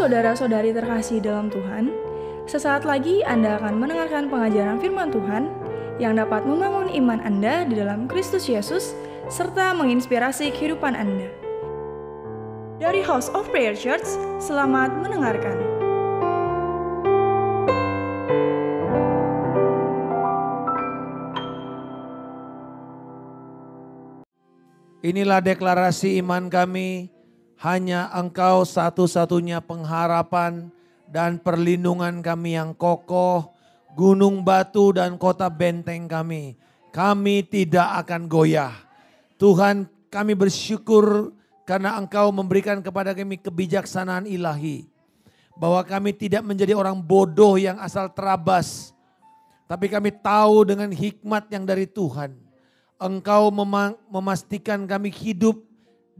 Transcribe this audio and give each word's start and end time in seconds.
saudara-saudari 0.00 0.72
terkasih 0.72 1.20
dalam 1.20 1.52
Tuhan, 1.52 1.92
sesaat 2.48 2.88
lagi 2.88 3.20
Anda 3.20 3.60
akan 3.60 3.84
mendengarkan 3.84 4.32
pengajaran 4.32 4.80
firman 4.80 5.12
Tuhan 5.12 5.52
yang 6.00 6.16
dapat 6.16 6.48
membangun 6.48 6.88
iman 7.04 7.20
Anda 7.20 7.68
di 7.68 7.76
dalam 7.76 8.08
Kristus 8.08 8.48
Yesus 8.48 8.96
serta 9.28 9.76
menginspirasi 9.76 10.56
kehidupan 10.56 10.96
Anda. 10.96 11.28
Dari 12.80 13.04
House 13.04 13.28
of 13.36 13.52
Prayer 13.52 13.76
Church, 13.76 14.08
selamat 14.40 14.96
mendengarkan. 15.04 15.60
Inilah 25.04 25.44
deklarasi 25.44 26.24
iman 26.24 26.48
kami, 26.48 27.19
hanya 27.60 28.08
Engkau 28.16 28.64
satu-satunya 28.64 29.60
pengharapan 29.60 30.72
dan 31.04 31.36
perlindungan 31.36 32.24
kami 32.24 32.56
yang 32.56 32.72
kokoh, 32.72 33.52
gunung 33.92 34.40
batu 34.40 34.96
dan 34.96 35.20
kota 35.20 35.52
benteng 35.52 36.08
kami. 36.08 36.56
Kami 36.90 37.44
tidak 37.46 38.04
akan 38.06 38.26
goyah. 38.26 38.74
Tuhan 39.36 39.86
kami 40.08 40.32
bersyukur 40.34 41.36
karena 41.68 42.00
Engkau 42.00 42.32
memberikan 42.34 42.80
kepada 42.80 43.12
kami 43.12 43.38
kebijaksanaan 43.38 44.26
ilahi. 44.26 44.88
Bahwa 45.60 45.84
kami 45.84 46.16
tidak 46.16 46.40
menjadi 46.40 46.72
orang 46.72 46.96
bodoh 46.96 47.60
yang 47.60 47.76
asal 47.78 48.08
terabas. 48.08 48.96
Tapi 49.68 49.86
kami 49.92 50.10
tahu 50.10 50.64
dengan 50.64 50.90
hikmat 50.90 51.46
yang 51.52 51.62
dari 51.62 51.84
Tuhan 51.86 52.50
Engkau 53.00 53.48
memastikan 54.12 54.84
kami 54.84 55.08
hidup 55.08 55.56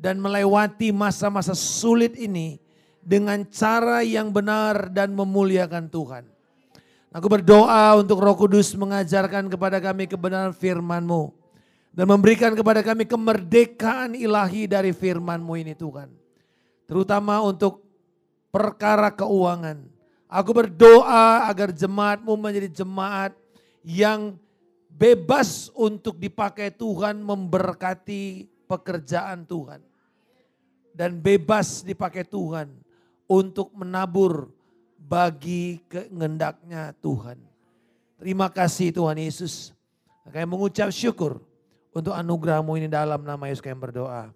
dan 0.01 0.17
melewati 0.17 0.89
masa-masa 0.97 1.53
sulit 1.53 2.17
ini 2.17 2.57
dengan 3.05 3.45
cara 3.53 4.01
yang 4.01 4.33
benar 4.33 4.89
dan 4.89 5.13
memuliakan 5.13 5.93
Tuhan. 5.93 6.25
Aku 7.13 7.29
berdoa 7.29 8.01
untuk 8.01 8.25
Roh 8.25 8.39
Kudus 8.39 8.73
mengajarkan 8.73 9.53
kepada 9.53 9.77
kami 9.77 10.09
kebenaran 10.09 10.57
firman-Mu 10.57 11.37
dan 11.93 12.07
memberikan 12.09 12.57
kepada 12.57 12.81
kami 12.81 13.05
kemerdekaan 13.05 14.17
ilahi 14.17 14.65
dari 14.65 14.97
firman-Mu 14.97 15.53
ini 15.61 15.77
Tuhan. 15.77 16.09
Terutama 16.89 17.45
untuk 17.45 17.85
perkara 18.49 19.13
keuangan. 19.13 19.85
Aku 20.31 20.55
berdoa 20.55 21.51
agar 21.51 21.75
jemaat-Mu 21.75 22.39
menjadi 22.39 22.71
jemaat 22.71 23.35
yang 23.83 24.39
bebas 24.87 25.67
untuk 25.75 26.15
dipakai 26.15 26.71
Tuhan 26.71 27.19
memberkati 27.27 28.47
pekerjaan 28.71 29.43
Tuhan. 29.43 29.90
Dan 31.01 31.17
bebas 31.17 31.81
dipakai 31.81 32.29
Tuhan 32.29 32.69
untuk 33.25 33.73
menabur 33.73 34.53
bagi 35.01 35.81
kehendaknya 35.89 36.93
Tuhan. 37.01 37.41
Terima 38.21 38.53
kasih 38.53 38.93
Tuhan 38.93 39.17
Yesus. 39.17 39.73
Kami 40.29 40.45
mengucap 40.45 40.93
syukur 40.93 41.41
untuk 41.97 42.13
anugerahmu 42.13 42.77
ini 42.77 42.85
dalam 42.93 43.25
nama 43.25 43.49
Yesus 43.49 43.65
kami 43.65 43.81
berdoa. 43.81 44.29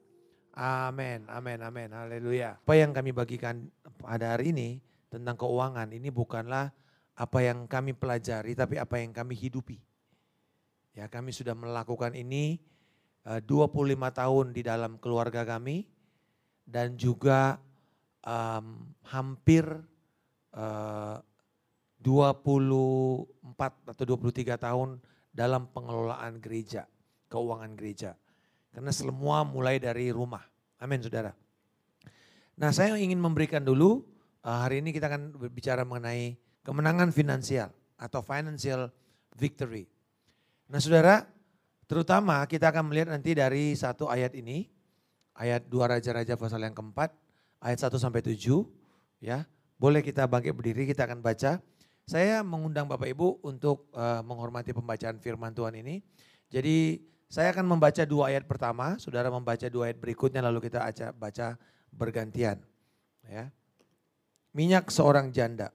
Amin, 0.56 1.28
amin, 1.28 1.60
amin, 1.60 1.92
haleluya. 1.92 2.56
Apa 2.56 2.80
yang 2.80 2.96
kami 2.96 3.12
bagikan 3.12 3.68
pada 4.00 4.32
hari 4.32 4.56
ini 4.56 4.80
tentang 5.12 5.36
keuangan 5.36 5.92
ini 5.92 6.08
bukanlah 6.08 6.72
apa 7.12 7.38
yang 7.44 7.68
kami 7.68 7.92
pelajari 7.92 8.56
tapi 8.56 8.80
apa 8.80 9.04
yang 9.04 9.12
kami 9.12 9.36
hidupi. 9.36 9.84
Ya, 10.96 11.12
kami 11.12 11.28
sudah 11.28 11.52
melakukan 11.52 12.16
ini 12.16 12.56
eh, 13.28 13.36
uh, 13.36 13.68
25 13.68 14.00
tahun 14.16 14.46
di 14.56 14.64
dalam 14.64 14.96
keluarga 14.96 15.44
kami 15.44 15.92
dan 16.64 16.96
juga 16.96 17.61
um, 18.24 18.89
hampir 19.05 19.64
uh, 20.56 21.20
24 22.00 23.92
atau 23.92 24.05
23 24.05 24.56
tahun 24.61 25.00
dalam 25.33 25.68
pengelolaan 25.72 26.36
gereja, 26.40 26.84
keuangan 27.33 27.72
gereja. 27.77 28.12
Karena 28.74 28.92
semua 28.92 29.46
mulai 29.46 29.80
dari 29.80 30.11
rumah. 30.11 30.42
Amin 30.83 31.00
saudara. 31.00 31.33
Nah 32.58 32.70
saya 32.70 32.94
ingin 33.00 33.18
memberikan 33.18 33.62
dulu, 33.64 34.05
uh, 34.44 34.58
hari 34.66 34.84
ini 34.84 34.92
kita 34.92 35.08
akan 35.08 35.33
berbicara 35.34 35.83
mengenai 35.86 36.36
kemenangan 36.60 37.10
finansial 37.10 37.70
atau 37.96 38.20
financial 38.20 38.90
victory. 39.34 39.89
Nah 40.68 40.78
saudara, 40.83 41.24
terutama 41.89 42.42
kita 42.50 42.68
akan 42.68 42.90
melihat 42.90 43.14
nanti 43.14 43.33
dari 43.33 43.74
satu 43.74 44.10
ayat 44.10 44.34
ini, 44.36 44.73
ayat 45.34 45.67
dua 45.67 45.90
Raja-Raja 45.90 46.39
pasal 46.39 46.62
yang 46.62 46.74
keempat, 46.74 47.11
ayat 47.58 47.78
1 47.83 47.98
sampai 47.98 48.22
7, 48.22 48.64
ya. 49.18 49.46
Boleh 49.74 50.00
kita 50.00 50.24
bangkit 50.30 50.55
berdiri, 50.55 50.86
kita 50.86 51.05
akan 51.05 51.20
baca. 51.20 51.58
Saya 52.05 52.45
mengundang 52.46 52.86
Bapak 52.86 53.11
Ibu 53.11 53.42
untuk 53.42 53.90
uh, 53.96 54.22
menghormati 54.22 54.70
pembacaan 54.70 55.18
firman 55.18 55.50
Tuhan 55.56 55.74
ini. 55.80 56.05
Jadi 56.52 57.02
saya 57.27 57.50
akan 57.50 57.67
membaca 57.67 58.05
dua 58.06 58.30
ayat 58.30 58.46
pertama, 58.46 58.95
saudara 59.02 59.33
membaca 59.33 59.67
dua 59.67 59.90
ayat 59.90 59.98
berikutnya 59.98 60.45
lalu 60.45 60.70
kita 60.70 60.86
aja 60.86 61.11
baca 61.11 61.58
bergantian. 61.90 62.62
Ya. 63.27 63.51
Minyak 64.55 64.92
seorang 64.92 65.34
janda. 65.34 65.74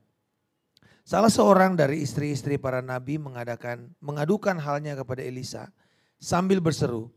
Salah 1.03 1.33
seorang 1.33 1.73
dari 1.73 2.05
istri-istri 2.05 2.61
para 2.61 2.85
nabi 2.85 3.17
mengadakan, 3.17 3.91
mengadukan 3.97 4.55
halnya 4.61 4.93
kepada 4.93 5.25
Elisa 5.25 5.73
sambil 6.21 6.61
berseru, 6.61 7.09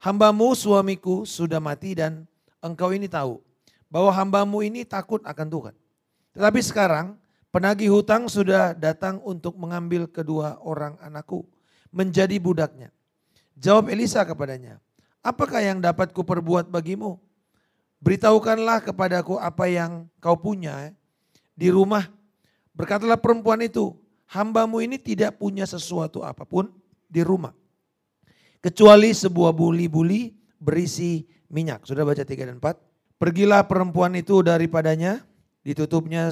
hambamu 0.00 0.56
suamiku 0.56 1.28
sudah 1.28 1.60
mati 1.60 1.94
dan 1.94 2.24
engkau 2.64 2.90
ini 2.90 3.06
tahu 3.06 3.38
bahwa 3.92 4.10
hambamu 4.10 4.64
ini 4.64 4.82
takut 4.82 5.20
akan 5.22 5.46
Tuhan. 5.46 5.74
Tetapi 6.34 6.60
sekarang 6.64 7.14
penagih 7.52 7.92
hutang 7.92 8.26
sudah 8.26 8.72
datang 8.72 9.20
untuk 9.22 9.54
mengambil 9.60 10.08
kedua 10.08 10.58
orang 10.64 10.96
anakku 11.04 11.44
menjadi 11.92 12.40
budaknya. 12.40 12.88
Jawab 13.60 13.92
Elisa 13.92 14.24
kepadanya, 14.24 14.80
apakah 15.20 15.60
yang 15.60 15.78
dapat 15.84 16.16
kuperbuat 16.16 16.72
bagimu? 16.72 17.20
Beritahukanlah 18.00 18.80
kepadaku 18.88 19.36
apa 19.36 19.68
yang 19.68 20.08
kau 20.24 20.32
punya 20.32 20.96
di 21.52 21.68
rumah 21.68 22.08
Berkatalah 22.80 23.20
perempuan 23.20 23.60
itu, 23.60 23.92
hambamu 24.30 24.80
ini 24.80 24.96
tidak 24.96 25.36
punya 25.36 25.68
sesuatu 25.68 26.24
apa 26.24 26.46
pun 26.46 26.72
di 27.10 27.20
rumah. 27.20 27.52
Kecuali 28.60 29.16
sebuah 29.16 29.56
buli-buli 29.56 30.36
berisi 30.60 31.24
minyak. 31.48 31.88
Sudah 31.88 32.04
baca 32.04 32.20
3 32.20 32.48
dan 32.48 32.60
4. 32.60 32.76
Pergilah 33.20 33.64
perempuan 33.64 34.16
itu 34.16 34.40
daripadanya, 34.40 35.24
ditutupnya 35.64 36.28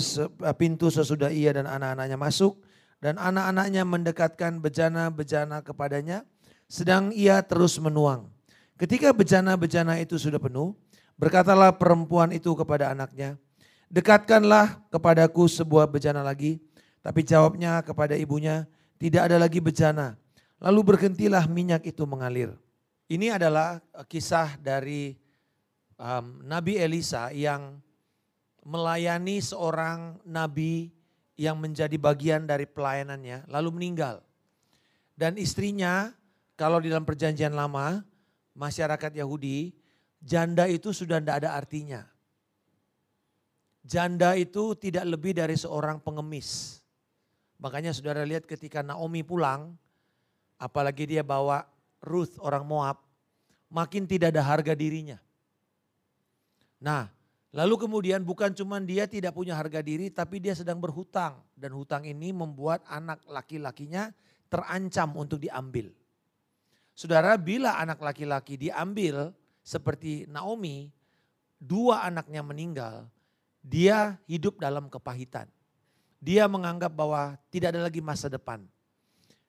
pintu 0.57 0.89
sesudah 0.89 1.29
ia 1.29 1.53
dan 1.57 1.69
anak-anaknya 1.69 2.17
masuk. 2.21 2.61
Dan 2.99 3.15
anak-anaknya 3.15 3.87
mendekatkan 3.87 4.59
bejana-bejana 4.59 5.63
kepadanya, 5.63 6.27
sedang 6.67 7.15
ia 7.15 7.39
terus 7.47 7.79
menuang. 7.79 8.27
Ketika 8.75 9.15
bejana-bejana 9.15 10.03
itu 10.03 10.19
sudah 10.19 10.43
penuh, 10.43 10.75
berkatalah 11.15 11.71
perempuan 11.79 12.35
itu 12.35 12.51
kepada 12.59 12.91
anaknya, 12.91 13.39
Dekatkanlah 13.89 14.85
kepadaku 14.93 15.49
sebuah 15.49 15.89
bejana 15.89 16.21
lagi. 16.21 16.61
Tapi 17.01 17.25
jawabnya 17.25 17.81
kepada 17.81 18.13
ibunya, 18.13 18.69
tidak 19.01 19.33
ada 19.33 19.41
lagi 19.41 19.65
bejana. 19.65 20.21
Lalu 20.59 20.81
berhentilah 20.95 21.47
minyak 21.47 21.87
itu 21.87 22.03
mengalir. 22.03 22.55
Ini 23.07 23.39
adalah 23.39 23.79
eh, 23.79 24.07
kisah 24.07 24.59
dari 24.59 25.15
um, 25.97 26.43
Nabi 26.43 26.77
Elisa 26.77 27.31
yang 27.31 27.79
melayani 28.69 29.41
seorang 29.41 30.21
nabi 30.29 30.93
yang 31.39 31.57
menjadi 31.57 31.95
bagian 31.97 32.45
dari 32.45 32.69
pelayanannya 32.69 33.49
lalu 33.49 33.71
meninggal. 33.81 34.21
Dan 35.17 35.41
istrinya 35.41 36.13
kalau 36.59 36.83
di 36.83 36.93
dalam 36.93 37.07
perjanjian 37.07 37.55
lama 37.55 38.03
masyarakat 38.53 39.15
Yahudi 39.15 39.73
janda 40.21 40.67
itu 40.69 40.91
sudah 40.91 41.23
tidak 41.23 41.47
ada 41.47 41.57
artinya. 41.57 42.03
Janda 43.89 44.37
itu 44.37 44.77
tidak 44.77 45.07
lebih 45.09 45.33
dari 45.33 45.57
seorang 45.57 46.03
pengemis. 46.03 46.83
Makanya 47.57 47.97
saudara 47.97 48.21
lihat 48.27 48.45
ketika 48.45 48.85
Naomi 48.85 49.25
pulang, 49.25 49.75
apalagi 50.59 51.07
dia 51.07 51.23
bawa 51.23 51.65
Ruth 52.03 52.37
orang 52.43 52.67
Moab, 52.67 52.99
makin 53.71 54.05
tidak 54.05 54.35
ada 54.35 54.43
harga 54.43 54.75
dirinya. 54.75 55.17
Nah, 56.79 57.11
lalu 57.51 57.89
kemudian 57.89 58.23
bukan 58.23 58.55
cuma 58.55 58.79
dia 58.83 59.07
tidak 59.07 59.35
punya 59.35 59.55
harga 59.55 59.83
diri, 59.83 60.11
tapi 60.11 60.39
dia 60.39 60.55
sedang 60.55 60.79
berhutang. 60.79 61.39
Dan 61.55 61.75
hutang 61.75 62.07
ini 62.07 62.31
membuat 62.31 62.83
anak 62.87 63.23
laki-lakinya 63.27 64.15
terancam 64.47 65.15
untuk 65.19 65.43
diambil. 65.43 65.91
Saudara, 66.95 67.39
bila 67.39 67.79
anak 67.79 68.03
laki-laki 68.03 68.59
diambil 68.59 69.31
seperti 69.63 70.27
Naomi, 70.27 70.91
dua 71.59 72.07
anaknya 72.07 72.43
meninggal, 72.43 73.07
dia 73.63 74.19
hidup 74.27 74.59
dalam 74.59 74.91
kepahitan. 74.91 75.47
Dia 76.19 76.51
menganggap 76.51 76.91
bahwa 76.91 77.39
tidak 77.55 77.75
ada 77.75 77.87
lagi 77.87 78.03
masa 78.03 78.27
depan. 78.27 78.67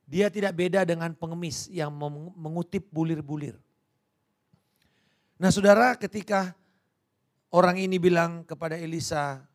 Dia 0.09 0.33
tidak 0.33 0.57
beda 0.57 0.81
dengan 0.89 1.13
pengemis 1.13 1.69
yang 1.69 1.93
mengutip 2.33 2.89
bulir-bulir. 2.89 3.53
Nah 5.37 5.53
saudara 5.53 5.93
ketika 5.93 6.57
orang 7.53 7.77
ini 7.77 8.01
bilang 8.01 8.41
kepada 8.41 8.73
Elisa, 8.73 9.45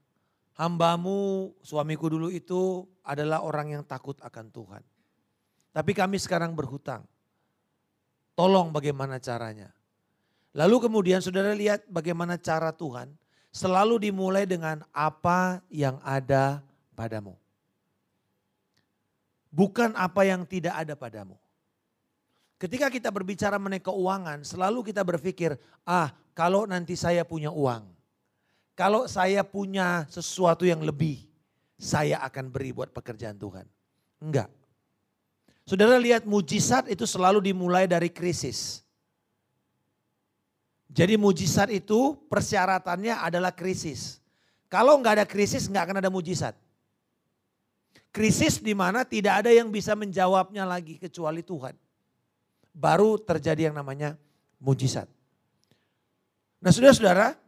hambamu, 0.55 1.51
suamiku 1.59 2.07
dulu 2.07 2.31
itu 2.31 2.87
adalah 3.03 3.43
orang 3.43 3.75
yang 3.75 3.83
takut 3.83 4.15
akan 4.23 4.47
Tuhan. 4.55 4.83
Tapi 5.75 5.91
kami 5.91 6.23
sekarang 6.23 6.55
berhutang. 6.55 7.03
Tolong 8.39 8.71
bagaimana 8.71 9.19
caranya. 9.19 9.75
Lalu 10.55 10.87
kemudian 10.87 11.19
saudara 11.19 11.51
lihat 11.51 11.83
bagaimana 11.91 12.39
cara 12.39 12.71
Tuhan 12.71 13.11
selalu 13.51 14.07
dimulai 14.07 14.47
dengan 14.47 14.87
apa 14.95 15.59
yang 15.67 15.99
ada 16.07 16.63
padamu. 16.95 17.35
Bukan 19.55 19.95
apa 19.95 20.27
yang 20.27 20.43
tidak 20.43 20.75
ada 20.75 20.99
padamu. 20.99 21.39
Ketika 22.59 22.91
kita 22.91 23.07
berbicara 23.15 23.55
mengenai 23.55 23.79
keuangan, 23.79 24.43
selalu 24.43 24.91
kita 24.91 25.07
berpikir, 25.07 25.55
ah 25.87 26.11
kalau 26.35 26.67
nanti 26.67 26.99
saya 26.99 27.23
punya 27.23 27.55
uang, 27.55 27.87
kalau 28.75 29.07
saya 29.07 29.47
punya 29.47 30.11
sesuatu 30.11 30.67
yang 30.67 30.83
lebih, 30.83 31.23
saya 31.79 32.19
akan 32.27 32.51
beri 32.51 32.75
buat 32.75 32.91
pekerjaan 32.91 33.39
Tuhan. 33.39 33.67
Enggak. 34.19 34.51
Saudara 35.63 36.03
lihat 36.03 36.27
mujizat 36.27 36.91
itu 36.91 37.07
selalu 37.07 37.39
dimulai 37.55 37.87
dari 37.87 38.11
krisis. 38.11 38.83
Jadi 40.91 41.15
mujizat 41.15 41.71
itu 41.71 42.19
persyaratannya 42.27 43.23
adalah 43.23 43.55
krisis. 43.55 44.19
Kalau 44.67 44.99
nggak 44.99 45.23
ada 45.23 45.27
krisis 45.27 45.71
nggak 45.71 45.85
akan 45.91 45.99
ada 46.03 46.11
mujizat. 46.11 46.59
Krisis 48.15 48.63
di 48.63 48.79
mana 48.79 49.03
tidak 49.03 49.43
ada 49.43 49.51
yang 49.51 49.75
bisa 49.75 49.99
menjawabnya 49.99 50.63
lagi 50.63 51.03
kecuali 51.03 51.43
Tuhan 51.43 51.75
baru 52.75 53.19
terjadi 53.19 53.71
yang 53.71 53.77
namanya 53.79 54.19
mujizat. 54.59 55.07
Nah 56.59 56.71
saudara-saudara, 56.75 57.39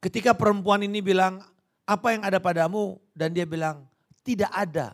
ketika 0.00 0.36
perempuan 0.36 0.84
ini 0.84 1.00
bilang, 1.00 1.40
apa 1.88 2.12
yang 2.12 2.22
ada 2.24 2.36
padamu? 2.36 3.00
Dan 3.16 3.32
dia 3.32 3.48
bilang, 3.48 3.88
tidak 4.20 4.52
ada. 4.52 4.92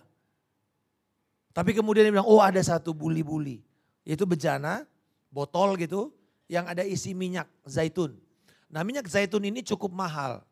Tapi 1.54 1.74
kemudian 1.74 2.06
dia 2.06 2.14
bilang, 2.14 2.30
oh 2.30 2.42
ada 2.42 2.62
satu 2.62 2.94
buli-buli. 2.94 3.62
Yaitu 4.06 4.26
bejana, 4.26 4.86
botol 5.30 5.74
gitu, 5.78 6.10
yang 6.46 6.66
ada 6.66 6.86
isi 6.86 7.14
minyak 7.14 7.50
zaitun. 7.66 8.14
Nah 8.66 8.82
minyak 8.86 9.06
zaitun 9.10 9.42
ini 9.42 9.60
cukup 9.62 9.90
mahal. 9.90 10.44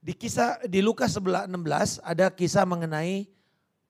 Di 0.00 0.16
kisah 0.16 0.64
di 0.64 0.80
Lukas 0.80 1.12
16 1.12 2.00
ada 2.00 2.32
kisah 2.32 2.64
mengenai 2.64 3.28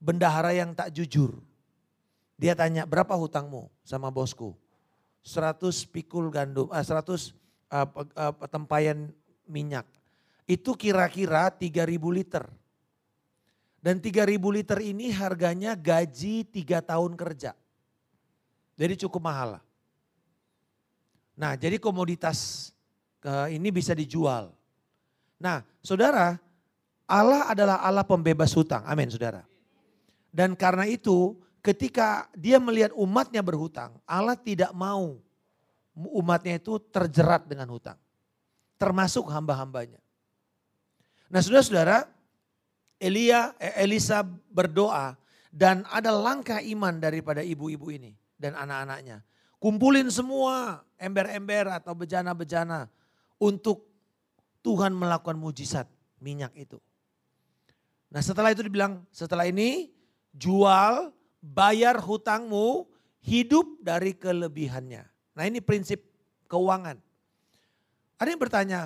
bendahara 0.02 0.50
yang 0.50 0.74
tak 0.74 0.90
jujur. 0.90 1.38
Dia 2.34 2.58
tanya, 2.58 2.82
berapa 2.82 3.14
hutangmu 3.14 3.70
sama 3.86 4.10
bosku? 4.10 4.58
100 5.22 5.86
pikul 5.86 6.32
gandum, 6.34 6.66
eh, 6.72 6.82
100 6.82 7.30
uh, 7.70 7.86
uh, 7.94 8.34
tempayan 8.50 9.14
minyak. 9.46 9.86
Itu 10.50 10.74
kira-kira 10.74 11.46
3000 11.52 11.86
liter. 12.10 12.44
Dan 13.78 14.02
3000 14.02 14.34
liter 14.50 14.78
ini 14.82 15.14
harganya 15.14 15.78
gaji 15.78 16.42
3 16.42 16.90
tahun 16.90 17.12
kerja. 17.14 17.54
Jadi 18.74 18.94
cukup 19.06 19.22
mahal. 19.30 19.60
Nah 21.36 21.56
jadi 21.56 21.80
komoditas 21.80 22.72
ini 23.48 23.68
bisa 23.72 23.92
dijual. 23.96 24.52
Nah 25.40 25.64
saudara, 25.80 26.36
Allah 27.08 27.48
adalah 27.48 27.80
Allah 27.80 28.04
pembebas 28.04 28.52
hutang. 28.52 28.84
Amin 28.84 29.08
saudara. 29.08 29.42
Dan 30.30 30.54
karena 30.54 30.86
itu 30.86 31.34
ketika 31.64 32.30
dia 32.36 32.60
melihat 32.60 32.92
umatnya 32.94 33.42
berhutang, 33.42 33.96
Allah 34.06 34.36
tidak 34.36 34.70
mau 34.76 35.18
umatnya 35.96 36.60
itu 36.60 36.78
terjerat 36.92 37.48
dengan 37.48 37.66
hutang. 37.72 37.98
Termasuk 38.78 39.26
hamba-hambanya. 39.26 39.98
Nah 41.32 41.40
saudara-saudara, 41.42 42.06
Elia, 43.00 43.56
eh, 43.58 43.82
Elisa 43.82 44.22
berdoa 44.52 45.18
dan 45.50 45.82
ada 45.90 46.14
langkah 46.14 46.62
iman 46.62 47.00
daripada 47.00 47.42
ibu-ibu 47.42 47.90
ini 47.90 48.14
dan 48.38 48.54
anak-anaknya. 48.54 49.24
Kumpulin 49.60 50.08
semua 50.08 50.80
ember-ember 50.96 51.68
atau 51.68 51.92
bejana-bejana 51.92 52.88
untuk 53.36 53.89
Tuhan 54.60 54.92
melakukan 54.92 55.36
mujizat 55.40 55.88
minyak 56.20 56.52
itu. 56.56 56.76
Nah 58.10 58.20
setelah 58.20 58.52
itu 58.52 58.66
dibilang, 58.66 59.06
setelah 59.14 59.46
ini 59.46 59.88
jual 60.34 61.14
bayar 61.40 61.96
hutangmu, 61.96 62.84
hidup 63.24 63.80
dari 63.80 64.12
kelebihannya. 64.16 65.04
Nah 65.36 65.44
ini 65.46 65.62
prinsip 65.62 66.04
keuangan. 66.50 66.98
Ada 68.20 68.28
yang 68.28 68.40
bertanya, 68.40 68.80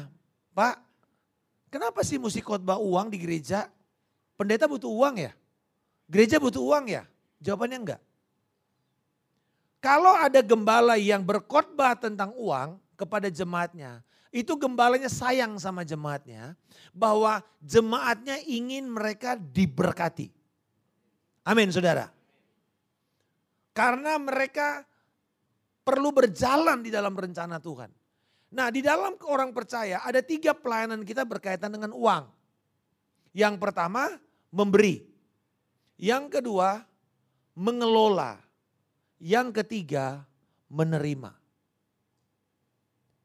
Pak, 0.54 0.78
kenapa 1.72 2.06
sih 2.06 2.20
mesti 2.20 2.38
khotbah 2.38 2.78
uang 2.78 3.10
di 3.10 3.18
gereja? 3.18 3.66
Pendeta 4.38 4.70
butuh 4.70 4.90
uang 4.90 5.18
ya? 5.18 5.32
Gereja 6.06 6.38
butuh 6.38 6.62
uang 6.62 6.86
ya? 6.86 7.02
Jawabannya 7.42 7.78
enggak. 7.82 8.02
Kalau 9.82 10.14
ada 10.16 10.40
gembala 10.40 10.96
yang 10.96 11.20
berkhotbah 11.20 11.98
tentang 11.98 12.32
uang 12.38 12.80
kepada 12.96 13.28
jemaatnya, 13.28 14.00
itu 14.34 14.58
gembalanya 14.58 15.06
sayang 15.06 15.54
sama 15.62 15.86
jemaatnya 15.86 16.58
bahwa 16.90 17.38
jemaatnya 17.62 18.42
ingin 18.42 18.90
mereka 18.90 19.38
diberkati. 19.38 20.26
Amin 21.46 21.70
saudara. 21.70 22.10
Karena 23.70 24.18
mereka 24.18 24.82
perlu 25.86 26.10
berjalan 26.10 26.82
di 26.82 26.90
dalam 26.90 27.14
rencana 27.14 27.62
Tuhan. 27.62 27.94
Nah 28.58 28.74
di 28.74 28.82
dalam 28.82 29.14
orang 29.22 29.54
percaya 29.54 30.02
ada 30.02 30.18
tiga 30.18 30.50
pelayanan 30.50 31.06
kita 31.06 31.22
berkaitan 31.22 31.70
dengan 31.70 31.94
uang. 31.94 32.26
Yang 33.30 33.54
pertama 33.62 34.18
memberi. 34.50 35.06
Yang 35.94 36.42
kedua 36.42 36.82
mengelola. 37.54 38.42
Yang 39.22 39.62
ketiga 39.62 40.26
menerima. 40.66 41.43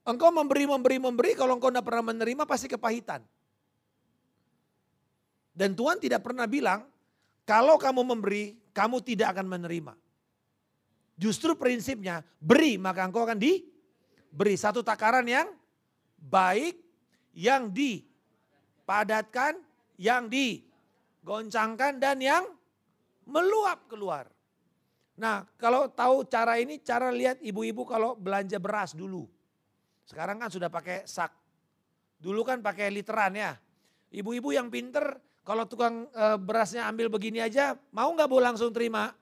Engkau 0.09 0.33
memberi, 0.33 0.65
memberi, 0.65 0.97
memberi, 0.97 1.31
kalau 1.38 1.61
engkau 1.61 1.69
tidak 1.69 1.85
pernah 1.85 2.09
menerima 2.09 2.44
pasti 2.50 2.65
kepahitan. 2.65 3.21
Dan 5.53 5.77
Tuhan 5.77 6.01
tidak 6.01 6.25
pernah 6.25 6.50
bilang, 6.50 6.89
kalau 7.45 7.77
kamu 7.77 8.01
memberi, 8.01 8.57
kamu 8.73 9.06
tidak 9.06 9.38
akan 9.38 9.45
menerima. 9.45 9.94
Justru 11.19 11.51
prinsipnya 11.59 12.23
beri 12.39 12.80
maka 12.80 13.04
engkau 13.04 13.28
akan 13.28 13.35
diberi 13.35 14.56
satu 14.56 14.80
takaran 14.80 15.28
yang 15.28 15.51
baik, 16.16 16.80
yang 17.35 17.68
dipadatkan, 17.68 19.59
yang 19.99 20.31
digoncangkan 20.31 21.99
dan 21.99 22.23
yang 22.23 22.47
meluap 23.28 23.83
keluar. 23.92 24.31
Nah 25.19 25.44
kalau 25.59 25.92
tahu 25.92 26.23
cara 26.23 26.56
ini 26.56 26.80
cara 26.80 27.11
lihat 27.11 27.44
ibu-ibu 27.44 27.83
kalau 27.83 28.16
belanja 28.16 28.56
beras 28.56 28.95
dulu. 28.95 29.28
Sekarang 30.09 30.42
kan 30.42 30.49
sudah 30.49 30.73
pakai 30.73 31.06
sak. 31.06 31.30
Dulu 32.18 32.42
kan 32.42 32.66
pakai 32.66 32.89
literan 32.89 33.37
ya. 33.37 33.54
Ibu-ibu 34.09 34.49
yang 34.49 34.73
pinter 34.73 35.21
kalau 35.45 35.69
tukang 35.69 36.09
e, 36.09 36.25
berasnya 36.42 36.89
ambil 36.89 37.13
begini 37.13 37.45
aja 37.45 37.78
mau 37.94 38.09
nggak 38.09 38.25
bu 38.25 38.42
langsung 38.42 38.73
terima? 38.73 39.13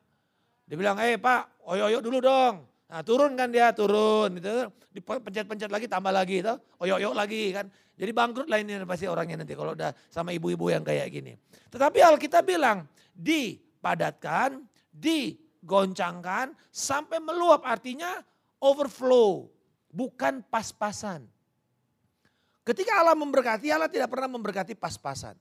Dia 0.63 0.79
bilang, 0.79 0.95
eh 1.03 1.19
pak, 1.19 1.59
oyo-oyo 1.67 1.99
dulu 1.99 2.23
dong. 2.23 2.63
Nah 2.87 3.03
turun 3.03 3.35
kan 3.35 3.51
dia, 3.51 3.75
turun. 3.75 4.39
Gitu. 4.39 4.71
Dipencet-pencet 4.95 5.67
lagi, 5.67 5.91
tambah 5.91 6.11
lagi. 6.11 6.39
Gitu. 6.39 6.55
Oyo-oyo 6.79 7.11
lagi 7.11 7.51
kan. 7.51 7.67
Jadi 7.99 8.11
bangkrut 8.15 8.47
lah 8.47 8.63
ini 8.63 8.79
pasti 8.87 9.11
orangnya 9.11 9.43
nanti 9.43 9.59
kalau 9.59 9.75
udah 9.75 9.91
sama 10.07 10.31
ibu-ibu 10.31 10.71
yang 10.71 10.87
kayak 10.87 11.11
gini. 11.11 11.35
Tetapi 11.67 11.99
Alkitab 11.99 12.47
bilang, 12.47 12.87
dipadatkan, 13.11 14.63
digoncangkan, 14.91 16.55
sampai 16.71 17.19
meluap. 17.19 17.63
Artinya 17.63 18.23
overflow, 18.63 19.51
bukan 19.91 20.43
pas-pasan. 20.47 21.25
Ketika 22.67 22.99
Allah 22.99 23.15
memberkati, 23.15 23.71
Allah 23.71 23.87
tidak 23.87 24.11
pernah 24.11 24.27
memberkati 24.27 24.75
pas-pasan. 24.75 25.39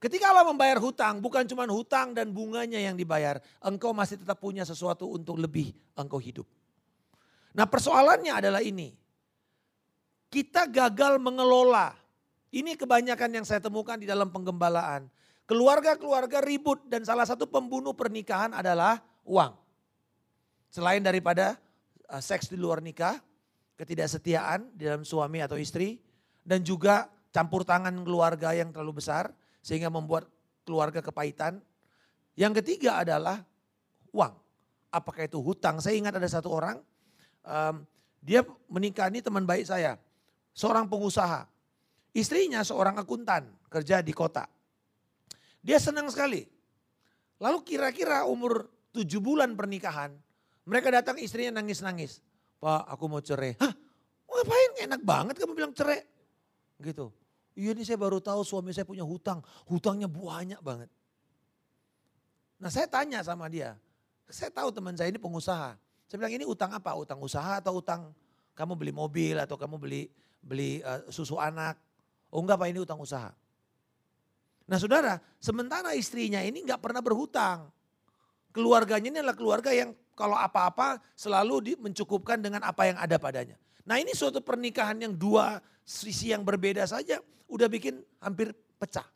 Ketika 0.00 0.32
Allah 0.32 0.48
membayar 0.48 0.80
hutang, 0.80 1.20
bukan 1.20 1.44
cuma 1.44 1.68
hutang 1.68 2.16
dan 2.16 2.32
bunganya 2.32 2.80
yang 2.80 2.96
dibayar. 2.96 3.36
Engkau 3.60 3.92
masih 3.92 4.16
tetap 4.16 4.40
punya 4.40 4.64
sesuatu 4.64 5.06
untuk 5.12 5.36
lebih 5.36 5.76
engkau 5.92 6.16
hidup. 6.16 6.48
Nah 7.52 7.68
persoalannya 7.68 8.32
adalah 8.32 8.64
ini. 8.64 8.96
Kita 10.32 10.64
gagal 10.66 11.20
mengelola. 11.20 11.92
Ini 12.50 12.74
kebanyakan 12.80 13.30
yang 13.30 13.46
saya 13.46 13.60
temukan 13.60 14.00
di 14.00 14.08
dalam 14.08 14.32
penggembalaan. 14.32 15.06
Keluarga-keluarga 15.44 16.40
ribut 16.42 16.80
dan 16.88 17.04
salah 17.04 17.28
satu 17.28 17.44
pembunuh 17.44 17.92
pernikahan 17.92 18.56
adalah 18.56 19.02
uang. 19.26 19.52
Selain 20.70 21.02
daripada 21.02 21.58
uh, 22.10 22.18
seks 22.18 22.50
di 22.50 22.58
luar 22.58 22.82
nikah, 22.82 23.16
ketidaksetiaan 23.78 24.74
di 24.74 24.90
dalam 24.90 25.06
suami 25.06 25.40
atau 25.40 25.56
istri, 25.56 26.02
dan 26.42 26.60
juga 26.66 27.06
campur 27.30 27.62
tangan 27.62 27.94
keluarga 28.02 28.50
yang 28.52 28.74
terlalu 28.74 28.98
besar, 28.98 29.30
sehingga 29.62 29.88
membuat 29.88 30.26
keluarga 30.66 30.98
kepahitan. 31.00 31.62
Yang 32.34 32.62
ketiga 32.62 33.00
adalah 33.00 33.40
uang. 34.10 34.34
Apakah 34.90 35.30
itu 35.30 35.38
hutang? 35.38 35.78
Saya 35.78 35.94
ingat 35.94 36.18
ada 36.18 36.26
satu 36.26 36.50
orang, 36.50 36.82
um, 37.46 37.86
dia 38.20 38.42
menikahi 38.66 39.22
teman 39.22 39.46
baik 39.46 39.70
saya, 39.70 39.96
seorang 40.52 40.90
pengusaha. 40.90 41.46
Istrinya 42.10 42.66
seorang 42.66 42.98
akuntan 42.98 43.46
kerja 43.70 44.02
di 44.02 44.10
kota. 44.10 44.50
Dia 45.62 45.78
senang 45.78 46.10
sekali. 46.10 46.42
Lalu 47.38 47.58
kira-kira 47.62 48.26
umur 48.26 48.66
tujuh 48.90 49.22
bulan 49.22 49.54
pernikahan, 49.54 50.10
mereka 50.70 50.94
datang 50.94 51.18
istrinya 51.18 51.58
nangis-nangis. 51.58 52.22
Pak 52.62 52.86
aku 52.86 53.10
mau 53.10 53.18
cerai. 53.18 53.58
Hah 53.58 53.74
ngapain 54.30 54.70
enak 54.86 55.02
banget 55.02 55.34
kamu 55.42 55.52
bilang 55.58 55.74
cerai. 55.74 56.06
Gitu. 56.78 57.10
Iya 57.58 57.74
nih 57.74 57.82
saya 57.82 57.98
baru 57.98 58.22
tahu 58.22 58.46
suami 58.46 58.70
saya 58.70 58.86
punya 58.86 59.02
hutang. 59.02 59.42
Hutangnya 59.66 60.06
banyak 60.06 60.62
banget. 60.62 60.86
Nah 62.62 62.70
saya 62.70 62.86
tanya 62.86 63.26
sama 63.26 63.50
dia. 63.50 63.74
Saya 64.30 64.54
tahu 64.54 64.70
teman 64.70 64.94
saya 64.94 65.10
ini 65.10 65.18
pengusaha. 65.18 65.74
Saya 66.06 66.16
bilang 66.22 66.34
ini 66.38 66.46
utang 66.46 66.70
apa? 66.70 66.94
Utang 66.94 67.18
usaha 67.18 67.58
atau 67.58 67.82
utang 67.82 68.14
kamu 68.54 68.78
beli 68.78 68.92
mobil 68.94 69.36
atau 69.42 69.58
kamu 69.58 69.76
beli 69.76 70.06
beli 70.38 70.78
uh, 70.86 71.02
susu 71.10 71.34
anak? 71.36 71.76
Oh 72.30 72.38
enggak 72.38 72.62
Pak 72.62 72.70
ini 72.70 72.78
utang 72.78 73.02
usaha. 73.02 73.34
Nah 74.70 74.78
saudara, 74.78 75.18
sementara 75.42 75.98
istrinya 75.98 76.38
ini 76.46 76.62
enggak 76.62 76.78
pernah 76.78 77.02
berhutang. 77.02 77.74
Keluarganya 78.54 79.08
ini 79.10 79.18
adalah 79.18 79.34
keluarga 79.34 79.74
yang 79.74 79.90
kalau 80.20 80.36
apa-apa 80.36 81.00
selalu 81.16 81.80
mencukupkan 81.80 82.36
dengan 82.36 82.60
apa 82.60 82.84
yang 82.84 83.00
ada 83.00 83.16
padanya. 83.16 83.56
Nah 83.88 83.96
ini 83.96 84.12
suatu 84.12 84.44
pernikahan 84.44 85.00
yang 85.00 85.16
dua 85.16 85.64
sisi 85.80 86.28
yang 86.28 86.44
berbeda 86.44 86.84
saja 86.84 87.24
udah 87.48 87.68
bikin 87.72 88.04
hampir 88.20 88.52
pecah. 88.76 89.08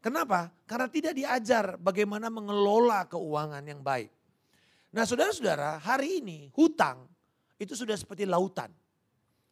Kenapa? 0.00 0.48
Karena 0.64 0.88
tidak 0.88 1.12
diajar 1.12 1.76
bagaimana 1.76 2.32
mengelola 2.32 3.04
keuangan 3.04 3.60
yang 3.60 3.84
baik. 3.84 4.08
Nah 4.96 5.04
saudara-saudara 5.04 5.76
hari 5.76 6.24
ini 6.24 6.48
hutang 6.56 7.04
itu 7.60 7.76
sudah 7.76 7.94
seperti 8.00 8.24
lautan. 8.24 8.72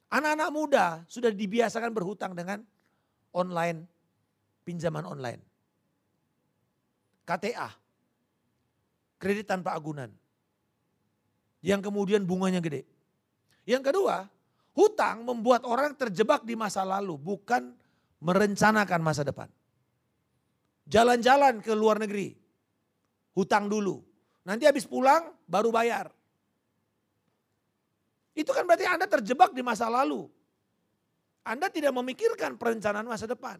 Anak-anak 0.08 0.48
muda 0.48 0.86
sudah 1.04 1.28
dibiasakan 1.28 1.92
berhutang 1.92 2.32
dengan 2.32 2.64
online, 3.36 3.84
pinjaman 4.64 5.04
online. 5.04 5.44
KTA, 7.28 7.68
kredit 9.18 9.50
tanpa 9.50 9.74
agunan. 9.74 10.08
Yang 11.60 11.90
kemudian 11.90 12.22
bunganya 12.22 12.62
gede. 12.62 12.86
Yang 13.66 13.92
kedua, 13.92 14.30
hutang 14.78 15.26
membuat 15.26 15.66
orang 15.66 15.92
terjebak 15.98 16.46
di 16.46 16.54
masa 16.54 16.86
lalu, 16.86 17.18
bukan 17.18 17.74
merencanakan 18.22 19.00
masa 19.02 19.26
depan. 19.26 19.50
Jalan-jalan 20.88 21.60
ke 21.60 21.74
luar 21.76 22.00
negeri, 22.00 22.32
hutang 23.36 23.68
dulu. 23.68 24.00
Nanti 24.46 24.64
habis 24.64 24.88
pulang 24.88 25.34
baru 25.44 25.68
bayar. 25.68 26.08
Itu 28.32 28.54
kan 28.54 28.64
berarti 28.64 28.86
Anda 28.86 29.04
terjebak 29.04 29.52
di 29.52 29.60
masa 29.60 29.90
lalu. 29.90 30.30
Anda 31.42 31.68
tidak 31.68 31.92
memikirkan 31.92 32.56
perencanaan 32.56 33.04
masa 33.04 33.26
depan. 33.26 33.58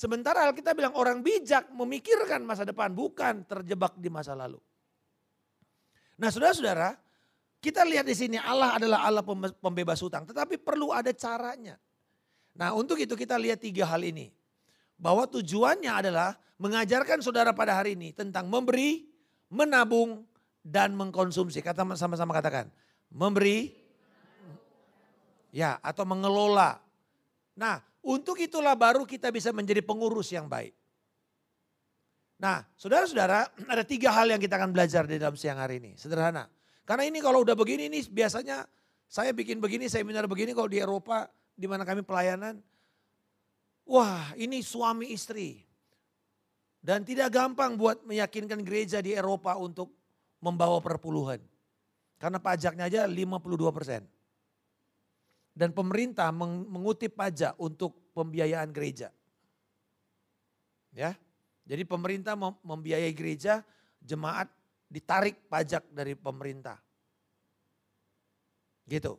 Sementara 0.00 0.48
kita 0.56 0.72
bilang 0.72 0.96
orang 0.96 1.20
bijak 1.20 1.68
memikirkan 1.76 2.40
masa 2.40 2.64
depan, 2.64 2.88
bukan 2.96 3.44
terjebak 3.44 4.00
di 4.00 4.08
masa 4.08 4.32
lalu. 4.32 4.56
Nah 6.16 6.32
saudara-saudara, 6.32 6.96
kita 7.60 7.84
lihat 7.84 8.08
di 8.08 8.16
sini 8.16 8.40
Allah 8.40 8.80
adalah 8.80 9.04
Allah 9.04 9.20
pembebas 9.60 10.00
hutang, 10.00 10.24
tetapi 10.24 10.56
perlu 10.56 10.88
ada 10.88 11.12
caranya. 11.12 11.76
Nah 12.56 12.72
untuk 12.72 12.96
itu 12.96 13.12
kita 13.12 13.36
lihat 13.36 13.60
tiga 13.60 13.84
hal 13.84 14.00
ini. 14.00 14.32
Bahwa 14.96 15.28
tujuannya 15.28 15.92
adalah 15.92 16.32
mengajarkan 16.56 17.20
saudara 17.20 17.52
pada 17.52 17.76
hari 17.76 17.92
ini 17.92 18.16
tentang 18.16 18.48
memberi, 18.48 19.04
menabung, 19.52 20.24
dan 20.64 20.96
mengkonsumsi. 20.96 21.60
Kata 21.60 21.84
sama-sama 21.92 22.32
katakan, 22.32 22.72
memberi, 23.12 23.68
ya 25.52 25.76
atau 25.84 26.08
mengelola. 26.08 26.80
Nah 27.52 27.89
untuk 28.00 28.40
itulah 28.40 28.72
baru 28.72 29.04
kita 29.04 29.28
bisa 29.28 29.52
menjadi 29.52 29.84
pengurus 29.84 30.32
yang 30.32 30.48
baik. 30.48 30.72
Nah 32.40 32.64
saudara-saudara 32.74 33.52
ada 33.72 33.84
tiga 33.84 34.10
hal 34.16 34.32
yang 34.32 34.40
kita 34.40 34.56
akan 34.56 34.72
belajar 34.72 35.04
di 35.04 35.20
dalam 35.20 35.36
siang 35.36 35.60
hari 35.60 35.78
ini. 35.78 35.92
Sederhana. 36.00 36.48
Karena 36.88 37.04
ini 37.06 37.20
kalau 37.20 37.44
udah 37.44 37.54
begini 37.54 37.86
ini 37.92 38.00
biasanya 38.08 38.64
saya 39.10 39.34
bikin 39.34 39.58
begini, 39.58 39.90
seminar 39.90 40.30
begini 40.30 40.54
kalau 40.54 40.70
di 40.70 40.78
Eropa 40.78 41.26
di 41.58 41.66
mana 41.66 41.82
kami 41.82 42.06
pelayanan. 42.06 42.62
Wah 43.90 44.32
ini 44.38 44.62
suami 44.62 45.10
istri. 45.10 45.66
Dan 46.80 47.04
tidak 47.04 47.28
gampang 47.28 47.76
buat 47.76 48.06
meyakinkan 48.08 48.64
gereja 48.64 49.04
di 49.04 49.12
Eropa 49.12 49.52
untuk 49.60 49.92
membawa 50.40 50.80
perpuluhan. 50.80 51.42
Karena 52.16 52.40
pajaknya 52.40 52.88
aja 52.88 53.00
52 53.04 53.76
persen. 53.76 54.02
Dan 55.60 55.76
pemerintah 55.76 56.32
mengutip 56.32 57.12
pajak 57.12 57.52
untuk 57.60 57.92
pembiayaan 58.16 58.72
gereja. 58.72 59.12
Ya, 60.96 61.20
jadi 61.68 61.86
pemerintah 61.86 62.34
membiayai 62.64 63.12
gereja, 63.12 63.62
jemaat 64.02 64.48
ditarik 64.90 65.38
pajak 65.46 65.86
dari 65.94 66.18
pemerintah. 66.18 66.82
Gitu. 68.90 69.14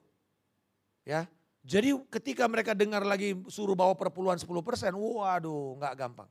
Ya. 1.07 1.31
Jadi 1.62 1.93
ketika 2.10 2.50
mereka 2.50 2.74
dengar 2.74 3.05
lagi 3.05 3.38
suruh 3.48 3.77
bawa 3.77 3.93
perpuluhan 3.93 4.36
10 4.36 4.50
persen, 4.65 4.91
waduh 4.98 5.77
nggak 5.77 5.93
gampang. 5.93 6.29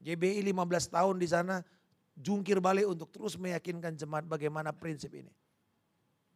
GBI 0.00 0.40
15 0.40 0.88
tahun 0.88 1.16
di 1.20 1.28
sana 1.28 1.60
jungkir 2.16 2.58
balik 2.58 2.88
untuk 2.88 3.12
terus 3.12 3.36
meyakinkan 3.36 3.92
jemaat 3.92 4.24
bagaimana 4.24 4.72
prinsip 4.72 5.12
ini. 5.12 5.30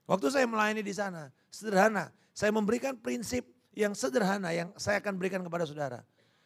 Waktu 0.04 0.28
saya 0.28 0.44
melayani 0.44 0.84
di 0.84 0.92
sana, 0.92 1.32
sederhana. 1.48 2.12
Saya 2.34 2.50
memberikan 2.50 2.98
prinsip 2.98 3.46
yang 3.72 3.96
sederhana 3.96 4.52
yang 4.52 4.70
saya 4.76 5.00
akan 5.00 5.16
berikan 5.16 5.40
kepada 5.40 5.64
saudara. 5.64 6.00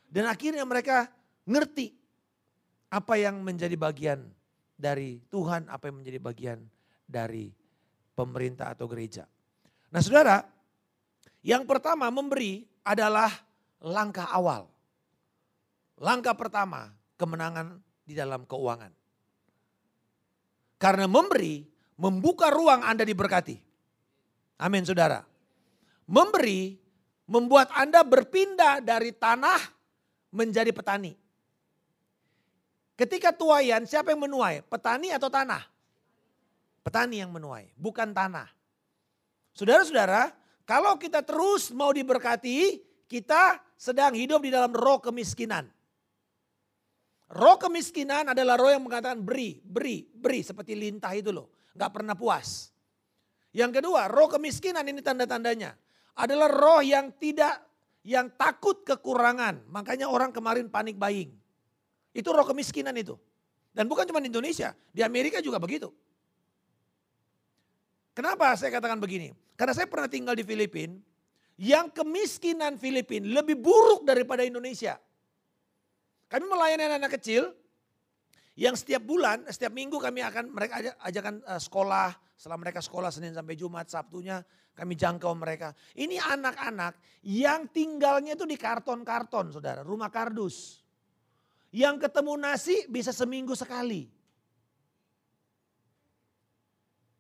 Dan 0.09 0.29
akhirnya 0.31 0.63
mereka 0.63 1.11
ngerti 1.49 1.93
apa 2.89 3.21
yang 3.21 3.41
menjadi 3.45 3.77
bagian 3.77 4.25
dari 4.79 5.21
Tuhan, 5.29 5.67
apa 5.69 5.91
yang 5.91 5.97
menjadi 6.01 6.19
bagian 6.23 6.59
dari 7.05 7.53
pemerintah 8.15 8.73
atau 8.73 8.87
gereja. 8.87 9.27
Nah 9.91 10.01
saudara, 10.01 10.45
yang 11.43 11.65
pertama 11.65 12.09
memberi 12.09 12.65
adalah 12.85 13.33
langkah 13.83 14.29
awal. 14.31 14.71
Langkah 15.99 16.37
pertama 16.39 16.95
kemenangan 17.19 17.83
di 18.07 18.15
dalam 18.15 18.47
keuangan. 18.47 18.95
Karena 20.79 21.11
memberi 21.11 21.67
membuka 21.99 22.49
ruang 22.49 22.87
Anda 22.87 23.03
diberkati. 23.03 23.59
Amin 24.63 24.87
saudara. 24.87 25.27
Memberi 26.07 26.79
membuat 27.29 27.69
Anda 27.75 28.07
berpindah 28.07 28.81
dari 28.81 29.13
tanah 29.13 29.61
menjadi 30.33 30.71
petani. 30.73 31.13
Ketika 32.95 33.35
tuayan 33.35 33.85
siapa 33.85 34.15
yang 34.15 34.25
menuai? 34.25 34.65
Petani 34.65 35.13
atau 35.13 35.29
tanah? 35.29 35.63
Petani 36.83 37.21
yang 37.21 37.31
menuai, 37.31 37.69
bukan 37.77 38.11
tanah. 38.17 38.49
Saudara-saudara, 39.53 40.33
kalau 40.65 40.97
kita 40.97 41.21
terus 41.23 41.71
mau 41.75 41.93
diberkati, 41.93 42.81
kita 43.07 43.61
sedang 43.77 44.17
hidup 44.17 44.43
di 44.43 44.51
dalam 44.51 44.73
roh 44.73 44.99
kemiskinan. 44.99 45.69
Roh 47.29 47.61
kemiskinan 47.61 48.33
adalah 48.33 48.57
roh 48.57 48.73
yang 48.73 48.83
mengatakan 48.83 49.21
beri, 49.21 49.61
beri, 49.61 50.09
beri. 50.09 50.41
Seperti 50.41 50.73
lintah 50.73 51.13
itu 51.13 51.29
loh 51.29 51.58
nggak 51.75 51.91
pernah 51.93 52.15
puas. 52.15 52.71
Yang 53.53 53.81
kedua, 53.81 54.07
roh 54.13 54.29
kemiskinan 54.29 54.85
ini 54.87 55.01
tanda-tandanya 55.01 55.73
adalah 56.19 56.49
roh 56.53 56.81
yang 56.85 57.11
tidak 57.17 57.65
yang 58.05 58.33
takut 58.37 58.85
kekurangan. 58.85 59.67
Makanya 59.69 60.09
orang 60.09 60.33
kemarin 60.33 60.69
panik 60.69 60.97
buying. 60.97 61.33
Itu 62.13 62.33
roh 62.33 62.45
kemiskinan 62.45 62.97
itu. 62.97 63.17
Dan 63.73 63.87
bukan 63.87 64.09
cuma 64.09 64.19
di 64.19 64.33
Indonesia, 64.33 64.75
di 64.91 65.05
Amerika 65.05 65.39
juga 65.39 65.61
begitu. 65.61 65.93
Kenapa 68.17 68.51
saya 68.59 68.75
katakan 68.75 68.99
begini? 68.99 69.31
Karena 69.55 69.71
saya 69.71 69.87
pernah 69.87 70.11
tinggal 70.11 70.35
di 70.35 70.43
Filipina, 70.43 70.99
yang 71.55 71.87
kemiskinan 71.91 72.75
Filipina 72.75 73.43
lebih 73.43 73.55
buruk 73.55 74.03
daripada 74.03 74.43
Indonesia. 74.43 74.99
Kami 76.27 76.45
melayani 76.47 76.91
anak-anak 76.91 77.13
kecil, 77.19 77.55
yang 78.59 78.75
setiap 78.75 79.07
bulan, 79.07 79.47
setiap 79.47 79.71
minggu 79.71 80.03
kami 80.03 80.19
akan 80.19 80.51
mereka 80.51 80.83
ajakan 81.07 81.39
uh, 81.47 81.63
sekolah, 81.63 82.11
setelah 82.35 82.59
mereka 82.59 82.83
sekolah 82.83 83.07
Senin 83.15 83.31
sampai 83.31 83.55
Jumat, 83.55 83.87
Sabtunya 83.87 84.43
kami 84.75 84.99
jangkau 84.99 85.31
mereka. 85.39 85.71
Ini 85.95 86.19
anak-anak 86.19 87.23
yang 87.23 87.71
tinggalnya 87.71 88.35
itu 88.35 88.43
di 88.43 88.59
karton-karton 88.59 89.55
saudara, 89.55 89.87
rumah 89.87 90.11
kardus. 90.11 90.83
Yang 91.71 92.11
ketemu 92.11 92.35
nasi 92.35 92.77
bisa 92.91 93.15
seminggu 93.15 93.55
sekali. 93.55 94.11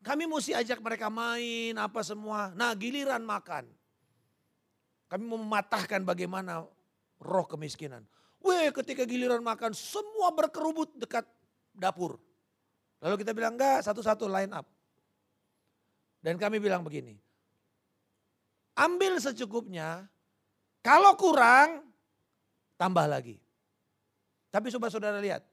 Kami 0.02 0.24
mesti 0.26 0.58
ajak 0.58 0.82
mereka 0.82 1.06
main 1.06 1.78
apa 1.78 2.02
semua. 2.02 2.50
Nah 2.58 2.74
giliran 2.74 3.22
makan. 3.22 3.70
Kami 5.06 5.22
mematahkan 5.22 6.02
bagaimana 6.02 6.66
roh 7.22 7.46
kemiskinan. 7.46 8.02
Weh 8.42 8.70
ketika 8.70 9.02
giliran 9.02 9.42
makan 9.42 9.74
semua 9.74 10.30
berkerubut 10.30 10.94
dekat 10.94 11.26
dapur. 11.74 12.18
Lalu 13.02 13.14
kita 13.22 13.34
bilang 13.34 13.54
enggak 13.54 13.86
satu-satu 13.86 14.26
line 14.26 14.52
up. 14.54 14.66
Dan 16.18 16.34
kami 16.34 16.58
bilang 16.58 16.82
begini. 16.82 17.14
Ambil 18.78 19.18
secukupnya 19.18 20.06
Kalau 20.78 21.18
kurang, 21.18 21.84
tambah 22.78 23.04
lagi. 23.04 23.36
Tapi 24.48 24.72
coba 24.72 24.88
saudara 24.88 25.20
lihat, 25.20 25.44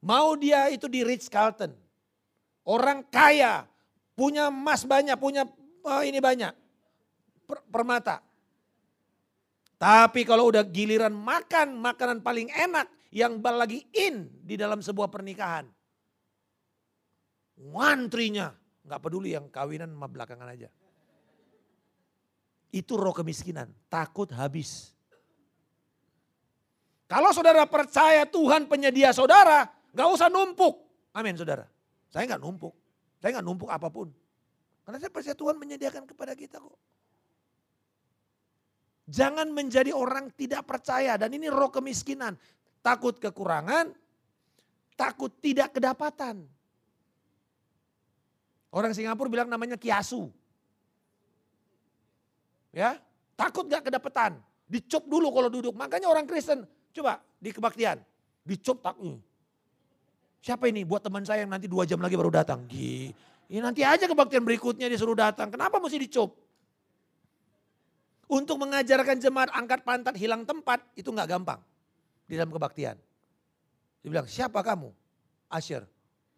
mau 0.00 0.32
dia 0.38 0.72
itu 0.72 0.88
di 0.88 1.04
Ritz 1.04 1.28
Carlton, 1.28 1.74
orang 2.64 3.04
kaya, 3.12 3.68
punya 4.16 4.48
emas 4.48 4.86
banyak, 4.88 5.18
punya 5.20 5.44
oh 5.84 6.00
ini 6.00 6.16
banyak, 6.22 6.54
per, 7.44 7.60
permata. 7.68 8.24
Tapi 9.82 10.22
kalau 10.22 10.46
udah 10.46 10.62
giliran 10.62 11.10
makan 11.10 11.74
makanan 11.74 12.22
paling 12.22 12.46
enak 12.54 12.86
yang 13.10 13.42
lagi 13.42 13.82
in 13.90 14.30
di 14.46 14.54
dalam 14.54 14.78
sebuah 14.78 15.10
pernikahan. 15.10 15.66
Wantrinya, 17.58 18.54
nggak 18.86 19.00
peduli 19.02 19.34
yang 19.34 19.50
kawinan 19.50 19.90
sama 19.90 20.06
belakangan 20.06 20.54
aja. 20.54 20.70
Itu 22.70 22.94
roh 22.94 23.10
kemiskinan, 23.10 23.74
takut 23.90 24.30
habis. 24.30 24.94
Kalau 27.10 27.34
saudara 27.34 27.66
percaya 27.66 28.22
Tuhan 28.22 28.70
penyedia 28.70 29.10
saudara, 29.10 29.66
gak 29.92 30.08
usah 30.08 30.30
numpuk. 30.30 30.78
Amin 31.12 31.34
saudara. 31.36 31.66
Saya 32.08 32.24
gak 32.24 32.40
numpuk. 32.40 32.72
Saya 33.20 33.36
gak 33.36 33.44
numpuk 33.44 33.68
apa 33.68 33.92
pun. 33.92 34.08
Karena 34.86 34.96
saya 34.96 35.12
percaya 35.12 35.36
Tuhan 35.36 35.60
menyediakan 35.60 36.08
kepada 36.08 36.32
kita 36.32 36.56
kok. 36.56 36.78
Jangan 39.10 39.50
menjadi 39.50 39.90
orang 39.90 40.30
tidak 40.34 40.66
percaya 40.66 41.18
dan 41.18 41.30
ini 41.34 41.50
roh 41.50 41.70
kemiskinan. 41.70 42.38
Takut 42.82 43.18
kekurangan, 43.18 43.90
takut 44.94 45.30
tidak 45.42 45.74
kedapatan. 45.74 46.46
Orang 48.72 48.94
Singapura 48.96 49.28
bilang 49.28 49.50
namanya 49.50 49.76
kiasu. 49.76 50.32
Ya, 52.72 52.96
takut 53.36 53.68
gak 53.68 53.84
kedapatan. 53.84 54.40
Dicop 54.64 55.04
dulu 55.04 55.28
kalau 55.28 55.52
duduk. 55.52 55.76
Makanya 55.76 56.08
orang 56.08 56.24
Kristen 56.24 56.64
Coba 56.92 57.24
di 57.40 57.50
kebaktian. 57.50 57.96
Dicop 58.44 58.84
tak. 58.84 59.00
Hmm. 59.00 59.16
Siapa 60.44 60.68
ini? 60.68 60.84
Buat 60.84 61.08
teman 61.08 61.24
saya 61.24 61.42
yang 61.48 61.52
nanti 61.52 61.66
dua 61.66 61.88
jam 61.88 61.98
lagi 61.98 62.14
baru 62.14 62.28
datang. 62.28 62.68
Gi. 62.68 63.10
Ya 63.48 63.60
nanti 63.64 63.80
aja 63.84 64.04
kebaktian 64.04 64.44
berikutnya 64.44 64.86
disuruh 64.92 65.16
datang. 65.16 65.48
Kenapa 65.48 65.80
mesti 65.80 65.96
dicop? 65.96 66.36
Untuk 68.32 68.56
mengajarkan 68.56 69.20
jemaat 69.20 69.52
angkat 69.52 69.84
pantat 69.84 70.16
hilang 70.16 70.48
tempat 70.48 70.80
itu 70.96 71.12
nggak 71.12 71.28
gampang 71.36 71.60
di 72.24 72.40
dalam 72.40 72.48
kebaktian. 72.48 72.96
Dia 74.00 74.08
bilang, 74.08 74.24
siapa 74.24 74.64
kamu? 74.64 74.88
Asher. 75.52 75.84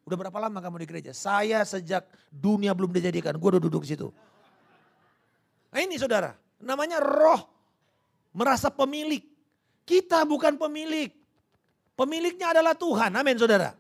Udah 0.02 0.18
berapa 0.18 0.34
lama 0.42 0.58
kamu 0.58 0.82
di 0.82 0.86
gereja? 0.90 1.12
Saya 1.14 1.62
sejak 1.62 2.02
dunia 2.34 2.74
belum 2.74 2.90
dijadikan, 2.90 3.38
gue 3.38 3.48
udah 3.56 3.62
duduk 3.62 3.86
di 3.86 3.94
situ. 3.94 4.10
Nah 5.70 5.80
ini 5.80 5.94
saudara, 5.94 6.34
namanya 6.58 6.98
roh 6.98 7.46
merasa 8.34 8.74
pemilik. 8.74 9.22
Kita 9.86 10.26
bukan 10.26 10.58
pemilik. 10.58 11.14
Pemiliknya 11.94 12.58
adalah 12.58 12.74
Tuhan. 12.74 13.14
Amin 13.14 13.38
saudara. 13.38 13.70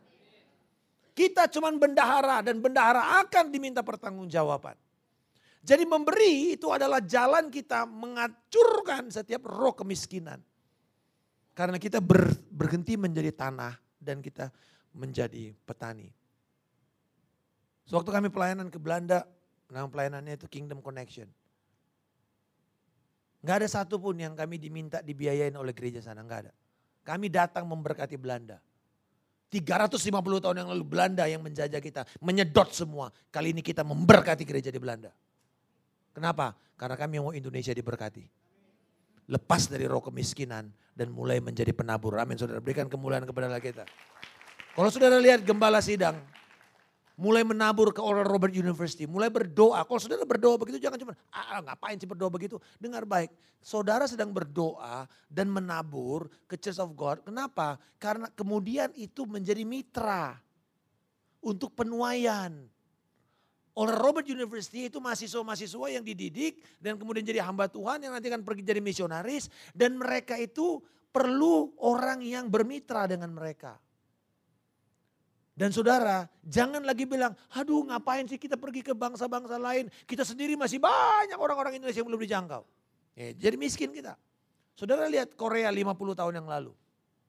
Kita 1.14 1.50
cuma 1.50 1.74
bendahara 1.74 2.46
dan 2.46 2.62
bendahara 2.62 3.26
akan 3.26 3.50
diminta 3.50 3.82
pertanggungjawaban. 3.82 4.78
Jadi 5.64 5.88
memberi 5.88 6.60
itu 6.60 6.68
adalah 6.68 7.00
jalan 7.00 7.48
kita 7.48 7.88
mengacurkan 7.88 9.08
setiap 9.08 9.48
roh 9.48 9.72
kemiskinan. 9.72 10.36
Karena 11.56 11.80
kita 11.80 12.04
ber, 12.04 12.36
berhenti 12.52 13.00
menjadi 13.00 13.32
tanah 13.32 13.72
dan 13.96 14.20
kita 14.20 14.52
menjadi 14.92 15.56
petani. 15.64 16.12
Sewaktu 17.88 18.10
kami 18.12 18.28
pelayanan 18.28 18.68
ke 18.68 18.76
Belanda, 18.76 19.24
nama 19.72 19.88
pelayanannya 19.88 20.36
itu 20.36 20.44
Kingdom 20.52 20.84
Connection. 20.84 21.32
Gak 23.40 23.64
ada 23.64 23.68
satupun 23.68 24.20
yang 24.20 24.36
kami 24.36 24.60
diminta 24.60 25.00
dibiayain 25.00 25.52
oleh 25.56 25.72
gereja 25.72 26.04
sana, 26.04 26.20
gak 26.28 26.48
ada. 26.48 26.52
Kami 27.04 27.32
datang 27.32 27.64
memberkati 27.64 28.20
Belanda. 28.20 28.60
350 29.48 30.12
tahun 30.44 30.56
yang 30.64 30.68
lalu 30.76 30.84
Belanda 30.84 31.24
yang 31.24 31.40
menjajah 31.40 31.80
kita, 31.80 32.04
menyedot 32.20 32.68
semua. 32.72 33.08
Kali 33.32 33.56
ini 33.56 33.64
kita 33.64 33.80
memberkati 33.86 34.44
gereja 34.44 34.68
di 34.68 34.80
Belanda. 34.80 35.12
Kenapa? 36.14 36.54
Karena 36.78 36.94
kami 36.94 37.18
mau 37.18 37.34
Indonesia 37.34 37.74
diberkati. 37.74 38.24
Lepas 39.26 39.66
dari 39.66 39.84
roh 39.90 40.00
kemiskinan 40.00 40.70
dan 40.94 41.10
mulai 41.10 41.42
menjadi 41.42 41.74
penabur. 41.74 42.14
Amin 42.22 42.38
saudara, 42.38 42.62
berikan 42.62 42.86
kemuliaan 42.86 43.26
kepada 43.26 43.50
kita. 43.58 43.84
Kalau 44.74 44.90
saudara 44.90 45.18
lihat 45.18 45.42
gembala 45.42 45.82
sidang, 45.82 46.18
mulai 47.14 47.46
menabur 47.46 47.94
ke 47.94 48.02
Oral 48.02 48.26
Robert 48.26 48.54
University, 48.54 49.06
mulai 49.06 49.30
berdoa. 49.30 49.86
Kalau 49.86 50.00
saudara 50.02 50.26
berdoa 50.26 50.58
begitu 50.58 50.82
jangan 50.82 50.98
cuma, 50.98 51.14
ah 51.30 51.62
ngapain 51.62 51.98
sih 51.98 52.10
berdoa 52.10 52.30
begitu. 52.30 52.58
Dengar 52.78 53.06
baik, 53.06 53.30
saudara 53.62 54.04
sedang 54.10 54.34
berdoa 54.34 55.06
dan 55.30 55.46
menabur 55.50 56.26
ke 56.50 56.58
Church 56.58 56.82
of 56.82 56.90
God. 56.98 57.22
Kenapa? 57.22 57.78
Karena 58.02 58.26
kemudian 58.34 58.90
itu 58.98 59.24
menjadi 59.24 59.62
mitra 59.62 60.36
untuk 61.38 61.70
penuaian. 61.72 62.50
Oral 63.74 63.98
Robert 63.98 64.26
University 64.30 64.86
itu 64.86 65.02
mahasiswa-mahasiswa 65.02 65.98
yang 65.98 66.06
dididik 66.06 66.62
dan 66.78 66.94
kemudian 66.94 67.26
jadi 67.26 67.42
hamba 67.42 67.66
Tuhan 67.66 68.06
yang 68.06 68.14
nanti 68.14 68.30
akan 68.30 68.46
pergi 68.46 68.62
jadi 68.62 68.78
misionaris. 68.78 69.50
Dan 69.74 69.98
mereka 69.98 70.38
itu 70.38 70.78
perlu 71.10 71.74
orang 71.82 72.22
yang 72.22 72.46
bermitra 72.46 73.10
dengan 73.10 73.34
mereka. 73.34 73.74
Dan 75.54 75.70
saudara, 75.70 76.26
jangan 76.42 76.82
lagi 76.82 77.06
bilang, 77.06 77.30
aduh 77.54 77.86
ngapain 77.86 78.26
sih 78.26 78.38
kita 78.38 78.58
pergi 78.58 78.82
ke 78.82 78.90
bangsa-bangsa 78.90 79.54
lain. 79.58 79.86
Kita 80.02 80.26
sendiri 80.26 80.58
masih 80.58 80.82
banyak 80.82 81.38
orang-orang 81.38 81.78
Indonesia 81.78 82.02
yang 82.02 82.10
belum 82.10 82.22
dijangkau. 82.26 82.62
Ya, 83.14 83.30
jadi 83.38 83.54
miskin 83.54 83.94
kita. 83.94 84.18
Saudara 84.74 85.06
lihat 85.06 85.38
Korea 85.38 85.70
50 85.70 86.18
tahun 86.18 86.34
yang 86.42 86.50
lalu. 86.50 86.74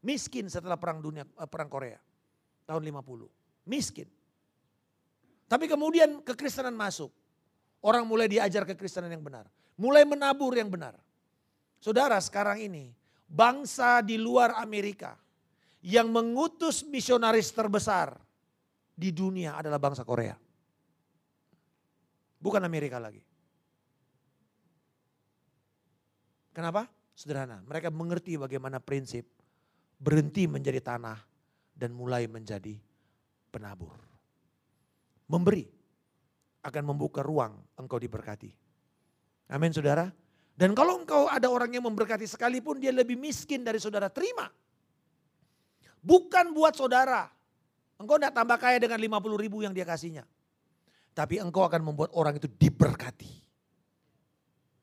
Miskin 0.02 0.50
setelah 0.50 0.78
perang 0.78 1.02
dunia, 1.02 1.26
eh, 1.26 1.50
perang 1.50 1.70
Korea. 1.70 2.02
Tahun 2.66 2.82
50. 2.82 3.30
Miskin. 3.70 4.10
Tapi 5.46 5.70
kemudian 5.70 6.22
kekristenan 6.26 6.74
masuk. 6.74 7.14
Orang 7.86 8.10
mulai 8.10 8.26
diajar 8.26 8.66
kekristenan 8.66 9.14
yang 9.14 9.22
benar. 9.22 9.46
Mulai 9.78 10.02
menabur 10.08 10.58
yang 10.58 10.72
benar. 10.72 10.98
Saudara 11.78 12.18
sekarang 12.18 12.58
ini, 12.66 12.90
bangsa 13.30 14.02
di 14.02 14.18
luar 14.18 14.58
Amerika 14.58 15.14
yang 15.86 16.10
mengutus 16.10 16.82
misionaris 16.82 17.54
terbesar 17.54 18.18
di 18.98 19.14
dunia 19.14 19.62
adalah 19.62 19.78
bangsa 19.78 20.02
Korea. 20.02 20.34
Bukan 22.42 22.62
Amerika 22.66 22.98
lagi. 22.98 23.22
Kenapa? 26.56 26.90
Sederhana, 27.16 27.62
mereka 27.68 27.92
mengerti 27.92 28.40
bagaimana 28.40 28.80
prinsip 28.80 29.28
berhenti 30.00 30.48
menjadi 30.48 30.80
tanah 30.84 31.20
dan 31.76 31.92
mulai 31.92 32.28
menjadi 32.32 32.76
penabur. 33.52 34.05
Memberi 35.26 35.66
akan 36.66 36.84
membuka 36.86 37.22
ruang 37.22 37.58
engkau 37.78 38.02
diberkati. 38.02 38.50
Amin 39.54 39.74
saudara. 39.74 40.10
Dan 40.56 40.72
kalau 40.72 41.04
engkau 41.04 41.28
ada 41.28 41.52
orang 41.52 41.70
yang 41.76 41.84
memberkati 41.84 42.24
sekalipun 42.26 42.80
dia 42.80 42.96
lebih 42.96 43.20
miskin 43.20 43.62
dari 43.62 43.78
saudara, 43.78 44.08
terima. 44.08 44.48
Bukan 46.00 46.56
buat 46.56 46.74
saudara. 46.74 47.28
Engkau 48.00 48.16
tidak 48.16 48.34
tambah 48.36 48.58
kaya 48.60 48.80
dengan 48.80 49.00
50 49.00 49.44
ribu 49.44 49.66
yang 49.66 49.76
dia 49.76 49.84
kasihnya. 49.84 50.24
Tapi 51.16 51.40
engkau 51.40 51.68
akan 51.68 51.82
membuat 51.82 52.12
orang 52.16 52.40
itu 52.40 52.48
diberkati. 52.48 53.32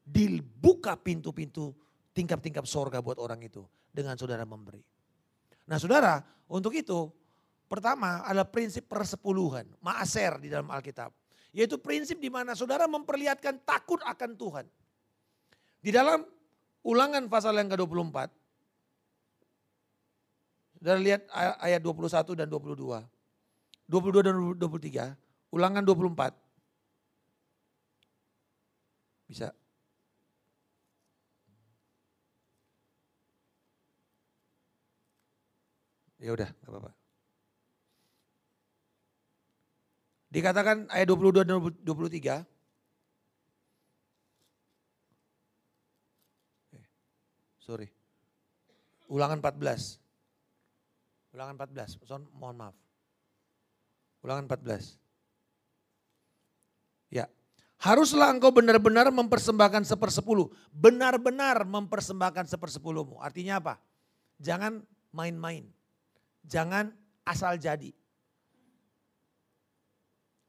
Dibuka 0.04 0.96
pintu-pintu 0.96 1.72
tingkap-tingkap 2.12 2.68
sorga 2.68 3.00
buat 3.00 3.16
orang 3.16 3.40
itu. 3.40 3.64
Dengan 3.92 4.16
saudara 4.16 4.44
memberi. 4.48 4.80
Nah 5.68 5.76
saudara 5.76 6.20
untuk 6.48 6.72
itu 6.72 7.12
pertama 7.72 8.20
adalah 8.28 8.44
prinsip 8.44 8.84
persepuluhan. 8.84 9.64
Maaser 9.80 10.36
di 10.36 10.52
dalam 10.52 10.68
Alkitab. 10.68 11.08
Yaitu 11.56 11.80
prinsip 11.80 12.20
di 12.20 12.28
mana 12.28 12.52
saudara 12.52 12.84
memperlihatkan 12.84 13.64
takut 13.64 14.04
akan 14.04 14.36
Tuhan. 14.36 14.66
Di 15.80 15.88
dalam 15.88 16.20
ulangan 16.84 17.24
pasal 17.32 17.56
yang 17.56 17.72
ke-24 17.72 18.28
Saudara 20.82 20.98
lihat 20.98 21.22
ayat 21.62 21.78
21 21.78 22.42
dan 22.42 22.50
22. 22.50 23.06
22 23.86 24.26
dan 24.26 24.34
23. 24.58 25.14
Ulangan 25.54 25.82
24. 25.86 26.34
Bisa. 29.30 29.54
Ya 36.18 36.34
udah, 36.34 36.50
gak 36.50 36.66
apa-apa. 36.66 37.01
Dikatakan 40.32 40.88
ayat 40.88 41.12
22 41.12 41.44
dan 41.44 41.60
23. 41.60 42.40
Eh, 46.72 46.86
sorry. 47.60 47.92
Ulangan 49.12 49.44
14. 49.44 50.00
Ulangan 51.36 51.54
14, 51.60 52.00
Son, 52.08 52.24
mohon 52.32 52.56
maaf. 52.56 52.76
Ulangan 54.24 54.48
14. 54.48 54.96
Ya. 57.12 57.28
Haruslah 57.76 58.32
engkau 58.32 58.48
benar-benar 58.56 59.12
mempersembahkan 59.12 59.84
sepersepuluh. 59.84 60.48
Benar-benar 60.72 61.68
mempersembahkan 61.68 62.48
sepersepuluhmu. 62.48 63.20
Artinya 63.20 63.60
apa? 63.60 63.74
Jangan 64.40 64.80
main-main. 65.12 65.68
Jangan 66.48 66.88
asal 67.28 67.60
jadi. 67.60 67.92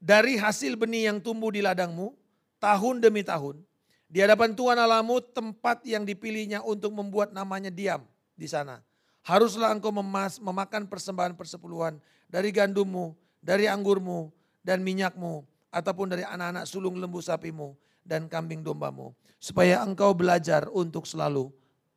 Dari 0.04 0.36
hasil 0.36 0.76
benih 0.76 1.08
yang 1.08 1.24
tumbuh 1.24 1.48
di 1.48 1.64
ladangmu, 1.64 2.12
tahun 2.60 3.00
demi 3.00 3.24
tahun, 3.24 3.64
di 4.12 4.20
hadapan 4.20 4.52
Tuhan 4.52 4.76
Allahmu 4.76 5.24
tempat 5.32 5.80
yang 5.88 6.04
dipilihnya 6.04 6.60
untuk 6.60 6.92
membuat 6.92 7.32
namanya 7.32 7.72
diam 7.72 8.04
di 8.36 8.44
sana. 8.44 8.84
Haruslah 9.24 9.72
engkau 9.72 9.96
memas, 9.96 10.44
memakan 10.44 10.92
persembahan 10.92 11.40
persepuluhan 11.40 12.04
dari 12.28 12.52
gandummu, 12.52 13.16
dari 13.40 13.72
anggurmu, 13.72 14.28
dan 14.60 14.84
minyakmu, 14.84 15.48
ataupun 15.72 16.12
dari 16.12 16.28
anak-anak 16.28 16.68
sulung 16.68 17.00
lembu 17.00 17.24
sapimu 17.24 17.72
dan 18.04 18.28
kambing 18.28 18.60
dombamu. 18.60 19.16
Supaya 19.40 19.80
engkau 19.88 20.12
belajar 20.12 20.68
untuk 20.68 21.08
selalu 21.08 21.48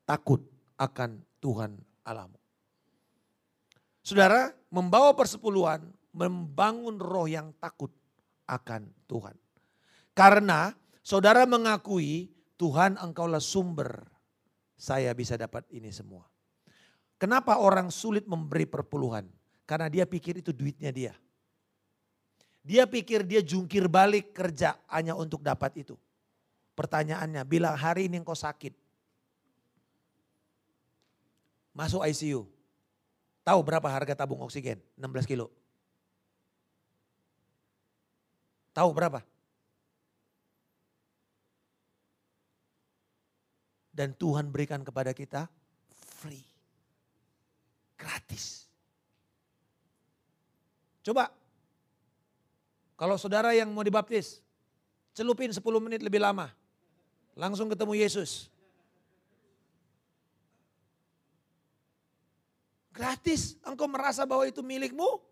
takut 0.07 0.47
akan 0.79 1.19
Tuhan 1.43 1.75
Allahmu. 2.07 2.39
Saudara, 4.07 4.55
membawa 4.71 5.11
persepuluhan, 5.19 5.83
membangun 6.17 6.97
roh 6.97 7.29
yang 7.29 7.53
takut 7.61 7.93
akan 8.49 8.89
Tuhan. 9.05 9.37
Karena 10.17 10.73
Saudara 11.07 11.47
mengakui 11.47 12.35
Tuhan 12.59 12.99
engkaulah 12.99 13.39
sumber 13.39 14.03
saya 14.75 15.15
bisa 15.15 15.39
dapat 15.39 15.63
ini 15.71 15.95
semua. 15.95 16.27
Kenapa 17.15 17.63
orang 17.63 17.95
sulit 17.95 18.27
memberi 18.27 18.67
perpuluhan? 18.67 19.23
Karena 19.71 19.87
dia 19.87 20.03
pikir 20.03 20.43
itu 20.43 20.51
duitnya 20.51 20.91
dia. 20.91 21.15
Dia 22.67 22.91
pikir 22.91 23.23
dia 23.23 23.39
jungkir 23.39 23.87
balik 23.87 24.35
kerja 24.35 24.75
hanya 24.91 25.15
untuk 25.15 25.47
dapat 25.47 25.87
itu. 25.87 25.95
Pertanyaannya, 26.75 27.47
bila 27.47 27.79
hari 27.79 28.11
ini 28.11 28.19
engkau 28.19 28.35
sakit. 28.35 28.75
Masuk 31.71 32.03
ICU. 32.03 32.51
Tahu 33.47 33.61
berapa 33.63 33.87
harga 33.87 34.27
tabung 34.27 34.43
oksigen? 34.43 34.83
16 34.99 35.23
kilo. 35.23 35.55
Tahu 38.77 38.93
berapa? 38.93 39.25
dan 43.97 44.13
Tuhan 44.13 44.53
berikan 44.53 44.85
kepada 44.85 45.17
kita 45.17 45.49
free. 46.21 46.45
Gratis. 47.97 48.69
Coba, 51.01 51.33
kalau 53.01 53.17
saudara 53.17 53.57
yang 53.57 53.73
mau 53.73 53.81
dibaptis, 53.81 54.45
celupin 55.17 55.49
10 55.49 55.65
menit 55.81 56.05
lebih 56.05 56.21
lama. 56.21 56.53
Langsung 57.33 57.73
ketemu 57.73 57.97
Yesus. 57.97 58.53
Gratis, 62.93 63.57
engkau 63.65 63.89
merasa 63.89 64.29
bahwa 64.29 64.45
itu 64.45 64.61
milikmu? 64.61 65.25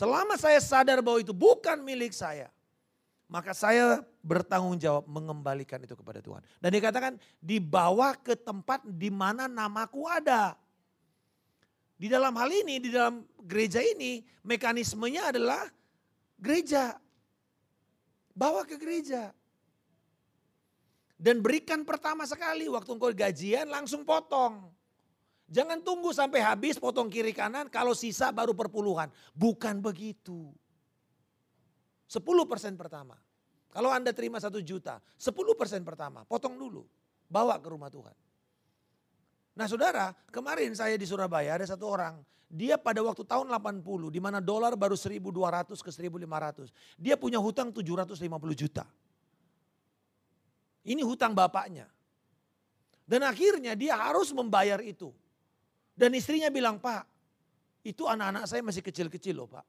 Selama 0.00 0.40
saya 0.40 0.56
sadar 0.64 1.04
bahwa 1.04 1.20
itu 1.20 1.36
bukan 1.36 1.76
milik 1.84 2.16
saya, 2.16 2.48
maka 3.28 3.52
saya 3.52 4.00
bertanggung 4.24 4.80
jawab 4.80 5.04
mengembalikan 5.04 5.76
itu 5.84 5.92
kepada 5.92 6.24
Tuhan. 6.24 6.40
Dan 6.56 6.72
dikatakan 6.72 7.12
dibawa 7.36 8.16
ke 8.16 8.32
tempat 8.32 8.80
di 8.88 9.12
mana 9.12 9.44
namaku 9.44 10.08
ada. 10.08 10.56
Di 12.00 12.08
dalam 12.08 12.32
hal 12.32 12.48
ini, 12.48 12.80
di 12.80 12.88
dalam 12.88 13.28
gereja 13.44 13.84
ini, 13.84 14.24
mekanismenya 14.40 15.36
adalah 15.36 15.68
gereja. 16.40 16.96
Bawa 18.32 18.64
ke 18.64 18.80
gereja. 18.80 19.36
Dan 21.20 21.44
berikan 21.44 21.84
pertama 21.84 22.24
sekali 22.24 22.72
waktu 22.72 22.88
engkau 22.88 23.12
gajian 23.12 23.68
langsung 23.68 24.08
potong. 24.08 24.64
Jangan 25.50 25.82
tunggu 25.82 26.14
sampai 26.14 26.46
habis 26.46 26.78
potong 26.78 27.10
kiri 27.10 27.34
kanan 27.34 27.66
kalau 27.66 27.90
sisa 27.90 28.30
baru 28.30 28.54
perpuluhan. 28.54 29.10
Bukan 29.34 29.82
begitu. 29.82 30.54
10% 32.06 32.78
pertama. 32.78 33.18
Kalau 33.70 33.90
Anda 33.90 34.14
terima 34.14 34.38
satu 34.38 34.62
juta, 34.62 35.02
10% 35.18 35.82
pertama, 35.82 36.22
potong 36.26 36.54
dulu. 36.54 36.86
Bawa 37.30 37.58
ke 37.58 37.66
rumah 37.70 37.90
Tuhan. 37.90 38.14
Nah 39.54 39.66
saudara, 39.66 40.14
kemarin 40.30 40.74
saya 40.74 40.94
di 40.94 41.06
Surabaya 41.06 41.58
ada 41.58 41.66
satu 41.66 41.86
orang. 41.86 42.18
Dia 42.50 42.74
pada 42.74 42.98
waktu 42.98 43.22
tahun 43.22 43.46
80, 43.46 44.10
di 44.10 44.18
mana 44.18 44.42
dolar 44.42 44.74
baru 44.74 44.98
1200 44.98 45.78
ke 45.78 45.90
1500. 45.94 46.98
Dia 46.98 47.14
punya 47.14 47.38
hutang 47.38 47.70
750 47.70 48.26
juta. 48.58 48.82
Ini 50.82 51.02
hutang 51.06 51.30
bapaknya. 51.30 51.86
Dan 53.06 53.22
akhirnya 53.22 53.78
dia 53.78 53.94
harus 53.94 54.34
membayar 54.34 54.82
itu. 54.82 55.14
Dan 56.00 56.16
istrinya 56.16 56.48
bilang, 56.48 56.80
Pak, 56.80 57.04
itu 57.84 58.08
anak-anak 58.08 58.48
saya 58.48 58.64
masih 58.64 58.80
kecil-kecil 58.80 59.36
loh 59.36 59.52
Pak. 59.52 59.64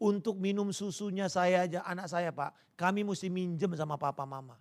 Untuk 0.00 0.38
minum 0.38 0.70
susunya 0.70 1.26
saya 1.26 1.66
aja, 1.68 1.84
anak 1.84 2.08
saya 2.08 2.32
pak, 2.32 2.56
kami 2.72 3.04
mesti 3.04 3.28
minjem 3.28 3.76
sama 3.76 4.00
papa 4.00 4.24
mama. 4.24 4.56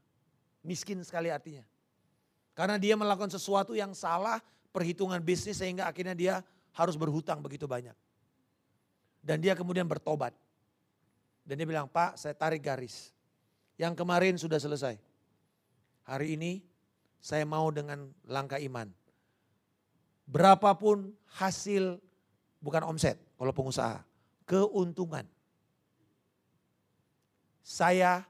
Miskin 0.59 0.99
sekali 0.99 1.31
artinya. 1.31 1.63
Karena 2.51 2.75
dia 2.75 2.99
melakukan 2.99 3.31
sesuatu 3.31 3.71
yang 3.71 3.95
salah, 3.95 4.43
perhitungan 4.75 5.23
bisnis 5.23 5.55
sehingga 5.63 5.87
akhirnya 5.87 6.11
dia 6.11 6.35
harus 6.75 6.99
berhutang 6.99 7.39
begitu 7.39 7.71
banyak. 7.71 7.95
Dan 9.23 9.39
dia 9.39 9.55
kemudian 9.55 9.87
bertobat. 9.87 10.35
Dan 11.47 11.55
dia 11.55 11.67
bilang, 11.69 11.87
Pak 11.87 12.19
saya 12.19 12.35
tarik 12.35 12.59
garis. 12.59 13.15
Yang 13.79 13.95
kemarin 13.95 14.35
sudah 14.35 14.59
selesai. 14.59 14.99
Hari 16.03 16.35
ini 16.35 16.59
saya 17.23 17.47
mau 17.47 17.71
dengan 17.71 18.11
langkah 18.27 18.59
iman. 18.59 18.91
Berapapun 20.29 21.09
hasil, 21.41 21.97
bukan 22.61 22.85
omset 22.85 23.17
kalau 23.33 23.49
pengusaha 23.49 24.05
keuntungan. 24.45 25.25
Saya 27.65 28.21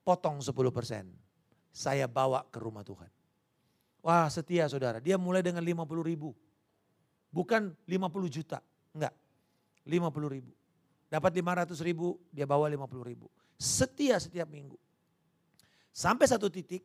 potong 0.00 0.40
10 0.40 0.52
persen. 0.72 1.04
Saya 1.76 2.08
bawa 2.08 2.40
ke 2.48 2.56
rumah 2.56 2.80
Tuhan. 2.80 3.12
Wah 4.00 4.32
setia 4.32 4.64
saudara, 4.64 4.96
dia 4.96 5.20
mulai 5.20 5.44
dengan 5.44 5.60
50 5.60 5.84
ribu. 6.00 6.32
Bukan 7.28 7.76
50 7.84 8.32
juta, 8.32 8.64
enggak. 8.96 9.12
50 9.84 10.32
ribu. 10.32 10.56
Dapat 11.12 11.36
500 11.36 11.76
ribu, 11.84 12.16
dia 12.32 12.48
bawa 12.48 12.64
50 12.72 13.04
ribu. 13.04 13.28
Setia 13.60 14.16
setiap 14.16 14.48
minggu. 14.48 14.80
Sampai 15.92 16.28
satu 16.28 16.48
titik, 16.48 16.80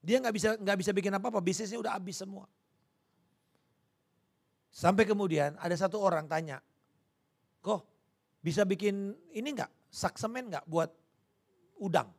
dia 0.00 0.20
nggak 0.20 0.34
bisa 0.36 0.48
nggak 0.56 0.78
bisa 0.78 0.90
bikin 0.96 1.12
apa-apa, 1.12 1.40
bisnisnya 1.40 1.80
udah 1.80 1.96
habis 1.96 2.16
semua. 2.16 2.48
Sampai 4.72 5.04
kemudian 5.04 5.54
ada 5.60 5.76
satu 5.76 6.00
orang 6.00 6.24
tanya, 6.24 6.64
Kok 7.62 7.80
bisa 8.42 8.66
bikin 8.66 9.14
ini 9.30 9.54
enggak, 9.54 9.70
saksemen 9.86 10.50
enggak 10.50 10.66
buat 10.66 10.90
udang, 11.78 12.10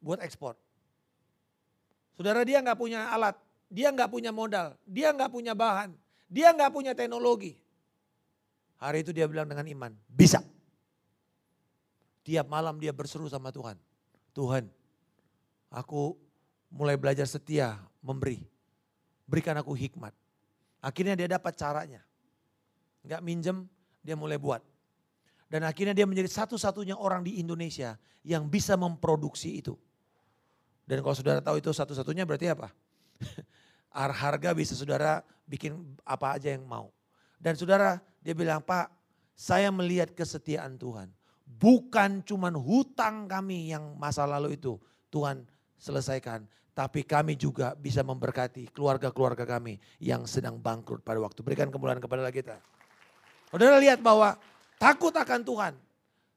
buat 0.00 0.18
ekspor. 0.24 0.56
Saudara 2.16 2.40
dia 2.42 2.64
enggak 2.64 2.80
punya 2.80 3.12
alat, 3.12 3.36
dia 3.68 3.92
enggak 3.92 4.08
punya 4.08 4.32
modal, 4.32 4.72
dia 4.88 5.12
enggak 5.12 5.28
punya 5.28 5.52
bahan, 5.52 5.92
dia 6.24 6.56
enggak 6.56 6.72
punya 6.72 6.96
teknologi. 6.96 7.60
Hari 8.80 9.04
itu 9.04 9.12
dia 9.12 9.28
bilang 9.28 9.44
dengan 9.44 9.68
iman, 9.68 9.92
bisa. 10.08 10.40
Tiap 12.24 12.48
malam 12.48 12.80
dia 12.80 12.96
berseru 12.96 13.28
sama 13.28 13.52
Tuhan. 13.52 13.76
Tuhan, 14.32 14.72
aku 15.68 16.16
mulai 16.72 16.96
belajar 16.96 17.28
setia 17.28 17.76
memberi. 18.00 18.40
Berikan 19.28 19.52
aku 19.60 19.76
hikmat. 19.76 20.16
Akhirnya 20.80 21.14
dia 21.16 21.28
dapat 21.28 21.56
caranya. 21.56 22.00
Enggak 23.04 23.20
minjem, 23.24 23.68
dia 24.00 24.16
mulai 24.16 24.40
buat. 24.40 24.64
Dan 25.50 25.66
akhirnya 25.66 25.92
dia 25.92 26.06
menjadi 26.06 26.30
satu-satunya 26.30 26.96
orang 26.96 27.26
di 27.26 27.40
Indonesia 27.40 27.98
yang 28.24 28.48
bisa 28.48 28.76
memproduksi 28.76 29.60
itu. 29.60 29.74
Dan 30.84 31.04
kalau 31.04 31.14
saudara 31.14 31.38
tahu 31.38 31.60
itu 31.60 31.70
satu-satunya 31.70 32.24
berarti 32.24 32.50
apa? 32.50 32.70
Harga 33.92 34.54
bisa 34.54 34.78
saudara 34.78 35.22
bikin 35.46 35.74
apa 36.06 36.38
aja 36.38 36.54
yang 36.54 36.64
mau. 36.64 36.94
Dan 37.36 37.58
saudara 37.58 37.98
dia 38.22 38.34
bilang, 38.36 38.62
Pak 38.62 39.00
saya 39.40 39.72
melihat 39.72 40.12
kesetiaan 40.12 40.76
Tuhan. 40.76 41.08
Bukan 41.48 42.20
cuman 42.28 42.52
hutang 42.54 43.24
kami 43.24 43.72
yang 43.72 43.96
masa 43.96 44.28
lalu 44.28 44.54
itu 44.60 44.76
Tuhan 45.08 45.48
selesaikan. 45.80 46.44
Tapi 46.80 47.04
kami 47.04 47.36
juga 47.36 47.76
bisa 47.76 48.00
memberkati 48.00 48.72
keluarga-keluarga 48.72 49.44
kami 49.44 49.76
yang 50.00 50.24
sedang 50.24 50.56
bangkrut 50.56 51.04
pada 51.04 51.20
waktu. 51.20 51.44
Berikan 51.44 51.68
kemuliaan 51.68 52.00
kepada 52.00 52.24
kita. 52.32 52.56
Saudara 53.52 53.76
lihat 53.76 54.00
bahwa 54.00 54.40
takut 54.80 55.12
akan 55.12 55.44
Tuhan. 55.44 55.76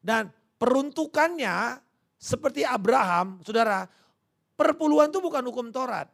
Dan 0.04 0.28
peruntukannya 0.60 1.80
seperti 2.20 2.68
Abraham, 2.68 3.40
saudara, 3.40 3.88
perpuluhan 4.60 5.08
itu 5.08 5.24
bukan 5.24 5.48
hukum 5.48 5.72
Taurat. 5.72 6.12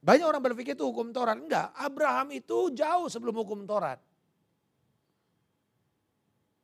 Banyak 0.00 0.24
orang 0.24 0.40
berpikir 0.40 0.72
itu 0.72 0.88
hukum 0.88 1.12
Taurat. 1.12 1.36
Enggak, 1.36 1.68
Abraham 1.76 2.32
itu 2.32 2.72
jauh 2.72 3.12
sebelum 3.12 3.44
hukum 3.44 3.68
Taurat. 3.68 4.00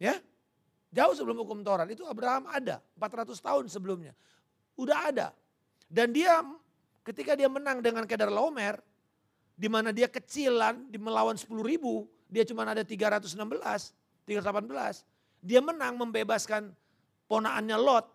Ya, 0.00 0.16
Jauh 0.90 1.14
sebelum 1.14 1.44
hukum 1.44 1.60
Taurat 1.62 1.86
itu 1.92 2.02
Abraham 2.02 2.50
ada 2.50 2.80
400 2.96 3.36
tahun 3.36 3.64
sebelumnya. 3.68 4.16
Udah 4.80 5.12
ada. 5.12 5.28
Dan 5.86 6.10
dia 6.10 6.42
ketika 7.04 7.36
dia 7.36 7.48
menang 7.48 7.80
dengan 7.80 8.04
Kedar 8.04 8.28
Laomer, 8.28 8.80
di 9.56 9.68
mana 9.68 9.92
dia 9.92 10.08
kecilan 10.08 10.88
di 10.88 10.96
melawan 10.96 11.36
10 11.36 11.48
ribu, 11.60 12.08
dia 12.30 12.46
cuma 12.48 12.64
ada 12.64 12.80
316, 12.80 13.36
318. 14.24 15.04
Dia 15.40 15.60
menang 15.60 16.00
membebaskan 16.00 16.72
ponaannya 17.28 17.76
Lot. 17.76 18.06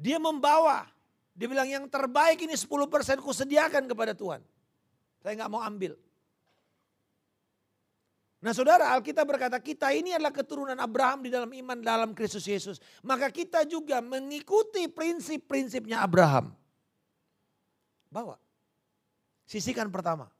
Dia 0.00 0.16
membawa, 0.16 0.88
dia 1.36 1.44
bilang 1.44 1.68
yang 1.68 1.84
terbaik 1.84 2.40
ini 2.40 2.56
10% 2.56 3.20
ku 3.20 3.32
sediakan 3.36 3.84
kepada 3.84 4.16
Tuhan. 4.16 4.40
Saya 5.20 5.36
nggak 5.36 5.52
mau 5.52 5.60
ambil. 5.60 5.92
Nah 8.40 8.56
saudara 8.56 8.88
Alkitab 8.96 9.28
berkata 9.28 9.60
kita 9.60 9.92
ini 9.92 10.16
adalah 10.16 10.32
keturunan 10.32 10.76
Abraham 10.80 11.20
di 11.20 11.28
dalam 11.28 11.52
iman 11.52 11.76
dalam 11.76 12.16
Kristus 12.16 12.48
Yesus. 12.48 12.80
Maka 13.04 13.28
kita 13.28 13.68
juga 13.68 14.00
mengikuti 14.00 14.88
prinsip-prinsipnya 14.88 16.00
Abraham. 16.00 16.56
Bawa. 18.08 18.40
Sisikan 19.44 19.92
pertama. 19.92 20.32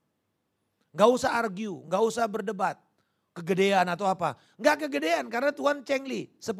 Gak 0.96 1.10
usah 1.12 1.36
argue, 1.36 1.84
gak 1.86 2.02
usah 2.02 2.24
berdebat. 2.24 2.80
Kegedean 3.36 3.86
atau 3.86 4.08
apa. 4.08 4.34
Gak 4.56 4.88
kegedean 4.88 5.28
karena 5.28 5.52
Tuhan 5.52 5.84
cengli 5.84 6.32
10%. 6.40 6.56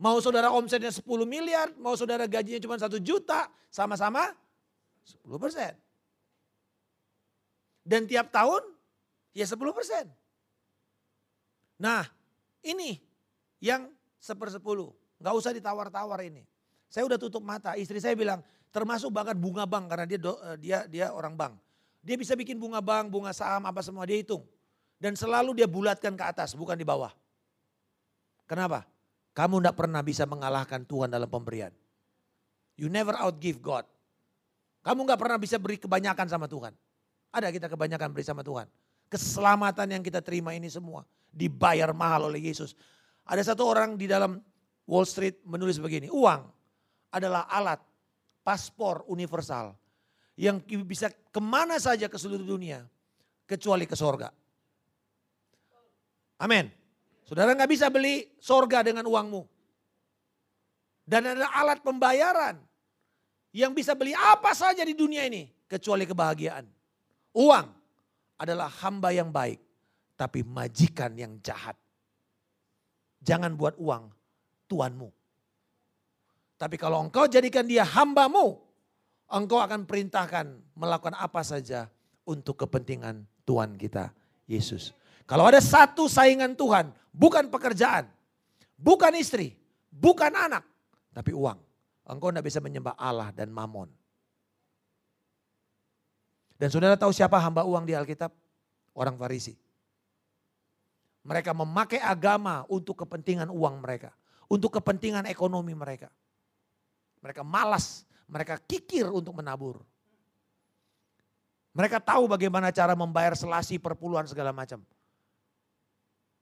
Mau 0.00 0.18
saudara 0.18 0.50
omsetnya 0.50 0.90
10 0.90 1.04
miliar, 1.22 1.70
mau 1.78 1.94
saudara 1.94 2.26
gajinya 2.26 2.58
cuma 2.58 2.74
1 2.80 2.98
juta, 2.98 3.46
sama-sama 3.70 4.34
10%. 5.06 5.78
Dan 7.86 8.08
tiap 8.08 8.32
tahun 8.34 8.73
Ya 9.34 9.44
10 9.44 9.58
persen. 9.74 10.06
Nah 11.82 12.06
ini 12.62 13.02
yang 13.58 13.90
sepersepuluh. 14.22 14.94
Gak 15.20 15.34
usah 15.34 15.52
ditawar-tawar 15.52 16.22
ini. 16.24 16.46
Saya 16.86 17.10
udah 17.10 17.18
tutup 17.18 17.42
mata. 17.42 17.74
Istri 17.74 17.98
saya 17.98 18.14
bilang 18.14 18.40
termasuk 18.70 19.10
bahkan 19.10 19.34
bunga 19.34 19.66
bank 19.66 19.90
karena 19.90 20.06
dia 20.06 20.18
eh, 20.22 20.56
dia 20.62 20.78
dia 20.86 21.06
orang 21.10 21.34
bank. 21.34 21.58
Dia 22.04 22.14
bisa 22.14 22.38
bikin 22.38 22.60
bunga 22.60 22.78
bank, 22.78 23.10
bunga 23.10 23.34
saham 23.34 23.66
apa 23.66 23.82
semua 23.82 24.06
dia 24.06 24.20
hitung. 24.20 24.46
Dan 25.00 25.18
selalu 25.18 25.58
dia 25.58 25.66
bulatkan 25.66 26.14
ke 26.14 26.24
atas 26.24 26.54
bukan 26.54 26.78
di 26.78 26.86
bawah. 26.86 27.10
Kenapa? 28.46 28.86
Kamu 29.34 29.58
tidak 29.58 29.74
pernah 29.74 30.00
bisa 30.04 30.28
mengalahkan 30.30 30.86
Tuhan 30.86 31.10
dalam 31.10 31.26
pemberian. 31.26 31.74
You 32.78 32.86
never 32.86 33.18
outgive 33.18 33.58
God. 33.58 33.88
Kamu 34.84 35.00
nggak 35.08 35.18
pernah 35.18 35.38
bisa 35.40 35.56
beri 35.58 35.80
kebanyakan 35.80 36.28
sama 36.28 36.46
Tuhan. 36.46 36.76
Ada 37.34 37.50
kita 37.50 37.66
kebanyakan 37.66 38.14
beri 38.14 38.22
sama 38.22 38.44
Tuhan. 38.46 38.68
Keselamatan 39.14 39.94
yang 39.94 40.02
kita 40.02 40.18
terima 40.18 40.58
ini 40.58 40.66
semua 40.66 41.06
dibayar 41.30 41.94
mahal 41.94 42.34
oleh 42.34 42.50
Yesus. 42.50 42.74
Ada 43.22 43.54
satu 43.54 43.62
orang 43.62 43.94
di 43.94 44.10
dalam 44.10 44.42
Wall 44.90 45.06
Street 45.06 45.38
menulis 45.46 45.78
begini, 45.78 46.10
uang 46.10 46.42
adalah 47.14 47.46
alat 47.46 47.78
paspor 48.42 49.06
universal 49.06 49.78
yang 50.34 50.58
bisa 50.82 51.14
ke 51.14 51.38
mana 51.38 51.78
saja 51.78 52.10
ke 52.10 52.18
seluruh 52.18 52.42
dunia 52.42 52.82
kecuali 53.46 53.86
ke 53.86 53.94
sorga. 53.94 54.34
Amin. 56.42 56.66
Saudara 57.22 57.54
nggak 57.54 57.70
bisa 57.70 57.86
beli 57.94 58.34
sorga 58.42 58.82
dengan 58.82 59.06
uangmu. 59.06 59.46
Dan 61.06 61.38
ada 61.38 61.54
alat 61.54 61.86
pembayaran 61.86 62.58
yang 63.54 63.70
bisa 63.70 63.94
beli 63.94 64.10
apa 64.10 64.50
saja 64.58 64.82
di 64.82 64.98
dunia 64.98 65.22
ini 65.22 65.46
kecuali 65.70 66.02
kebahagiaan. 66.02 66.66
Uang 67.38 67.83
adalah 68.44 68.68
hamba 68.84 69.10
yang 69.10 69.32
baik, 69.32 69.58
tapi 70.14 70.44
majikan 70.44 71.16
yang 71.16 71.40
jahat. 71.40 71.74
Jangan 73.24 73.56
buat 73.56 73.74
uang 73.80 74.12
tuanmu. 74.68 75.08
Tapi 76.60 76.76
kalau 76.78 77.02
engkau 77.02 77.26
jadikan 77.26 77.66
dia 77.66 77.82
hambamu, 77.82 78.60
engkau 79.32 79.58
akan 79.58 79.88
perintahkan 79.88 80.46
melakukan 80.76 81.16
apa 81.18 81.40
saja 81.42 81.90
untuk 82.28 82.60
kepentingan 82.60 83.24
Tuhan 83.42 83.74
kita, 83.80 84.12
Yesus. 84.46 84.94
Kalau 85.24 85.48
ada 85.48 85.58
satu 85.58 86.04
saingan 86.04 86.52
Tuhan, 86.52 86.92
bukan 87.10 87.48
pekerjaan, 87.48 88.08
bukan 88.76 89.12
istri, 89.16 89.56
bukan 89.88 90.32
anak, 90.36 90.64
tapi 91.16 91.32
uang. 91.32 91.58
Engkau 92.04 92.28
tidak 92.28 92.44
bisa 92.44 92.60
menyembah 92.60 92.92
Allah 93.00 93.32
dan 93.32 93.48
mamon. 93.48 93.88
Dan 96.54 96.68
saudara 96.70 96.94
tahu 96.94 97.10
siapa 97.10 97.34
hamba 97.38 97.66
uang 97.66 97.84
di 97.84 97.94
Alkitab? 97.94 98.30
Orang 98.94 99.18
Farisi. 99.18 99.58
Mereka 101.24 101.50
memakai 101.56 101.98
agama 101.98 102.62
untuk 102.70 103.02
kepentingan 103.02 103.50
uang 103.50 103.82
mereka. 103.82 104.14
Untuk 104.46 104.76
kepentingan 104.78 105.26
ekonomi 105.26 105.72
mereka. 105.72 106.12
Mereka 107.24 107.40
malas, 107.40 108.04
mereka 108.28 108.60
kikir 108.60 109.08
untuk 109.08 109.32
menabur. 109.34 109.80
Mereka 111.74 111.98
tahu 111.98 112.30
bagaimana 112.30 112.70
cara 112.70 112.94
membayar 112.94 113.34
selasi 113.34 113.82
perpuluhan 113.82 114.28
segala 114.30 114.54
macam. 114.54 114.84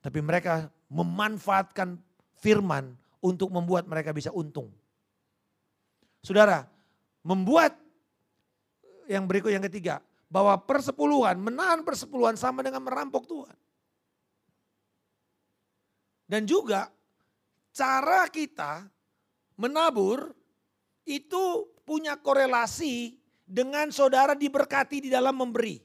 Tapi 0.03 0.18
mereka 0.20 0.68
memanfaatkan 0.90 1.96
firman 2.42 2.92
untuk 3.22 3.48
membuat 3.55 3.87
mereka 3.87 4.11
bisa 4.11 4.35
untung. 4.35 4.68
Saudara, 6.20 6.66
membuat 7.22 7.79
yang 9.07 9.25
berikut 9.27 9.51
yang 9.51 9.65
ketiga, 9.67 10.03
bahwa 10.33 10.57
persepuluhan, 10.57 11.37
menahan 11.37 11.85
persepuluhan 11.85 12.41
sama 12.41 12.65
dengan 12.65 12.81
merampok 12.81 13.29
Tuhan. 13.29 13.57
Dan 16.25 16.49
juga 16.49 16.88
cara 17.77 18.25
kita 18.33 18.88
menabur 19.61 20.33
itu 21.05 21.69
punya 21.85 22.17
korelasi 22.17 23.21
dengan 23.45 23.93
saudara 23.93 24.33
diberkati 24.33 25.05
di 25.05 25.11
dalam 25.12 25.37
memberi. 25.37 25.77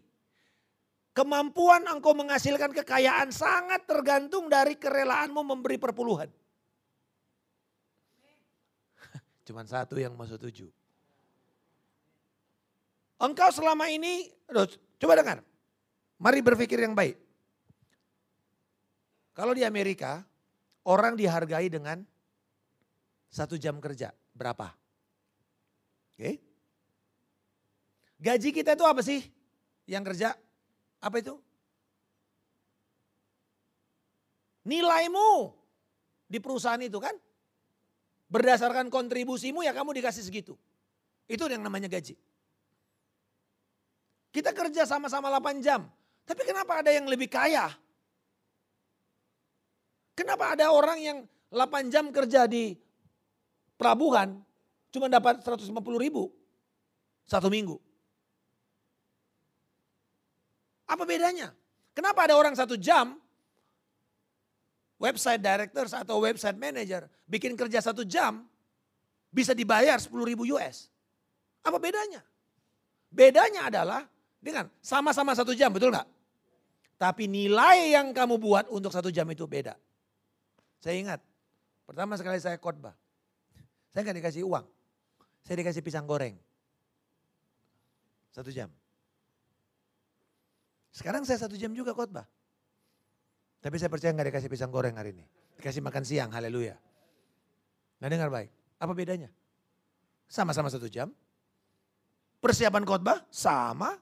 Kemampuan 1.11 1.83
engkau 1.89 2.13
menghasilkan 2.13 2.71
kekayaan 2.71 3.33
sangat 3.33 3.83
tergantung 3.89 4.47
dari 4.47 4.77
kerelaanmu 4.79 5.41
memberi 5.41 5.75
perpuluhan. 5.81 6.29
Cuman 9.49 9.65
satu 9.65 9.99
yang 9.99 10.13
mau 10.15 10.29
setuju. 10.29 10.71
Engkau 13.17 13.49
selama 13.49 13.89
ini, 13.89 14.29
coba 15.01 15.13
dengar. 15.17 15.41
Mari 16.21 16.39
berpikir 16.41 16.77
yang 16.77 16.93
baik. 16.93 17.17
Kalau 19.33 19.53
di 19.53 19.61
Amerika, 19.65 20.25
orang 20.85 21.13
dihargai 21.13 21.69
dengan 21.69 22.01
satu 23.29 23.57
jam 23.57 23.77
kerja. 23.77 24.09
Berapa? 24.33 24.73
Oke. 26.13 26.41
Gaji 28.17 28.49
kita 28.49 28.73
itu 28.73 28.85
apa 28.85 29.01
sih? 29.05 29.21
Yang 29.85 30.03
kerja? 30.13 30.29
Apa 30.97 31.21
itu? 31.21 31.37
Nilaimu 34.65 35.53
di 36.25 36.41
perusahaan 36.41 36.81
itu 36.81 36.97
kan? 36.97 37.13
Berdasarkan 38.27 38.89
kontribusimu 38.89 39.63
ya 39.63 39.71
kamu 39.71 40.01
dikasih 40.01 40.25
segitu. 40.25 40.57
Itu 41.29 41.45
yang 41.47 41.61
namanya 41.61 41.87
gaji. 41.87 42.17
Kita 44.37 44.53
kerja 44.53 44.85
sama-sama 44.85 45.33
8 45.33 45.65
jam. 45.65 45.89
Tapi 46.21 46.45
kenapa 46.45 46.85
ada 46.85 46.93
yang 46.93 47.09
lebih 47.09 47.25
kaya? 47.25 47.73
Kenapa 50.13 50.53
ada 50.53 50.69
orang 50.69 51.01
yang 51.01 51.17
8 51.49 51.89
jam 51.89 52.13
kerja 52.13 52.45
di 52.45 52.77
pelabuhan 53.81 54.37
cuma 54.93 55.09
dapat 55.09 55.41
150 55.41 55.73
ribu 55.97 56.29
satu 57.25 57.49
minggu? 57.49 57.81
Apa 60.85 61.01
bedanya? 61.09 61.49
Kenapa 61.97 62.29
ada 62.29 62.37
orang 62.37 62.53
satu 62.53 62.77
jam 62.77 63.17
website 65.01 65.41
directors 65.41 65.97
atau 65.97 66.21
website 66.21 66.61
manager 66.61 67.09
bikin 67.25 67.57
kerja 67.57 67.81
satu 67.81 68.05
jam 68.05 68.45
bisa 69.33 69.57
dibayar 69.57 69.97
10 69.97 70.13
ribu 70.29 70.45
US? 70.53 70.93
Apa 71.65 71.81
bedanya? 71.81 72.21
Bedanya 73.09 73.73
adalah 73.73 74.05
dengan 74.37 74.69
sama-sama 74.79 75.33
satu 75.33 75.51
jam, 75.57 75.73
betul 75.73 75.89
nggak? 75.89 76.07
Tapi 76.97 77.29
nilai 77.29 77.93
yang 77.93 78.09
kamu 78.09 78.41
buat 78.41 78.65
untuk 78.73 78.89
satu 78.89 79.13
jam 79.13 79.29
itu 79.29 79.45
beda. 79.45 79.77
Saya 80.81 80.97
ingat, 80.97 81.19
pertama 81.85 82.17
sekali 82.17 82.41
saya 82.41 82.57
khotbah. 82.57 82.93
Saya 83.93 84.01
nggak 84.05 84.17
dikasih 84.21 84.45
uang. 84.45 84.65
Saya 85.45 85.55
dikasih 85.61 85.81
pisang 85.81 86.05
goreng. 86.05 86.37
Satu 88.33 88.53
jam. 88.53 88.69
Sekarang 90.93 91.25
saya 91.25 91.37
satu 91.41 91.53
jam 91.57 91.73
juga 91.73 91.93
khotbah. 91.93 92.25
Tapi 93.61 93.75
saya 93.77 93.89
percaya 93.89 94.13
nggak 94.13 94.33
dikasih 94.33 94.49
pisang 94.49 94.69
goreng 94.69 94.97
hari 94.97 95.13
ini. 95.13 95.25
Dikasih 95.57 95.81
makan 95.81 96.05
siang, 96.05 96.29
haleluya. 96.29 96.77
Nggak 97.97 98.11
dengar 98.13 98.29
baik. 98.29 98.49
Apa 98.77 98.93
bedanya? 98.93 99.29
Sama-sama 100.29 100.69
satu 100.69 100.85
jam. 100.85 101.09
Persiapan 102.37 102.85
khotbah 102.85 103.25
sama. 103.33 103.97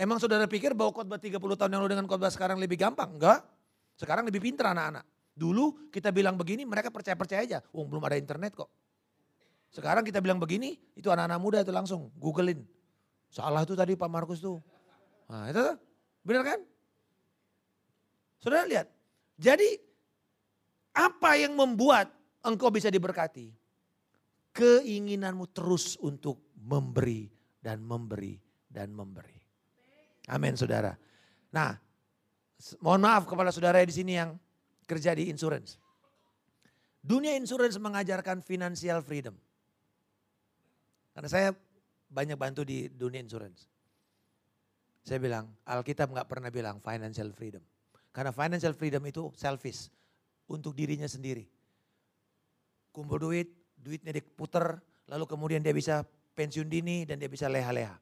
Emang 0.00 0.16
saudara 0.16 0.48
pikir 0.48 0.72
bahwa 0.72 0.96
khotbah 0.96 1.20
30 1.20 1.36
tahun 1.36 1.76
yang 1.76 1.84
lalu 1.84 1.92
dengan 1.92 2.08
khotbah 2.08 2.32
sekarang 2.32 2.56
lebih 2.56 2.80
gampang? 2.80 3.20
Enggak. 3.20 3.44
Sekarang 4.00 4.24
lebih 4.24 4.40
pintar 4.40 4.72
anak-anak. 4.72 5.04
Dulu 5.36 5.92
kita 5.92 6.08
bilang 6.08 6.40
begini 6.40 6.64
mereka 6.64 6.88
percaya-percaya 6.88 7.44
aja. 7.44 7.58
Oh 7.76 7.84
belum 7.84 8.00
ada 8.08 8.16
internet 8.16 8.56
kok. 8.56 8.72
Sekarang 9.68 10.00
kita 10.00 10.24
bilang 10.24 10.40
begini, 10.40 10.80
itu 10.96 11.12
anak-anak 11.12 11.36
muda 11.36 11.58
itu 11.60 11.68
langsung 11.68 12.08
googlein. 12.16 12.64
Salah 13.28 13.62
tuh 13.68 13.76
tadi 13.76 13.92
Pak 13.92 14.08
Markus 14.08 14.40
tuh. 14.40 14.56
Nah 15.28 15.52
itu 15.52 15.62
benar 16.24 16.42
kan? 16.48 16.60
Saudara 18.40 18.64
lihat. 18.64 18.88
Jadi 19.36 19.68
apa 20.96 21.36
yang 21.36 21.52
membuat 21.60 22.08
engkau 22.40 22.72
bisa 22.72 22.88
diberkati? 22.88 23.52
Keinginanmu 24.56 25.44
terus 25.52 26.00
untuk 26.00 26.56
memberi 26.56 27.28
dan 27.60 27.84
memberi 27.84 28.40
dan 28.64 28.96
memberi. 28.96 29.39
Amin 30.30 30.54
saudara. 30.54 30.94
Nah 31.50 31.74
mohon 32.78 33.02
maaf 33.02 33.26
kepada 33.26 33.50
saudara 33.50 33.82
di 33.82 33.90
sini 33.90 34.14
yang 34.14 34.38
kerja 34.86 35.18
di 35.18 35.26
insurance. 35.26 35.80
Dunia 37.00 37.34
insurance 37.34 37.80
mengajarkan 37.80 38.44
financial 38.44 39.00
freedom. 39.02 39.34
Karena 41.16 41.28
saya 41.28 41.48
banyak 42.12 42.36
bantu 42.36 42.62
di 42.62 42.86
dunia 42.92 43.24
insurance. 43.24 43.66
Saya 45.00 45.16
bilang, 45.16 45.48
Alkitab 45.64 46.12
nggak 46.12 46.28
pernah 46.28 46.52
bilang 46.52 46.76
financial 46.78 47.32
freedom. 47.32 47.64
Karena 48.12 48.36
financial 48.36 48.76
freedom 48.76 49.00
itu 49.08 49.32
selfish, 49.32 49.88
untuk 50.50 50.76
dirinya 50.76 51.06
sendiri. 51.06 51.46
Kumpul 52.90 53.22
duit, 53.22 53.48
duitnya 53.78 54.12
diputer, 54.12 54.82
lalu 55.08 55.24
kemudian 55.24 55.62
dia 55.62 55.72
bisa 55.72 56.02
pensiun 56.34 56.66
dini 56.66 57.06
dan 57.06 57.22
dia 57.22 57.30
bisa 57.30 57.46
leha-leha. 57.46 57.96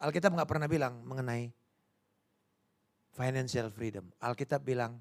Alkitab 0.00 0.32
nggak 0.32 0.48
pernah 0.48 0.68
bilang 0.68 1.04
mengenai 1.04 1.52
financial 3.12 3.68
freedom. 3.68 4.08
Alkitab 4.24 4.64
bilang 4.64 4.96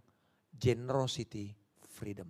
generosity 0.52 1.56
freedom. 1.88 2.28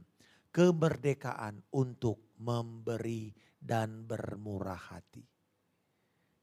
Kemerdekaan 0.54 1.62
untuk 1.74 2.38
memberi 2.42 3.34
dan 3.58 4.06
bermurah 4.06 4.78
hati. 4.94 5.22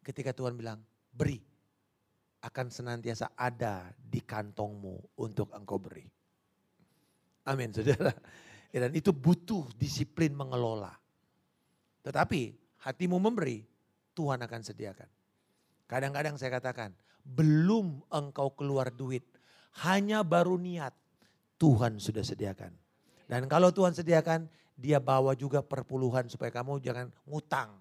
Ketika 0.03 0.31
Tuhan 0.31 0.55
bilang, 0.55 0.79
beri, 1.11 1.43
akan 2.47 2.67
senantiasa 2.71 3.35
ada 3.35 3.91
di 3.99 4.23
kantongmu 4.23 5.19
untuk 5.19 5.51
engkau 5.51 5.83
beri. 5.83 6.07
Amin 7.47 7.75
saudara. 7.75 8.15
Ya, 8.71 8.87
dan 8.87 8.93
itu 8.95 9.11
butuh 9.15 9.67
disiplin 9.79 10.35
mengelola. 10.35 10.95
Tetapi 12.03 12.55
hatimu 12.87 13.19
memberi, 13.19 13.67
Tuhan 14.15 14.43
akan 14.43 14.61
sediakan. 14.63 15.16
Kadang-kadang 15.87 16.35
saya 16.35 16.59
katakan, 16.59 16.91
belum 17.23 18.03
engkau 18.11 18.55
keluar 18.55 18.91
duit, 18.91 19.23
hanya 19.87 20.27
baru 20.27 20.59
niat, 20.59 20.95
Tuhan 21.59 21.99
sudah 22.03 22.23
sediakan. 22.27 22.75
Dan 23.27 23.51
kalau 23.51 23.75
Tuhan 23.75 23.95
sediakan, 23.95 24.47
dia 24.77 25.01
bawa 25.01 25.33
juga 25.33 25.65
perpuluhan 25.65 26.29
supaya 26.29 26.53
kamu 26.53 26.79
jangan 26.85 27.09
ngutang. 27.25 27.75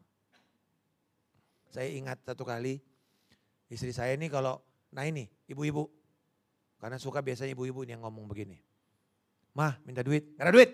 Saya 1.70 1.92
ingat 1.92 2.24
satu 2.24 2.48
kali 2.48 2.80
istri 3.68 3.92
saya 3.92 4.16
ini 4.16 4.32
kalau, 4.32 4.64
nah 4.96 5.04
ini 5.04 5.28
ibu-ibu. 5.52 5.92
Karena 6.80 6.96
suka 6.96 7.20
biasanya 7.20 7.52
ibu-ibu 7.52 7.84
ini 7.84 7.98
yang 7.98 8.04
ngomong 8.08 8.32
begini. 8.32 8.58
Mah 9.56 9.76
minta 9.84 10.06
duit, 10.06 10.36
gak 10.40 10.48
ada 10.48 10.54
duit. 10.56 10.72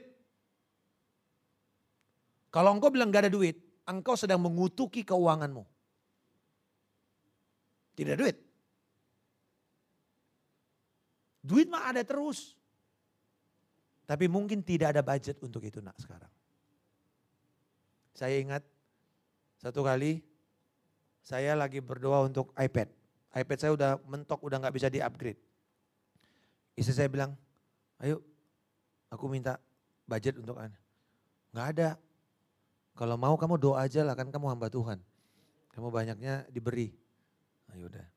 Kalau 2.52 2.76
engkau 2.76 2.92
bilang 2.92 3.10
gak 3.10 3.26
ada 3.28 3.32
duit, 3.34 3.58
engkau 3.88 4.14
sedang 4.14 4.44
mengutuki 4.44 5.02
keuanganmu. 5.02 5.64
Tidak 7.96 8.16
duit. 8.16 8.38
Duit 11.42 11.68
mah 11.68 11.90
ada 11.90 12.06
terus. 12.06 12.56
Tapi 14.06 14.28
mungkin 14.28 14.62
tidak 14.62 14.94
ada 14.94 15.02
budget 15.02 15.40
untuk 15.40 15.64
itu 15.64 15.80
nak 15.80 15.96
sekarang. 15.98 16.30
Saya 18.12 18.38
ingat 18.44 18.64
satu 19.62 19.82
kali 19.82 20.20
saya 21.22 21.54
lagi 21.54 21.80
berdoa 21.80 22.26
untuk 22.26 22.50
iPad. 22.58 22.90
iPad 23.32 23.58
saya 23.62 23.72
udah 23.78 23.92
mentok, 24.10 24.42
udah 24.42 24.58
nggak 24.58 24.76
bisa 24.76 24.90
di-upgrade. 24.90 25.40
Istri 26.76 26.94
saya 26.98 27.10
bilang, 27.10 27.38
ayo 28.02 28.20
aku 29.14 29.30
minta 29.30 29.62
budget 30.10 30.36
untuk 30.42 30.58
Anda. 30.58 30.78
Nggak 31.54 31.68
ada. 31.78 31.90
Kalau 32.98 33.16
mau 33.16 33.38
kamu 33.40 33.56
doa 33.62 33.86
aja 33.86 34.04
lah, 34.04 34.18
kan 34.18 34.28
kamu 34.28 34.52
hamba 34.52 34.68
Tuhan. 34.68 35.00
Kamu 35.72 35.88
banyaknya 35.88 36.44
diberi. 36.52 36.92
Ayo 37.76 37.88
udah. 37.88 38.08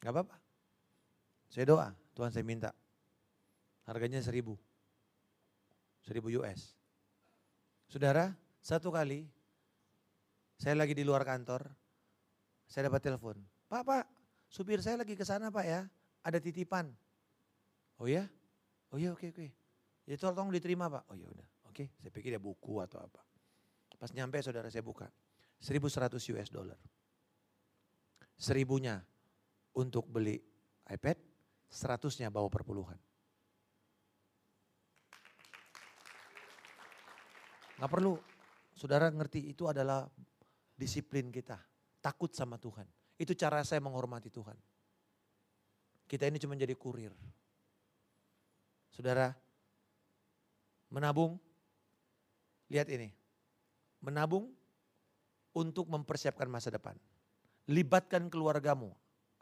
Gak 0.00 0.12
apa-apa. 0.12 0.36
Saya 1.50 1.66
doa, 1.66 1.88
Tuhan 2.14 2.30
saya 2.30 2.44
minta. 2.46 2.70
Harganya 3.84 4.22
seribu. 4.22 4.54
1000 6.06 6.40
US. 6.40 6.72
Saudara, 7.90 8.32
satu 8.62 8.94
kali 8.94 9.26
saya 10.60 10.76
lagi 10.76 10.92
di 10.92 11.02
luar 11.02 11.24
kantor, 11.24 11.72
saya 12.68 12.92
dapat 12.92 13.00
telepon. 13.00 13.36
Pak, 13.66 13.82
Pak, 13.82 14.04
supir 14.46 14.84
saya 14.84 15.00
lagi 15.00 15.16
ke 15.16 15.24
sana 15.24 15.48
Pak 15.48 15.64
ya, 15.64 15.88
ada 16.20 16.38
titipan. 16.38 16.92
Oh 17.96 18.04
ya? 18.04 18.28
Oh 18.92 19.00
ya 19.00 19.16
oke 19.16 19.32
oke. 19.32 19.48
Ya 20.04 20.16
tolong 20.20 20.52
diterima 20.52 20.92
Pak. 20.92 21.08
Oh 21.08 21.16
ya 21.16 21.26
udah, 21.26 21.48
oke. 21.66 21.88
Saya 21.96 22.12
pikir 22.12 22.36
ya 22.36 22.40
buku 22.40 22.78
atau 22.84 23.00
apa. 23.00 23.24
Pas 24.00 24.12
nyampe 24.16 24.40
saudara 24.40 24.68
saya 24.72 24.80
buka, 24.80 25.08
1100 25.60 26.16
US 26.36 26.48
dollar. 26.48 26.78
Seribunya 28.40 28.96
untuk 29.76 30.08
beli 30.08 30.40
iPad, 30.88 31.20
seratusnya 31.68 32.32
bawa 32.32 32.48
perpuluhan. 32.48 32.96
Gak 37.76 37.92
perlu, 37.92 38.16
saudara 38.72 39.12
ngerti 39.12 39.52
itu 39.52 39.68
adalah 39.68 40.08
disiplin 40.72 41.28
kita. 41.28 41.60
Takut 42.00 42.32
sama 42.32 42.56
Tuhan. 42.56 42.88
Itu 43.20 43.36
cara 43.36 43.60
saya 43.60 43.84
menghormati 43.84 44.32
Tuhan. 44.32 44.56
Kita 46.08 46.24
ini 46.24 46.40
cuma 46.40 46.56
jadi 46.56 46.72
kurir. 46.72 47.12
Saudara, 48.88 49.36
menabung, 50.88 51.36
lihat 52.72 52.88
ini. 52.88 53.12
Menabung 54.00 54.48
untuk 55.52 55.84
mempersiapkan 55.92 56.48
masa 56.48 56.72
depan. 56.72 56.96
Libatkan 57.70 58.26
keluargamu. 58.26 58.90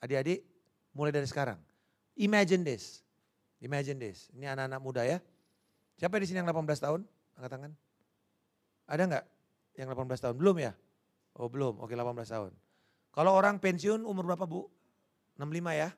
Adik-adik, 0.04 0.44
mulai 0.92 1.10
dari 1.10 1.24
sekarang. 1.24 1.56
Imagine 2.20 2.60
this. 2.60 3.00
Imagine 3.64 3.96
this. 3.96 4.28
Ini 4.36 4.52
anak-anak 4.52 4.80
muda 4.84 5.02
ya. 5.08 5.18
Siapa 5.96 6.20
di 6.20 6.28
sini 6.28 6.44
yang 6.44 6.52
18 6.52 6.78
tahun? 6.78 7.00
Angkat 7.40 7.50
tangan. 7.50 7.72
Ada 8.84 9.02
nggak 9.08 9.24
yang 9.80 9.88
18 9.90 10.24
tahun? 10.28 10.34
Belum 10.36 10.56
ya? 10.60 10.76
Oh 11.38 11.48
belum, 11.48 11.80
oke 11.80 11.94
18 11.94 12.34
tahun. 12.34 12.52
Kalau 13.14 13.32
orang 13.34 13.58
pensiun 13.58 14.04
umur 14.04 14.26
berapa 14.28 14.44
bu? 14.46 14.66
65 15.38 15.74
ya? 15.74 15.90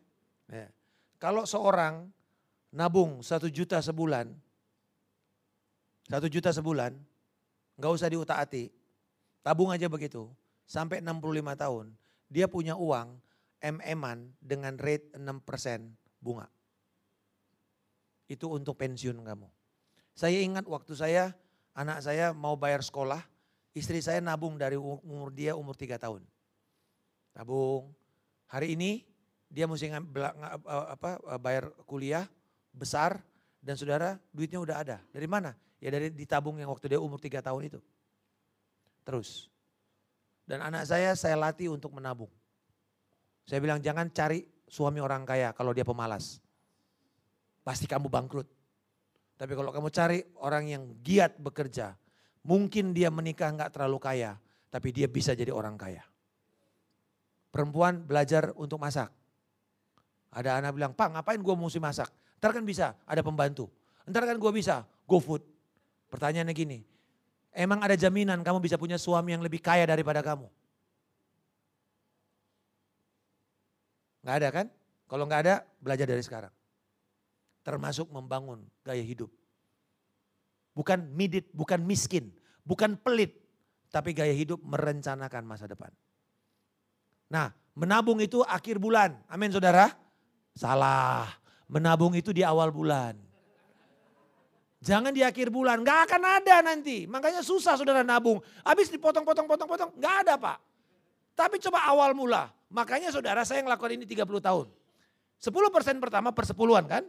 ya. 0.53 0.69
Kalau 1.21 1.45
seorang 1.45 2.09
nabung 2.73 3.21
satu 3.21 3.49
juta 3.49 3.81
sebulan, 3.81 4.33
satu 6.09 6.29
juta 6.29 6.53
sebulan, 6.53 6.97
nggak 7.77 7.93
usah 7.93 8.09
diutak-atik, 8.13 8.69
tabung 9.41 9.73
aja 9.73 9.89
begitu, 9.89 10.29
sampai 10.69 11.01
65 11.01 11.57
tahun, 11.57 11.87
dia 12.31 12.47
punya 12.47 12.79
uang 12.79 13.19
MM-an 13.61 14.33
dengan 14.39 14.79
rate 14.79 15.13
6% 15.19 16.23
bunga. 16.23 16.47
Itu 18.31 18.55
untuk 18.55 18.79
pensiun 18.79 19.19
kamu. 19.21 19.51
Saya 20.15 20.39
ingat 20.39 20.65
waktu 20.71 20.95
saya 20.95 21.35
anak 21.75 22.07
saya 22.07 22.31
mau 22.31 22.55
bayar 22.55 22.87
sekolah, 22.87 23.21
istri 23.75 23.99
saya 23.99 24.23
nabung 24.23 24.55
dari 24.55 24.79
umur 24.79 25.35
dia 25.35 25.59
umur 25.59 25.75
tiga 25.75 25.99
tahun. 25.99 26.23
Nabung. 27.35 27.91
Hari 28.47 28.79
ini 28.79 29.03
dia 29.51 29.67
mesti 29.67 29.91
apa, 29.91 31.19
bayar 31.43 31.75
kuliah 31.87 32.31
besar 32.71 33.19
dan 33.59 33.75
saudara 33.75 34.23
duitnya 34.31 34.63
udah 34.63 34.77
ada. 34.79 34.97
Dari 35.11 35.27
mana? 35.27 35.59
Ya 35.83 35.91
dari 35.91 36.15
ditabung 36.15 36.63
yang 36.63 36.71
waktu 36.71 36.95
dia 36.95 37.01
umur 37.03 37.19
tiga 37.19 37.43
tahun 37.43 37.67
itu. 37.67 37.81
Terus. 39.03 39.50
Dan 40.51 40.67
anak 40.67 40.83
saya 40.83 41.15
saya 41.15 41.39
latih 41.39 41.71
untuk 41.71 41.95
menabung. 41.95 42.27
Saya 43.47 43.63
bilang 43.63 43.79
jangan 43.79 44.11
cari 44.11 44.43
suami 44.67 44.99
orang 44.99 45.23
kaya 45.23 45.55
kalau 45.55 45.71
dia 45.71 45.87
pemalas. 45.87 46.43
Pasti 47.63 47.87
kamu 47.87 48.11
bangkrut. 48.11 48.51
Tapi 49.39 49.53
kalau 49.55 49.71
kamu 49.71 49.89
cari 49.95 50.19
orang 50.43 50.67
yang 50.67 50.83
giat 51.07 51.39
bekerja, 51.39 51.95
mungkin 52.43 52.91
dia 52.91 53.15
menikah 53.15 53.55
nggak 53.55 53.79
terlalu 53.79 54.03
kaya, 54.03 54.43
tapi 54.75 54.91
dia 54.91 55.07
bisa 55.07 55.39
jadi 55.39 55.55
orang 55.55 55.79
kaya. 55.79 56.03
Perempuan 57.55 58.03
belajar 58.03 58.51
untuk 58.59 58.83
masak. 58.83 59.07
Ada 60.35 60.59
anak 60.59 60.75
bilang, 60.75 60.93
Pak 60.99 61.15
ngapain 61.15 61.39
gue 61.39 61.55
mesti 61.55 61.79
masak? 61.79 62.11
Ntar 62.43 62.59
kan 62.59 62.67
bisa, 62.67 62.99
ada 63.07 63.23
pembantu. 63.23 63.71
Ntar 64.03 64.27
kan 64.27 64.35
gue 64.35 64.51
bisa, 64.51 64.83
go 65.07 65.23
food. 65.23 65.47
Pertanyaannya 66.11 66.55
gini, 66.59 66.79
emang 67.55 67.83
ada 67.83 67.95
jaminan 67.99 68.43
kamu 68.43 68.59
bisa 68.63 68.79
punya 68.81 68.97
suami 68.97 69.35
yang 69.35 69.43
lebih 69.43 69.59
kaya 69.63 69.87
daripada 69.87 70.23
kamu? 70.23 70.47
Gak 74.21 74.37
ada 74.41 74.49
kan? 74.53 74.67
Kalau 75.09 75.25
gak 75.27 75.41
ada, 75.49 75.55
belajar 75.81 76.07
dari 76.07 76.23
sekarang. 76.23 76.53
termasuk 77.61 78.09
membangun 78.09 78.65
gaya 78.81 79.05
hidup. 79.05 79.29
Bukan 80.73 81.13
midit, 81.13 81.53
bukan 81.53 81.83
miskin, 81.85 82.33
bukan 82.65 82.97
pelit, 82.97 83.37
tapi 83.93 84.17
gaya 84.17 84.33
hidup 84.33 84.63
merencanakan 84.65 85.45
masa 85.45 85.69
depan. 85.69 85.93
Nah, 87.29 87.53
menabung 87.77 88.19
itu 88.23 88.41
akhir 88.47 88.81
bulan. 88.81 89.19
Amin 89.29 89.53
saudara? 89.53 89.93
Salah. 90.57 91.29
Menabung 91.71 92.17
itu 92.17 92.35
di 92.35 92.43
awal 92.43 92.75
bulan. 92.75 93.15
Jangan 94.81 95.13
di 95.13 95.21
akhir 95.21 95.53
bulan, 95.53 95.85
gak 95.85 96.09
akan 96.09 96.23
ada 96.41 96.65
nanti. 96.65 97.05
Makanya 97.05 97.45
susah 97.45 97.77
saudara 97.77 98.01
nabung. 98.01 98.41
Habis 98.65 98.89
dipotong-potong-potong-potong, 98.89 99.93
gak 100.01 100.15
ada 100.25 100.41
pak. 100.41 100.57
Tapi 101.37 101.61
coba 101.61 101.85
awal 101.85 102.17
mula. 102.17 102.49
Makanya 102.73 103.13
saudara 103.13 103.45
saya 103.45 103.61
ngelakuin 103.61 104.01
ini 104.01 104.09
30 104.09 104.25
tahun. 104.41 104.67
10% 105.41 106.01
pertama 106.01 106.33
persepuluhan 106.33 106.89
kan. 106.89 107.05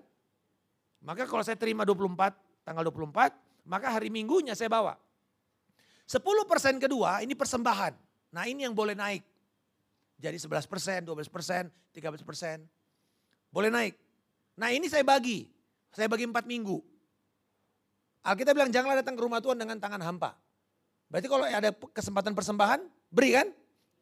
Maka 0.99 1.23
kalau 1.23 1.43
saya 1.47 1.55
terima 1.55 1.87
24, 1.87 2.35
tanggal 2.67 2.83
24, 2.91 3.31
maka 3.63 3.87
hari 3.87 4.11
minggunya 4.11 4.51
saya 4.51 4.67
bawa. 4.67 4.99
10% 6.11 6.19
kedua 6.75 7.23
ini 7.23 7.31
persembahan. 7.39 7.95
Nah 8.35 8.43
ini 8.51 8.67
yang 8.67 8.75
boleh 8.75 8.99
naik. 8.99 9.23
Jadi 10.19 10.37
11 10.37 10.67
persen, 10.67 10.99
12 11.07 11.31
persen, 11.31 11.71
13 11.95 12.19
persen. 12.27 12.67
Boleh 13.47 13.71
naik. 13.71 13.95
Nah 14.59 14.75
ini 14.75 14.91
saya 14.91 15.07
bagi. 15.07 15.47
Saya 15.95 16.11
bagi 16.11 16.27
4 16.27 16.35
minggu. 16.43 16.90
Alkitab 18.21 18.53
bilang 18.53 18.69
janganlah 18.69 19.01
datang 19.01 19.17
ke 19.17 19.21
rumah 19.21 19.41
Tuhan 19.41 19.57
dengan 19.57 19.81
tangan 19.81 20.01
hampa. 20.01 20.37
Berarti 21.09 21.27
kalau 21.27 21.43
ada 21.43 21.69
kesempatan 21.91 22.31
persembahan, 22.37 22.79
beri 23.11 23.29
kan? 23.35 23.47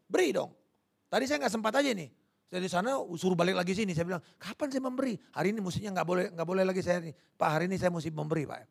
Beri 0.06 0.36
dong. 0.36 0.52
Tadi 1.10 1.26
saya 1.26 1.42
nggak 1.42 1.54
sempat 1.54 1.74
aja 1.80 1.90
nih. 1.90 2.10
Saya 2.50 2.62
di 2.66 2.70
sana 2.70 2.98
suruh 3.18 3.38
balik 3.38 3.58
lagi 3.58 3.74
sini. 3.74 3.94
Saya 3.94 4.06
bilang, 4.10 4.22
kapan 4.42 4.68
saya 4.70 4.84
memberi? 4.84 5.18
Hari 5.34 5.54
ini 5.54 5.62
mestinya 5.62 6.02
nggak 6.02 6.08
boleh 6.08 6.26
nggak 6.34 6.48
boleh 6.50 6.64
lagi 6.66 6.82
saya 6.82 7.02
nih. 7.02 7.14
Pak 7.14 7.50
hari 7.50 7.66
ini 7.70 7.78
saya 7.78 7.90
mesti 7.90 8.10
memberi 8.10 8.44
pak. 8.46 8.66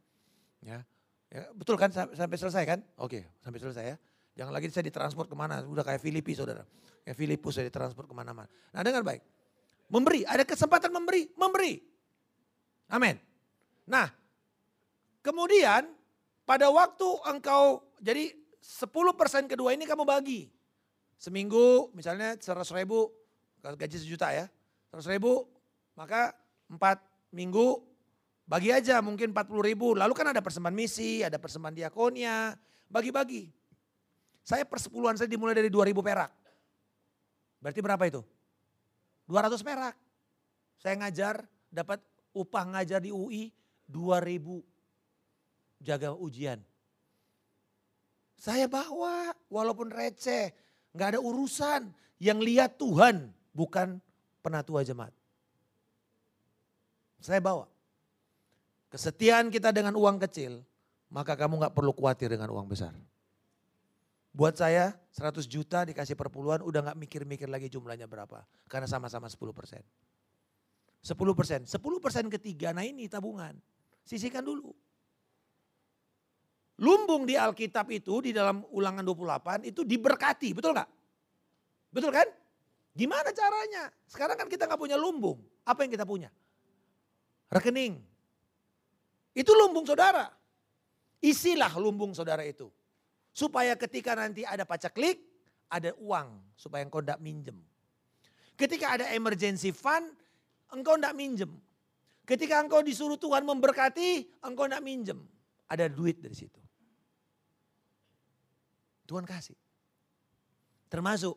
Ya, 0.63 0.83
ya 1.31 1.43
betul 1.55 1.79
kan 1.79 1.95
sampai 1.95 2.37
selesai 2.39 2.63
kan? 2.67 2.79
Oke 2.99 3.27
sampai 3.43 3.59
selesai 3.63 3.85
ya. 3.95 3.97
Jangan 4.39 4.55
lagi 4.55 4.71
saya 4.71 4.87
ditransport 4.87 5.27
ke 5.27 5.35
mana. 5.35 5.63
Udah 5.67 5.83
kayak 5.83 5.99
Filipi 5.99 6.35
saudara. 6.35 6.63
Kayak 7.03 7.17
Filipus 7.19 7.59
saya 7.59 7.67
ditransport 7.67 8.07
ke 8.07 8.15
mana-mana. 8.15 8.47
Nah 8.71 8.83
dengar 8.87 9.03
baik. 9.03 9.23
Memberi, 9.89 10.23
ada 10.23 10.45
kesempatan 10.45 10.93
memberi, 10.93 11.33
memberi. 11.35 11.81
Amin. 12.93 13.19
Nah 13.89 14.07
Kemudian 15.29 15.85
pada 16.49 16.73
waktu 16.73 17.05
engkau, 17.29 17.85
jadi 18.01 18.33
10% 18.65 19.45
kedua 19.45 19.77
ini 19.77 19.85
kamu 19.85 20.09
bagi. 20.09 20.49
Seminggu 21.21 21.93
misalnya 21.93 22.33
100 22.41 22.65
ribu, 22.73 23.13
gaji 23.61 23.97
sejuta 24.01 24.33
ya. 24.33 24.49
100 24.89 25.05
ribu, 25.13 25.45
maka 25.93 26.33
4 26.73 26.81
minggu 27.37 27.85
bagi 28.49 28.73
aja 28.73 29.05
mungkin 29.05 29.37
40 29.37 29.69
ribu. 29.69 29.93
Lalu 29.93 30.17
kan 30.17 30.33
ada 30.33 30.41
persembahan 30.41 30.73
misi, 30.73 31.21
ada 31.21 31.37
persembahan 31.37 31.77
diakonia, 31.77 32.57
bagi-bagi. 32.89 33.53
Saya 34.41 34.65
persepuluhan 34.65 35.21
saya 35.21 35.29
dimulai 35.29 35.53
dari 35.53 35.69
2000 35.69 36.01
perak. 36.01 36.33
Berarti 37.61 37.81
berapa 37.85 38.05
itu? 38.09 38.25
200 39.29 39.61
perak. 39.61 39.93
Saya 40.81 40.97
ngajar, 41.05 41.45
dapat 41.69 42.01
upah 42.33 42.65
ngajar 42.65 43.05
di 43.05 43.13
UI 43.13 43.53
2000 43.85 44.78
jaga 45.83 46.15
ujian. 46.15 46.61
Saya 48.39 48.71
bawa 48.71 49.35
walaupun 49.51 49.91
receh, 49.91 50.55
nggak 50.95 51.19
ada 51.19 51.21
urusan. 51.23 51.91
Yang 52.19 52.39
lihat 52.43 52.71
Tuhan 52.79 53.31
bukan 53.55 53.99
penatua 54.43 54.83
jemaat. 54.87 55.15
Saya 57.19 57.43
bawa. 57.43 57.67
Kesetiaan 58.89 59.51
kita 59.51 59.75
dengan 59.75 59.95
uang 59.99 60.23
kecil, 60.23 60.63
maka 61.11 61.35
kamu 61.35 61.61
nggak 61.61 61.75
perlu 61.75 61.93
khawatir 61.93 62.31
dengan 62.31 62.49
uang 62.55 62.71
besar. 62.71 62.95
Buat 64.33 64.55
saya 64.55 64.95
100 65.11 65.51
juta 65.51 65.83
dikasih 65.83 66.15
perpuluhan 66.15 66.63
udah 66.63 66.91
nggak 66.91 66.99
mikir-mikir 66.99 67.51
lagi 67.51 67.67
jumlahnya 67.67 68.07
berapa. 68.07 68.47
Karena 68.71 68.87
sama-sama 68.87 69.27
10 69.27 69.51
persen. 69.51 69.83
10 71.03 71.15
persen, 71.35 71.61
10 71.67 71.99
persen 71.99 72.25
ketiga, 72.31 72.71
nah 72.71 72.87
ini 72.87 73.11
tabungan. 73.11 73.59
Sisihkan 74.07 74.47
dulu. 74.47 74.73
Lumbung 76.79 77.27
di 77.27 77.35
Alkitab 77.35 77.91
itu 77.91 78.23
di 78.23 78.31
dalam 78.31 78.63
ulangan 78.71 79.03
28 79.03 79.67
itu 79.67 79.83
diberkati, 79.83 80.55
betul 80.55 80.79
nggak? 80.79 80.91
Betul 81.91 82.15
kan? 82.15 82.29
Gimana 82.95 83.35
caranya? 83.35 83.91
Sekarang 84.07 84.39
kan 84.39 84.47
kita 84.47 84.71
nggak 84.71 84.79
punya 84.79 84.95
lumbung. 84.95 85.43
Apa 85.67 85.83
yang 85.83 85.91
kita 85.91 86.07
punya? 86.07 86.31
Rekening. 87.51 87.99
Itu 89.35 89.55
lumbung 89.59 89.87
saudara. 89.87 90.31
Isilah 91.19 91.75
lumbung 91.79 92.15
saudara 92.15 92.47
itu. 92.47 92.71
Supaya 93.35 93.75
ketika 93.75 94.15
nanti 94.15 94.47
ada 94.47 94.63
pacaklik, 94.63 95.19
ada 95.67 95.95
uang. 95.99 96.43
Supaya 96.55 96.87
engkau 96.87 97.03
tidak 97.03 97.19
minjem. 97.19 97.59
Ketika 98.59 98.99
ada 98.99 99.07
emergency 99.15 99.71
fund, 99.71 100.11
engkau 100.75 100.99
tidak 100.99 101.15
minjem. 101.15 101.51
Ketika 102.23 102.59
engkau 102.63 102.83
disuruh 102.83 103.19
Tuhan 103.19 103.47
memberkati, 103.47 104.43
engkau 104.43 104.67
tidak 104.67 104.83
minjem. 104.83 105.23
Ada 105.71 105.87
duit 105.87 106.19
dari 106.19 106.35
situ. 106.35 106.68
Tuhan 109.09 109.25
kasih. 109.25 109.57
Termasuk 110.93 111.35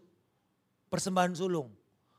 persembahan 0.91 1.31
sulung. 1.31 1.71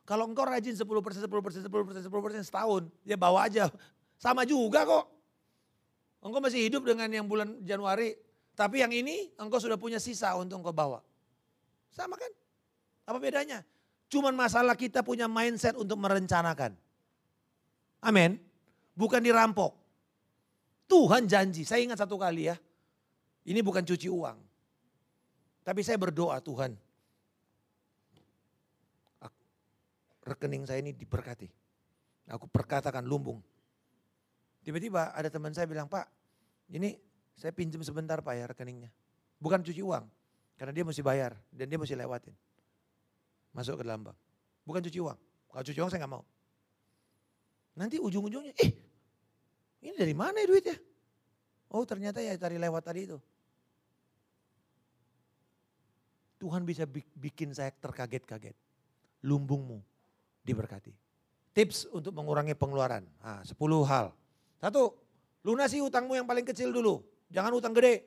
Kalau 0.08 0.24
engkau 0.24 0.48
rajin 0.48 0.72
10%, 0.72 0.82
10%, 0.82 1.28
10%, 1.28 1.68
10%, 1.68 2.08
10% 2.08 2.48
setahun, 2.48 2.82
ya 3.04 3.14
bawa 3.20 3.46
aja. 3.46 3.68
Sama 4.16 4.48
juga 4.48 4.82
kok. 4.88 5.06
Engkau 6.24 6.40
masih 6.40 6.66
hidup 6.66 6.88
dengan 6.88 7.06
yang 7.12 7.28
bulan 7.28 7.60
Januari, 7.62 8.16
tapi 8.56 8.80
yang 8.80 8.90
ini 8.90 9.30
engkau 9.36 9.60
sudah 9.60 9.76
punya 9.76 10.00
sisa 10.00 10.32
untuk 10.40 10.64
engkau 10.64 10.74
bawa. 10.74 11.04
Sama 11.92 12.16
kan? 12.16 12.32
Apa 13.04 13.20
bedanya? 13.20 13.60
Cuman 14.08 14.32
masalah 14.32 14.76
kita 14.76 15.04
punya 15.04 15.28
mindset 15.28 15.76
untuk 15.76 16.00
merencanakan. 16.00 16.76
Amin. 18.02 18.40
Bukan 18.92 19.20
dirampok. 19.24 19.76
Tuhan 20.88 21.24
janji, 21.24 21.64
saya 21.64 21.80
ingat 21.80 22.04
satu 22.04 22.20
kali 22.20 22.52
ya. 22.52 22.56
Ini 23.48 23.64
bukan 23.64 23.82
cuci 23.82 24.12
uang. 24.12 24.51
Tapi 25.62 25.80
saya 25.86 25.98
berdoa 25.98 26.42
Tuhan, 26.42 26.74
rekening 30.26 30.66
saya 30.66 30.78
ini 30.82 30.94
diberkati. 30.94 31.50
Aku 32.30 32.46
perkatakan 32.46 33.02
lumbung. 33.02 33.42
Tiba-tiba 34.62 35.10
ada 35.10 35.26
teman 35.26 35.50
saya 35.50 35.66
bilang, 35.66 35.90
Pak 35.90 36.06
ini 36.70 36.94
saya 37.34 37.50
pinjam 37.50 37.82
sebentar 37.82 38.22
Pak 38.22 38.34
ya 38.34 38.46
rekeningnya. 38.46 38.90
Bukan 39.42 39.58
cuci 39.62 39.82
uang, 39.82 40.06
karena 40.54 40.70
dia 40.70 40.84
mesti 40.86 41.02
bayar 41.02 41.34
dan 41.50 41.66
dia 41.66 41.78
mesti 41.78 41.98
lewatin. 41.98 42.34
Masuk 43.50 43.82
ke 43.82 43.82
dalam 43.82 44.06
bank. 44.06 44.18
Bukan 44.62 44.80
cuci 44.86 44.98
uang. 45.02 45.18
Kalau 45.50 45.64
cuci 45.66 45.78
uang 45.82 45.90
saya 45.90 46.06
nggak 46.06 46.14
mau. 46.14 46.24
Nanti 47.74 47.98
ujung-ujungnya, 47.98 48.54
eh 48.62 48.70
ini 49.82 49.96
dari 49.98 50.14
mana 50.14 50.38
ya 50.38 50.46
duitnya? 50.46 50.76
Oh 51.72 51.82
ternyata 51.82 52.22
ya 52.22 52.38
tadi 52.38 52.60
lewat 52.60 52.82
tadi 52.86 53.10
itu. 53.10 53.18
Tuhan 56.42 56.66
bisa 56.66 56.82
bikin 57.14 57.54
saya 57.54 57.70
terkaget-kaget. 57.70 58.58
Lumbungmu 59.22 59.78
diberkati. 60.42 60.90
Tips 61.54 61.86
untuk 61.94 62.10
mengurangi 62.10 62.58
pengeluaran. 62.58 63.06
Nah, 63.22 63.46
10 63.46 63.54
hal. 63.86 64.10
Satu, 64.58 64.98
lunasi 65.46 65.78
utangmu 65.78 66.18
yang 66.18 66.26
paling 66.26 66.42
kecil 66.42 66.74
dulu. 66.74 66.98
Jangan 67.30 67.54
utang 67.54 67.70
gede. 67.70 68.02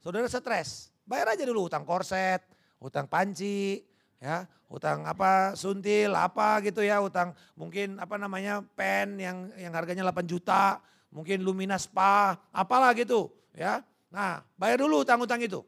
Saudara 0.00 0.24
stres, 0.32 0.88
bayar 1.04 1.36
aja 1.36 1.44
dulu 1.44 1.68
utang 1.68 1.84
korset, 1.84 2.40
utang 2.80 3.04
panci, 3.04 3.84
ya, 4.16 4.48
utang 4.72 5.04
apa 5.04 5.52
suntil, 5.52 6.16
apa 6.16 6.64
gitu 6.64 6.80
ya, 6.80 7.04
utang 7.04 7.36
mungkin 7.52 8.00
apa 8.00 8.16
namanya 8.16 8.64
pen 8.72 9.20
yang 9.20 9.52
yang 9.60 9.76
harganya 9.76 10.08
8 10.08 10.24
juta, 10.24 10.80
mungkin 11.12 11.44
Lumina 11.44 11.76
Spa, 11.76 12.40
apalah 12.48 12.96
gitu, 12.96 13.28
ya. 13.52 13.84
Nah, 14.08 14.40
bayar 14.56 14.80
dulu 14.80 15.04
utang-utang 15.04 15.44
itu 15.44 15.60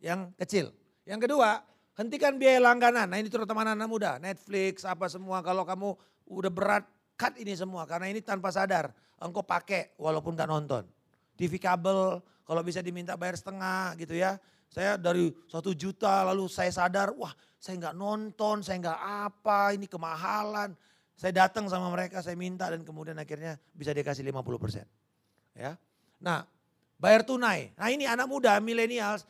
yang 0.00 0.32
kecil. 0.36 0.72
Yang 1.04 1.28
kedua, 1.28 1.60
hentikan 2.00 2.40
biaya 2.40 2.60
langganan. 2.60 3.08
Nah 3.12 3.20
ini 3.20 3.28
terutama 3.28 3.62
anak-anak 3.62 3.88
muda, 3.88 4.10
Netflix, 4.16 4.88
apa 4.88 5.06
semua. 5.06 5.44
Kalau 5.44 5.62
kamu 5.68 5.94
udah 6.28 6.52
berat, 6.52 6.84
cut 7.20 7.36
ini 7.36 7.52
semua. 7.52 7.84
Karena 7.84 8.08
ini 8.08 8.24
tanpa 8.24 8.48
sadar, 8.48 8.90
engkau 9.20 9.44
pakai 9.44 9.94
walaupun 10.00 10.32
gak 10.32 10.48
nonton. 10.48 10.88
TV 11.36 11.56
kabel, 11.60 12.20
kalau 12.44 12.60
bisa 12.64 12.80
diminta 12.82 13.14
bayar 13.14 13.36
setengah 13.36 13.96
gitu 14.00 14.16
ya. 14.16 14.40
Saya 14.70 14.94
dari 14.94 15.34
satu 15.50 15.74
juta 15.74 16.22
lalu 16.26 16.46
saya 16.46 16.70
sadar, 16.70 17.10
wah 17.16 17.34
saya 17.58 17.76
nggak 17.76 17.96
nonton, 17.98 18.62
saya 18.62 18.78
nggak 18.80 19.00
apa, 19.26 19.74
ini 19.74 19.90
kemahalan. 19.90 20.72
Saya 21.18 21.36
datang 21.36 21.68
sama 21.68 21.92
mereka, 21.92 22.24
saya 22.24 22.32
minta 22.32 22.70
dan 22.70 22.80
kemudian 22.80 23.18
akhirnya 23.18 23.60
bisa 23.76 23.92
dikasih 23.92 24.24
50%. 24.24 24.86
Ya. 25.58 25.76
Nah, 26.22 26.48
bayar 26.96 27.26
tunai. 27.26 27.76
Nah 27.76 27.88
ini 27.92 28.08
anak 28.08 28.24
muda, 28.24 28.56
milenials, 28.62 29.28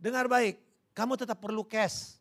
Dengar 0.00 0.24
baik, 0.32 0.56
kamu 0.96 1.12
tetap 1.20 1.36
perlu 1.36 1.60
cash. 1.60 2.16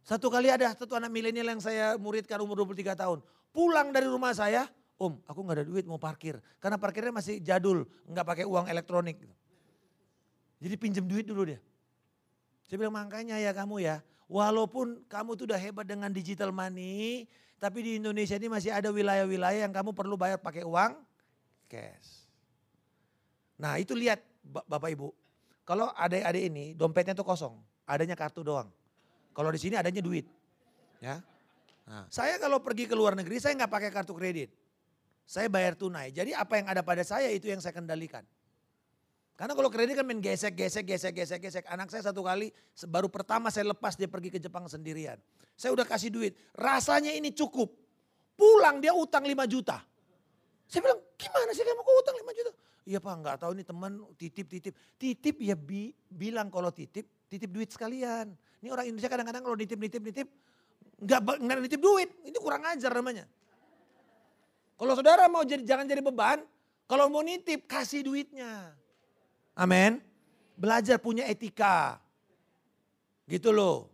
Satu 0.00 0.32
kali 0.32 0.48
ada 0.48 0.72
satu 0.72 0.96
anak 0.96 1.12
milenial 1.12 1.44
yang 1.52 1.60
saya 1.60 2.00
muridkan 2.00 2.40
umur 2.40 2.64
23 2.64 2.96
tahun. 2.96 3.20
Pulang 3.52 3.92
dari 3.92 4.08
rumah 4.08 4.32
saya, 4.32 4.64
Om, 4.96 5.20
aku 5.28 5.38
nggak 5.44 5.56
ada 5.60 5.66
duit 5.68 5.84
mau 5.84 6.00
parkir. 6.00 6.40
Karena 6.56 6.80
parkirnya 6.80 7.12
masih 7.12 7.36
jadul, 7.44 7.84
nggak 8.08 8.24
pakai 8.24 8.44
uang 8.48 8.64
elektronik. 8.72 9.20
Jadi 10.64 10.74
pinjam 10.80 11.04
duit 11.04 11.28
dulu 11.28 11.52
dia. 11.52 11.60
Saya 12.64 12.80
bilang 12.80 12.96
makanya 12.96 13.36
ya 13.36 13.52
kamu 13.52 13.84
ya, 13.84 14.00
walaupun 14.24 15.04
kamu 15.04 15.36
tuh 15.36 15.44
udah 15.52 15.60
hebat 15.60 15.84
dengan 15.84 16.08
digital 16.08 16.48
money, 16.48 17.28
tapi 17.60 17.84
di 17.84 17.90
Indonesia 18.00 18.40
ini 18.40 18.48
masih 18.48 18.72
ada 18.72 18.88
wilayah-wilayah 18.88 19.68
yang 19.68 19.74
kamu 19.74 19.92
perlu 19.92 20.16
bayar 20.16 20.40
pakai 20.40 20.64
uang 20.64 20.96
cash. 21.68 22.24
Nah 23.60 23.76
itu 23.76 23.92
lihat 23.92 24.24
Bapak 24.44 24.92
Ibu, 24.92 25.12
kalau 25.64 25.88
adik-adik 25.96 26.44
ini 26.52 26.64
dompetnya 26.76 27.16
tuh 27.16 27.24
kosong, 27.24 27.56
adanya 27.88 28.12
kartu 28.12 28.44
doang. 28.44 28.68
Kalau 29.32 29.50
di 29.50 29.58
sini 29.58 29.74
adanya 29.80 30.04
duit. 30.04 30.28
Ya. 31.00 31.24
Nah, 31.84 32.08
saya 32.08 32.40
kalau 32.40 32.60
pergi 32.60 32.88
ke 32.88 32.96
luar 32.96 33.12
negeri 33.16 33.40
saya 33.40 33.56
nggak 33.56 33.72
pakai 33.72 33.90
kartu 33.92 34.12
kredit. 34.12 34.52
Saya 35.24 35.48
bayar 35.48 35.72
tunai. 35.72 36.12
Jadi 36.12 36.36
apa 36.36 36.60
yang 36.60 36.68
ada 36.68 36.84
pada 36.84 37.00
saya 37.00 37.32
itu 37.32 37.48
yang 37.48 37.60
saya 37.60 37.72
kendalikan. 37.72 38.22
Karena 39.34 39.56
kalau 39.56 39.66
kredit 39.66 39.98
kan 39.98 40.06
main 40.06 40.22
gesek, 40.22 40.54
gesek, 40.54 40.84
gesek, 40.86 41.12
gesek, 41.16 41.40
gesek. 41.42 41.64
Anak 41.66 41.90
saya 41.90 42.06
satu 42.06 42.22
kali 42.22 42.54
baru 42.86 43.10
pertama 43.10 43.50
saya 43.50 43.74
lepas 43.74 43.98
dia 43.98 44.06
pergi 44.06 44.30
ke 44.30 44.38
Jepang 44.38 44.68
sendirian. 44.70 45.18
Saya 45.58 45.74
udah 45.74 45.82
kasih 45.82 46.12
duit. 46.12 46.38
Rasanya 46.54 47.10
ini 47.10 47.34
cukup. 47.34 47.72
Pulang 48.38 48.78
dia 48.78 48.94
utang 48.94 49.26
5 49.26 49.34
juta. 49.50 49.82
Saya 50.70 50.80
bilang 50.86 51.00
gimana 51.18 51.50
sih 51.50 51.62
kamu 51.66 51.82
kok 51.82 51.94
utang 52.02 52.16
5 52.20 52.38
juta? 52.38 52.50
Iya 52.84 53.00
pak 53.00 53.14
nggak 53.16 53.36
tahu 53.40 53.56
ini 53.56 53.64
teman 53.64 53.96
titip 54.20 54.44
titip. 55.00 55.36
Ya 55.40 55.56
bi, 55.56 55.96
bilang 56.12 56.52
kalau 56.52 56.68
titip, 56.68 57.08
titip 57.32 57.48
duit 57.48 57.72
sekalian. 57.72 58.36
Ini 58.60 58.68
orang 58.68 58.92
Indonesia 58.92 59.08
kadang-kadang 59.08 59.42
kalau 59.44 59.56
nitip 59.56 59.80
nitip 59.80 60.04
nitip 60.04 60.28
nggak 61.00 61.20
nggak 61.20 61.56
nitip 61.64 61.80
duit. 61.80 62.12
Ini 62.28 62.36
kurang 62.36 62.62
ajar 62.68 62.92
namanya. 62.92 63.24
Kalau 64.76 64.92
saudara 64.92 65.24
mau 65.32 65.42
jadi 65.48 65.64
jangan 65.64 65.88
jadi 65.88 66.04
beban, 66.04 66.44
kalau 66.84 67.08
mau 67.08 67.24
nitip 67.24 67.64
kasih 67.64 68.04
duitnya. 68.04 68.76
Amin. 69.56 70.02
Belajar 70.54 71.00
punya 71.00 71.24
etika. 71.24 71.98
Gitu 73.24 73.48
loh. 73.48 73.88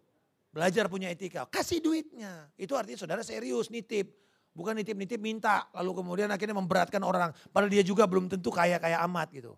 Belajar 0.50 0.90
punya 0.90 1.08
etika. 1.08 1.46
Kasih 1.46 1.78
duitnya. 1.78 2.50
Itu 2.58 2.74
artinya 2.74 2.98
saudara 2.98 3.22
serius 3.22 3.70
nitip. 3.70 4.19
Bukan 4.50 4.74
nitip-nitip 4.76 5.20
minta. 5.22 5.70
Lalu 5.74 6.02
kemudian 6.02 6.28
akhirnya 6.30 6.56
memberatkan 6.58 7.00
orang. 7.02 7.30
Padahal 7.54 7.70
dia 7.70 7.84
juga 7.86 8.04
belum 8.04 8.26
tentu 8.26 8.50
kaya-kaya 8.50 8.98
amat 9.06 9.30
gitu. 9.30 9.54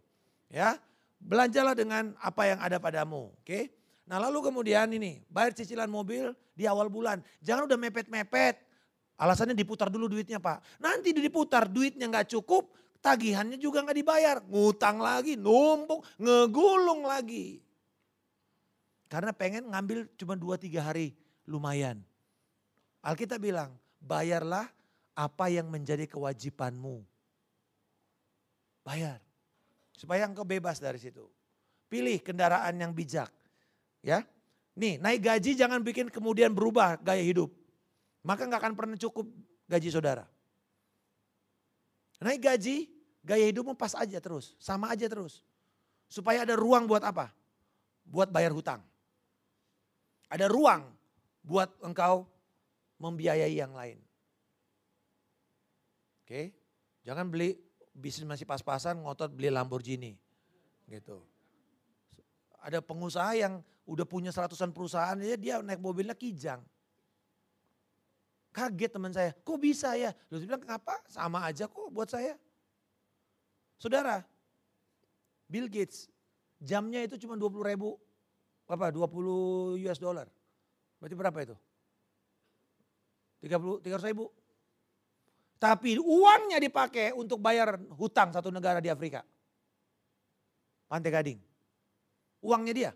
Ya. 0.52 0.76
Belanjalah 1.22 1.72
dengan 1.72 2.12
apa 2.18 2.42
yang 2.50 2.58
ada 2.60 2.76
padamu. 2.82 3.32
Oke. 3.40 3.72
Nah 4.06 4.20
lalu 4.20 4.52
kemudian 4.52 4.90
ini. 4.92 5.22
Bayar 5.30 5.56
cicilan 5.56 5.88
mobil 5.88 6.34
di 6.52 6.68
awal 6.68 6.92
bulan. 6.92 7.24
Jangan 7.40 7.66
udah 7.70 7.78
mepet-mepet. 7.78 8.60
Alasannya 9.16 9.54
diputar 9.54 9.86
dulu 9.88 10.10
duitnya 10.10 10.42
pak. 10.42 10.60
Nanti 10.82 11.14
diputar 11.14 11.70
duitnya 11.70 12.10
nggak 12.10 12.32
cukup 12.34 12.74
tagihannya 13.02 13.58
juga 13.58 13.82
nggak 13.82 13.98
dibayar. 13.98 14.36
Ngutang 14.46 15.02
lagi, 15.02 15.34
numpuk, 15.34 16.06
ngegulung 16.16 17.04
lagi. 17.04 17.58
Karena 19.10 19.34
pengen 19.36 19.68
ngambil 19.68 20.08
cuma 20.16 20.38
2-3 20.38 20.80
hari, 20.80 21.12
lumayan. 21.44 22.00
Alkitab 23.04 23.42
bilang, 23.42 23.76
bayarlah 24.00 24.64
apa 25.12 25.48
yang 25.52 25.68
menjadi 25.68 26.08
kewajibanmu. 26.08 27.04
Bayar. 28.82 29.20
Supaya 29.94 30.26
engkau 30.26 30.42
bebas 30.42 30.82
dari 30.82 30.98
situ. 30.98 31.28
Pilih 31.86 32.18
kendaraan 32.24 32.74
yang 32.80 32.90
bijak. 32.90 33.30
Ya, 34.02 34.26
Nih 34.72 34.96
naik 34.96 35.20
gaji 35.20 35.52
jangan 35.52 35.84
bikin 35.84 36.08
kemudian 36.08 36.52
berubah 36.56 36.96
gaya 37.00 37.20
hidup. 37.20 37.52
Maka 38.24 38.48
nggak 38.48 38.60
akan 38.62 38.74
pernah 38.74 38.96
cukup 38.96 39.28
gaji 39.68 39.88
saudara. 39.92 40.24
Naik 42.22 42.40
gaji, 42.40 42.86
gaya 43.20 43.50
hidupmu 43.50 43.74
pas 43.74 43.92
aja 43.98 44.22
terus, 44.22 44.54
sama 44.56 44.94
aja 44.94 45.10
terus. 45.10 45.42
Supaya 46.06 46.46
ada 46.46 46.54
ruang 46.54 46.86
buat 46.86 47.02
apa? 47.02 47.34
Buat 48.06 48.30
bayar 48.30 48.54
hutang. 48.54 48.80
Ada 50.30 50.46
ruang 50.48 50.86
buat 51.42 51.68
engkau 51.82 52.24
membiayai 53.02 53.58
yang 53.58 53.74
lain. 53.74 53.98
Oke, 56.22 56.54
jangan 57.02 57.26
beli 57.26 57.58
bisnis 57.92 58.24
masih 58.24 58.46
pas-pasan 58.48 59.02
ngotot 59.02 59.34
beli 59.34 59.50
Lamborghini. 59.50 60.16
Gitu. 60.86 61.18
Ada 62.62 62.78
pengusaha 62.78 63.34
yang 63.34 63.58
udah 63.82 64.06
punya 64.06 64.30
seratusan 64.30 64.70
perusahaan, 64.70 65.18
ya 65.18 65.34
dia 65.34 65.58
naik 65.58 65.82
mobilnya 65.82 66.14
kijang. 66.14 66.62
Kaget 68.52 68.90
teman 68.92 69.10
saya, 69.10 69.32
kok 69.32 69.58
bisa 69.58 69.96
ya? 69.96 70.12
Dia 70.28 70.44
bilang, 70.44 70.62
kenapa? 70.62 71.00
Sama 71.08 71.42
aja 71.42 71.66
kok 71.66 71.88
buat 71.88 72.06
saya. 72.06 72.36
Saudara, 73.80 74.22
Bill 75.48 75.66
Gates, 75.66 76.06
jamnya 76.62 77.02
itu 77.02 77.18
cuma 77.18 77.34
20 77.34 77.64
ribu, 77.66 77.98
apa 78.70 78.94
20 78.94 79.80
US 79.82 79.98
dollar. 79.98 80.30
Berarti 81.02 81.16
berapa 81.18 81.38
itu? 81.42 81.56
30, 83.42 83.82
300 83.82 84.08
ribu. 84.14 84.30
Tapi 85.62 85.94
uangnya 85.94 86.58
dipakai 86.58 87.14
untuk 87.14 87.38
bayar 87.38 87.78
hutang 87.94 88.34
satu 88.34 88.50
negara 88.50 88.82
di 88.82 88.90
Afrika. 88.90 89.22
Pantai 90.90 91.14
Gading. 91.14 91.40
Uangnya 92.42 92.74
dia. 92.74 92.90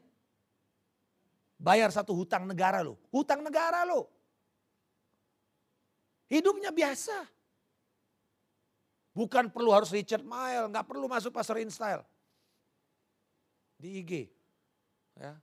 Bayar 1.55 1.95
satu 1.95 2.11
hutang 2.11 2.43
negara 2.43 2.83
lo. 2.83 2.99
Hutang 3.15 3.47
negara 3.47 3.87
lo. 3.87 4.11
Hidupnya 6.27 6.75
biasa. 6.75 7.15
Bukan 9.15 9.49
perlu 9.55 9.71
harus 9.71 9.95
Richard 9.95 10.27
Mile, 10.27 10.67
nggak 10.67 10.91
perlu 10.91 11.07
masuk 11.07 11.31
pasar 11.31 11.63
InStyle. 11.63 12.03
Di 13.79 14.03
IG. 14.03 14.13
Ya. 15.15 15.39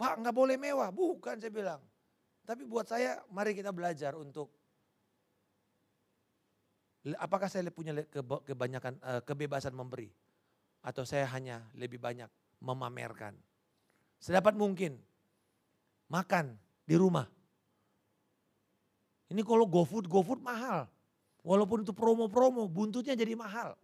Pak 0.00 0.16
nggak 0.16 0.32
boleh 0.34 0.56
mewah, 0.56 0.88
bukan 0.88 1.36
saya 1.38 1.52
bilang. 1.52 1.84
Tapi 2.48 2.64
buat 2.64 2.88
saya 2.88 3.20
mari 3.28 3.52
kita 3.52 3.68
belajar 3.68 4.16
untuk 4.16 4.57
apakah 7.16 7.48
saya 7.48 7.70
punya 7.72 7.96
kebanyakan 8.44 9.00
eh, 9.00 9.22
kebebasan 9.24 9.72
memberi 9.72 10.12
atau 10.84 11.06
saya 11.08 11.24
hanya 11.32 11.64
lebih 11.72 11.96
banyak 11.96 12.28
memamerkan. 12.60 13.32
Sedapat 14.18 14.58
mungkin 14.58 14.98
makan 16.10 16.58
di 16.84 16.98
rumah 16.98 17.30
ini 19.28 19.44
kalau 19.44 19.68
GoFood, 19.68 20.08
GoFood 20.08 20.40
mahal. 20.40 20.88
Walaupun 21.44 21.84
itu 21.84 21.92
promo-promo, 21.92 22.64
buntutnya 22.68 23.12
jadi 23.12 23.36
mahal. 23.36 23.76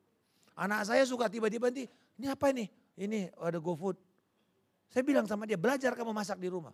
Anak 0.57 0.89
saya 0.89 1.05
suka 1.05 1.29
tiba-tiba 1.29 1.69
nanti, 1.69 1.85
ini 2.17 2.27
apa 2.29 2.53
ini? 2.53 2.69
Ini 2.97 3.33
ada 3.37 3.61
GoFood. 3.61 3.97
Saya 4.89 5.05
bilang 5.05 5.29
sama 5.29 5.45
dia, 5.45 5.61
belajar 5.61 5.93
kamu 5.93 6.13
masak 6.13 6.41
di 6.41 6.49
rumah. 6.49 6.73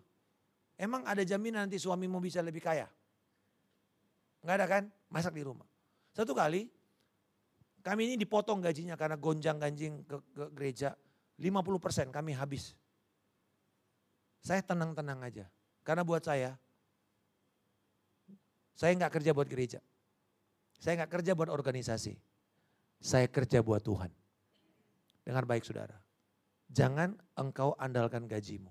Emang 0.79 1.03
ada 1.05 1.21
jaminan 1.21 1.67
nanti 1.67 1.77
suamimu 1.77 2.17
bisa 2.23 2.39
lebih 2.39 2.63
kaya? 2.63 2.87
Enggak 4.41 4.55
ada 4.57 4.65
kan? 4.67 4.83
Masak 5.11 5.35
di 5.35 5.43
rumah. 5.45 5.67
Satu 6.11 6.35
kali, 6.35 6.67
kami 7.81 8.13
ini 8.13 8.15
dipotong 8.19 8.59
gajinya 8.61 8.99
karena 8.99 9.17
gonjang 9.17 9.57
ganjing 9.57 10.03
ke, 10.05 10.17
ke 10.35 10.45
gereja. 10.53 10.93
50% 11.41 12.13
kami 12.13 12.37
habis. 12.37 12.77
Saya 14.45 14.61
tenang-tenang 14.61 15.21
aja. 15.25 15.45
Karena 15.81 16.05
buat 16.05 16.21
saya, 16.21 16.53
saya 18.77 18.93
nggak 18.97 19.13
kerja 19.17 19.31
buat 19.33 19.49
gereja. 19.49 19.79
Saya 20.77 21.01
nggak 21.01 21.21
kerja 21.21 21.31
buat 21.33 21.49
organisasi. 21.49 22.13
Saya 23.01 23.25
kerja 23.29 23.65
buat 23.65 23.81
Tuhan. 23.81 24.09
Dengar 25.25 25.45
baik 25.45 25.65
saudara. 25.65 25.97
Jangan 26.69 27.17
engkau 27.37 27.73
andalkan 27.77 28.25
gajimu. 28.29 28.69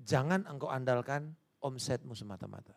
Jangan 0.00 0.46
engkau 0.46 0.70
andalkan 0.70 1.34
omsetmu 1.62 2.14
semata-mata. 2.14 2.74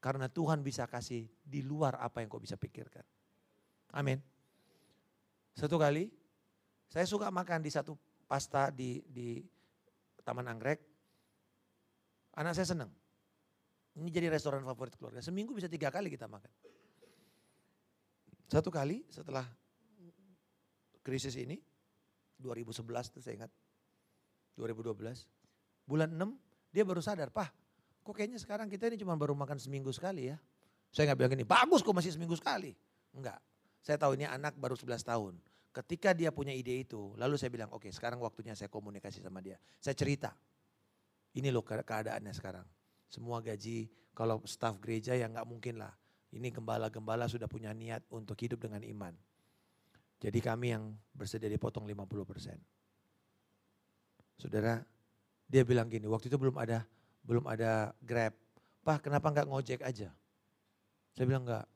Karena 0.00 0.32
Tuhan 0.32 0.64
bisa 0.64 0.88
kasih 0.88 1.28
di 1.44 1.60
luar 1.60 2.00
apa 2.00 2.24
yang 2.24 2.32
kau 2.32 2.40
bisa 2.40 2.56
pikirkan. 2.56 3.04
Amin. 3.92 4.16
Satu 5.52 5.76
kali, 5.76 6.08
saya 6.88 7.04
suka 7.04 7.28
makan 7.28 7.60
di 7.60 7.68
satu 7.68 7.92
pasta 8.24 8.72
di, 8.72 9.04
di 9.04 9.44
Taman 10.24 10.48
Anggrek. 10.48 10.80
Anak 12.40 12.56
saya 12.56 12.72
senang. 12.72 12.88
Ini 14.00 14.08
jadi 14.08 14.32
restoran 14.32 14.64
favorit 14.64 14.96
keluarga. 14.96 15.20
Seminggu 15.20 15.52
bisa 15.52 15.68
tiga 15.68 15.92
kali 15.92 16.08
kita 16.08 16.24
makan. 16.24 16.48
Satu 18.48 18.72
kali 18.72 19.04
setelah 19.12 19.44
krisis 21.04 21.36
ini, 21.36 21.60
2011 22.40 22.88
tuh 23.12 23.20
saya 23.20 23.44
ingat, 23.44 23.52
2012, 24.56 24.96
bulan 25.84 26.08
6 26.08 26.72
dia 26.72 26.88
baru 26.88 27.04
sadar, 27.04 27.28
Pak 27.28 27.59
kok 28.10 28.18
kayaknya 28.18 28.42
sekarang 28.42 28.66
kita 28.66 28.90
ini 28.90 28.98
cuma 28.98 29.14
baru 29.14 29.38
makan 29.38 29.62
seminggu 29.62 29.94
sekali 29.94 30.34
ya. 30.34 30.36
Saya 30.90 31.14
nggak 31.14 31.18
bilang 31.22 31.32
gini, 31.38 31.46
bagus 31.46 31.86
kok 31.86 31.94
masih 31.94 32.10
seminggu 32.10 32.34
sekali. 32.34 32.74
Enggak, 33.14 33.38
saya 33.78 33.94
tahu 33.94 34.18
ini 34.18 34.26
anak 34.26 34.58
baru 34.58 34.74
11 34.74 35.06
tahun. 35.06 35.38
Ketika 35.70 36.10
dia 36.10 36.34
punya 36.34 36.50
ide 36.50 36.82
itu, 36.82 37.14
lalu 37.14 37.38
saya 37.38 37.54
bilang, 37.54 37.70
oke 37.70 37.86
okay, 37.86 37.94
sekarang 37.94 38.18
waktunya 38.18 38.58
saya 38.58 38.66
komunikasi 38.66 39.22
sama 39.22 39.38
dia. 39.38 39.62
Saya 39.78 39.94
cerita, 39.94 40.34
ini 41.38 41.54
loh 41.54 41.62
keadaannya 41.62 42.34
sekarang 42.34 42.66
semua 43.06 43.38
gaji 43.42 43.90
kalau 44.14 44.42
staf 44.46 44.78
gereja 44.82 45.14
ya 45.18 45.26
nggak 45.26 45.46
mungkin 45.46 45.82
lah 45.82 45.94
Ini 46.30 46.54
gembala-gembala 46.54 47.26
sudah 47.26 47.50
punya 47.50 47.74
niat 47.74 48.06
untuk 48.06 48.38
hidup 48.38 48.62
dengan 48.62 48.86
iman. 48.86 49.10
Jadi 50.22 50.38
kami 50.38 50.70
yang 50.70 50.94
bersedia 51.10 51.50
dipotong 51.50 51.90
50%. 51.90 52.54
Saudara, 54.38 54.78
dia 55.50 55.66
bilang 55.66 55.90
gini, 55.90 56.06
waktu 56.06 56.30
itu 56.30 56.38
belum 56.38 56.54
ada 56.62 56.86
belum 57.24 57.44
ada 57.48 57.92
Grab. 58.00 58.34
Pak, 58.80 59.04
kenapa 59.04 59.28
nggak 59.28 59.48
ngojek 59.48 59.80
aja? 59.84 60.08
Saya 61.14 61.24
bilang 61.28 61.44
enggak. 61.44 61.66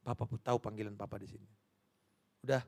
Papa 0.00 0.24
tahu 0.40 0.58
panggilan 0.58 0.96
papa 0.96 1.20
di 1.20 1.28
sini. 1.28 1.48
Udah, 2.40 2.64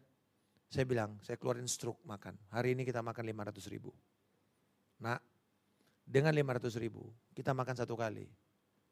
saya 0.69 0.85
bilang, 0.85 1.17
saya 1.25 1.41
keluarin 1.41 1.67
struk 1.67 1.99
makan. 2.05 2.37
Hari 2.53 2.77
ini 2.77 2.85
kita 2.85 3.01
makan 3.01 3.25
500 3.29 3.73
ribu. 3.73 3.91
Nah, 5.01 5.19
dengan 6.05 6.31
500 6.31 6.77
ribu, 6.79 7.11
kita 7.33 7.57
makan 7.57 7.75
satu 7.75 7.97
kali. 7.99 8.29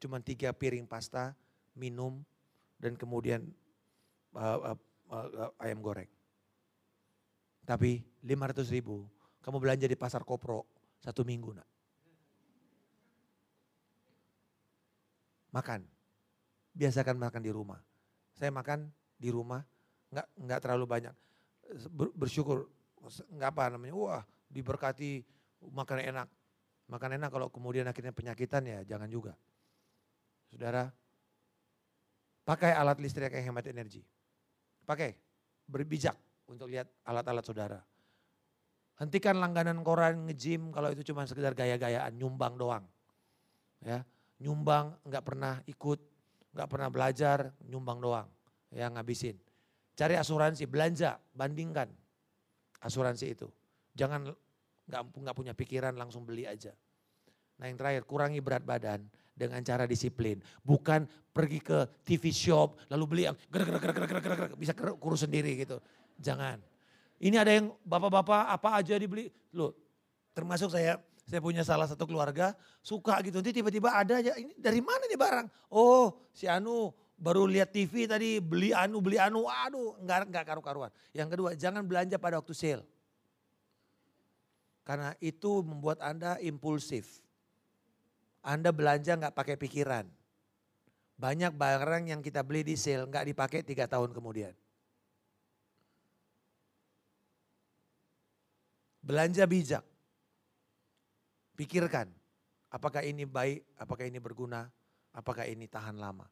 Cuma 0.01 0.17
tiga 0.19 0.51
piring 0.51 0.89
pasta, 0.89 1.37
minum, 1.77 2.25
dan 2.81 2.97
kemudian 2.97 3.45
uh, 4.33 4.73
uh, 4.73 4.77
uh, 5.13 5.51
ayam 5.61 5.79
goreng. 5.79 6.09
Tapi 7.63 8.01
500 8.25 8.67
ribu, 8.73 9.05
kamu 9.45 9.57
belanja 9.61 9.85
di 9.85 9.95
pasar 9.95 10.25
kopro 10.25 10.65
satu 10.99 11.21
minggu 11.21 11.55
nak. 11.55 11.70
Makan, 15.51 15.83
biasakan 16.75 17.19
makan 17.19 17.41
di 17.43 17.51
rumah. 17.51 17.79
Saya 18.35 18.49
makan 18.55 18.87
di 19.19 19.29
rumah, 19.29 19.59
nggak 20.11 20.27
nggak 20.47 20.59
terlalu 20.63 20.85
banyak. 20.87 21.15
Bersyukur, 22.15 22.71
nggak 23.35 23.49
apa 23.51 23.75
namanya, 23.75 23.95
wah 23.95 24.23
diberkati 24.47 25.23
makan 25.71 25.99
enak. 26.03 26.27
Makan 26.91 27.09
enak 27.19 27.29
kalau 27.31 27.47
kemudian 27.47 27.87
akhirnya 27.87 28.11
penyakitan 28.11 28.63
ya 28.67 28.79
jangan 28.83 29.07
juga. 29.07 29.35
Saudara, 30.51 30.91
pakai 32.43 32.75
alat 32.75 32.99
listrik 32.99 33.31
yang 33.31 33.55
hemat 33.55 33.67
energi. 33.71 34.03
Pakai, 34.83 35.15
berbijak 35.71 36.19
untuk 36.51 36.67
lihat 36.67 36.91
alat-alat 37.07 37.45
saudara. 37.47 37.79
Hentikan 38.99 39.39
langganan 39.39 39.79
koran, 39.81 40.27
nge-gym 40.27 40.69
kalau 40.75 40.91
itu 40.91 41.01
cuma 41.07 41.23
sekedar 41.23 41.55
gaya-gayaan, 41.55 42.11
nyumbang 42.19 42.59
doang. 42.59 42.83
Ya, 43.81 44.03
nyumbang 44.41 44.97
nggak 45.05 45.23
pernah 45.23 45.61
ikut, 45.69 45.99
nggak 46.57 46.67
pernah 46.67 46.89
belajar, 46.89 47.53
nyumbang 47.69 48.01
doang. 48.01 48.27
Ya 48.73 48.89
ngabisin. 48.89 49.37
Cari 49.93 50.17
asuransi, 50.17 50.65
belanja, 50.65 51.21
bandingkan 51.37 51.87
asuransi 52.81 53.25
itu. 53.37 53.47
Jangan 53.93 54.33
nggak 54.89 55.03
nggak 55.13 55.35
punya 55.37 55.53
pikiran 55.53 55.93
langsung 55.93 56.25
beli 56.25 56.49
aja. 56.49 56.73
Nah 57.61 57.69
yang 57.69 57.77
terakhir 57.77 58.09
kurangi 58.09 58.41
berat 58.41 58.65
badan 58.65 59.05
dengan 59.37 59.61
cara 59.61 59.85
disiplin. 59.85 60.41
Bukan 60.65 61.05
pergi 61.29 61.61
ke 61.61 61.85
TV 62.01 62.33
shop 62.33 62.89
lalu 62.89 63.03
beli 63.05 63.23
yang 63.29 63.37
gerak 63.53 63.67
gerak 63.69 63.81
gerak 63.81 63.95
gerak 63.95 64.23
gerak, 64.25 64.37
gerak 64.41 64.51
bisa 64.57 64.73
kurus 64.75 65.21
sendiri 65.21 65.53
gitu. 65.61 65.77
Jangan. 66.17 66.57
Ini 67.21 67.37
ada 67.37 67.53
yang 67.53 67.69
bapak-bapak 67.85 68.49
apa 68.49 68.81
aja 68.81 68.97
dibeli. 68.97 69.29
Loh 69.53 69.77
termasuk 70.31 70.73
saya 70.73 70.97
saya 71.25 71.39
punya 71.39 71.61
salah 71.61 71.87
satu 71.87 72.03
keluarga 72.09 72.57
suka 72.81 73.21
gitu. 73.23 73.39
Nanti 73.39 73.61
tiba-tiba 73.61 73.93
ada 73.93 74.19
aja 74.19 74.35
ini 74.35 74.51
dari 74.57 74.81
mana 74.83 75.05
nih 75.05 75.19
barang? 75.19 75.47
Oh 75.71 76.17
si 76.33 76.49
Anu 76.49 76.91
baru 77.21 77.45
lihat 77.45 77.69
TV 77.69 78.09
tadi 78.09 78.41
beli 78.41 78.73
anu 78.73 78.97
beli 78.97 79.21
anu 79.21 79.45
aduh 79.45 79.93
nggak 80.01 80.33
nggak 80.33 80.45
karu-karuan. 80.49 80.89
Yang 81.13 81.29
kedua 81.37 81.49
jangan 81.53 81.85
belanja 81.85 82.17
pada 82.17 82.41
waktu 82.41 82.53
sale. 82.57 82.83
Karena 84.81 85.13
itu 85.21 85.61
membuat 85.61 86.01
Anda 86.01 86.41
impulsif. 86.41 87.21
Anda 88.41 88.73
belanja 88.73 89.13
nggak 89.13 89.37
pakai 89.37 89.55
pikiran. 89.61 90.09
Banyak 91.21 91.53
barang 91.53 92.09
yang 92.09 92.25
kita 92.25 92.41
beli 92.41 92.65
di 92.65 92.73
sale 92.73 93.05
nggak 93.05 93.29
dipakai 93.29 93.61
tiga 93.61 93.85
tahun 93.85 94.09
kemudian. 94.09 94.57
Belanja 99.05 99.45
bijak. 99.45 99.90
Pikirkan, 101.61 102.09
apakah 102.73 103.05
ini 103.05 103.21
baik, 103.21 103.61
apakah 103.77 104.09
ini 104.09 104.17
berguna, 104.17 104.65
apakah 105.13 105.45
ini 105.45 105.69
tahan 105.69 105.93
lama. 105.93 106.25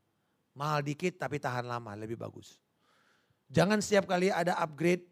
Mahal 0.57 0.81
dikit 0.81 1.21
tapi 1.21 1.37
tahan 1.37 1.69
lama, 1.69 1.93
lebih 1.93 2.17
bagus. 2.17 2.57
Jangan 3.53 3.77
setiap 3.77 4.09
kali 4.09 4.33
ada 4.33 4.57
upgrade 4.57 5.05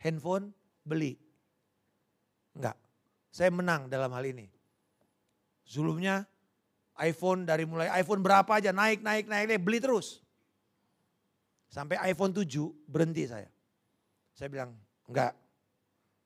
handphone, 0.00 0.56
beli. 0.80 1.20
Enggak, 2.56 2.72
saya 3.28 3.52
menang 3.52 3.92
dalam 3.92 4.08
hal 4.16 4.24
ini. 4.32 4.48
Zulumnya 5.68 6.24
iPhone 6.96 7.44
dari 7.44 7.68
mulai 7.68 7.92
iPhone 8.00 8.24
berapa 8.24 8.48
aja 8.56 8.72
naik, 8.72 9.04
naik, 9.04 9.28
naik, 9.28 9.60
beli 9.60 9.76
terus. 9.76 10.24
Sampai 11.68 12.00
iPhone 12.08 12.32
7 12.32 12.48
berhenti 12.88 13.28
saya. 13.28 13.52
Saya 14.32 14.48
bilang, 14.48 14.72
enggak. 15.04 15.36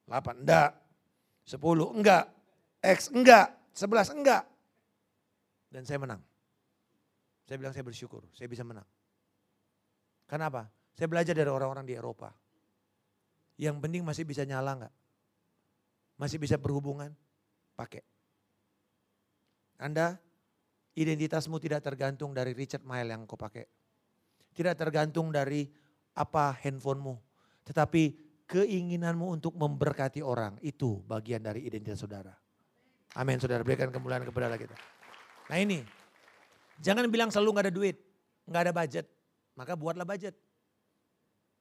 8, 0.06 0.46
enggak. 0.46 0.70
10, 1.50 1.98
enggak. 1.98 2.33
X 2.84 3.08
enggak, 3.08 3.56
11 3.72 4.12
enggak. 4.12 4.44
Dan 5.72 5.88
saya 5.88 5.96
menang. 5.96 6.20
Saya 7.48 7.56
bilang 7.56 7.72
saya 7.72 7.84
bersyukur, 7.84 8.28
saya 8.36 8.44
bisa 8.44 8.60
menang. 8.60 8.84
Kenapa? 10.28 10.68
Saya 10.92 11.08
belajar 11.08 11.32
dari 11.32 11.48
orang-orang 11.48 11.88
di 11.88 11.96
Eropa. 11.96 12.28
Yang 13.56 13.76
penting 13.80 14.02
masih 14.04 14.28
bisa 14.28 14.44
nyala 14.44 14.76
enggak? 14.76 14.94
Masih 16.20 16.36
bisa 16.36 16.60
berhubungan? 16.60 17.10
Pakai. 17.74 18.04
Anda 19.80 20.20
identitasmu 20.94 21.58
tidak 21.58 21.82
tergantung 21.82 22.30
dari 22.36 22.54
Richard 22.54 22.86
Mille 22.86 23.10
yang 23.10 23.26
kau 23.26 23.34
pakai. 23.34 23.66
Tidak 24.54 24.76
tergantung 24.78 25.34
dari 25.34 25.66
apa 26.14 26.54
handphonemu. 26.62 27.18
Tetapi 27.66 28.02
keinginanmu 28.46 29.26
untuk 29.26 29.58
memberkati 29.58 30.22
orang 30.22 30.60
itu 30.62 31.02
bagian 31.02 31.42
dari 31.42 31.66
identitas 31.66 31.98
saudara. 31.98 32.43
Amin, 33.14 33.38
saudara 33.38 33.62
berikan 33.62 33.94
kemuliaan 33.94 34.26
kepada 34.26 34.50
Allah 34.50 34.58
kita. 34.58 34.74
Nah 35.46 35.58
ini, 35.62 35.86
jangan 36.82 37.06
bilang 37.06 37.30
selalu 37.30 37.54
nggak 37.54 37.64
ada 37.70 37.74
duit, 37.74 37.96
nggak 38.50 38.62
ada 38.66 38.72
budget, 38.74 39.06
maka 39.54 39.78
buatlah 39.78 40.02
budget. 40.02 40.34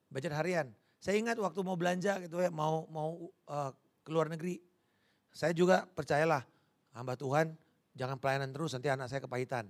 Budget 0.10 0.34
harian. 0.34 0.74
Saya 0.98 1.22
ingat 1.22 1.38
waktu 1.38 1.60
mau 1.62 1.78
belanja 1.78 2.18
gitu 2.26 2.42
ya, 2.42 2.50
mau 2.50 2.90
mau 2.90 3.30
uh, 3.50 3.70
ke 4.02 4.10
negeri. 4.34 4.58
Saya 5.34 5.54
juga 5.54 5.86
percayalah, 5.86 6.46
hamba 6.94 7.14
Tuhan 7.18 7.54
jangan 7.94 8.18
pelayanan 8.18 8.50
terus 8.54 8.74
nanti 8.74 8.90
anak 8.90 9.10
saya 9.10 9.22
kepahitan. 9.22 9.70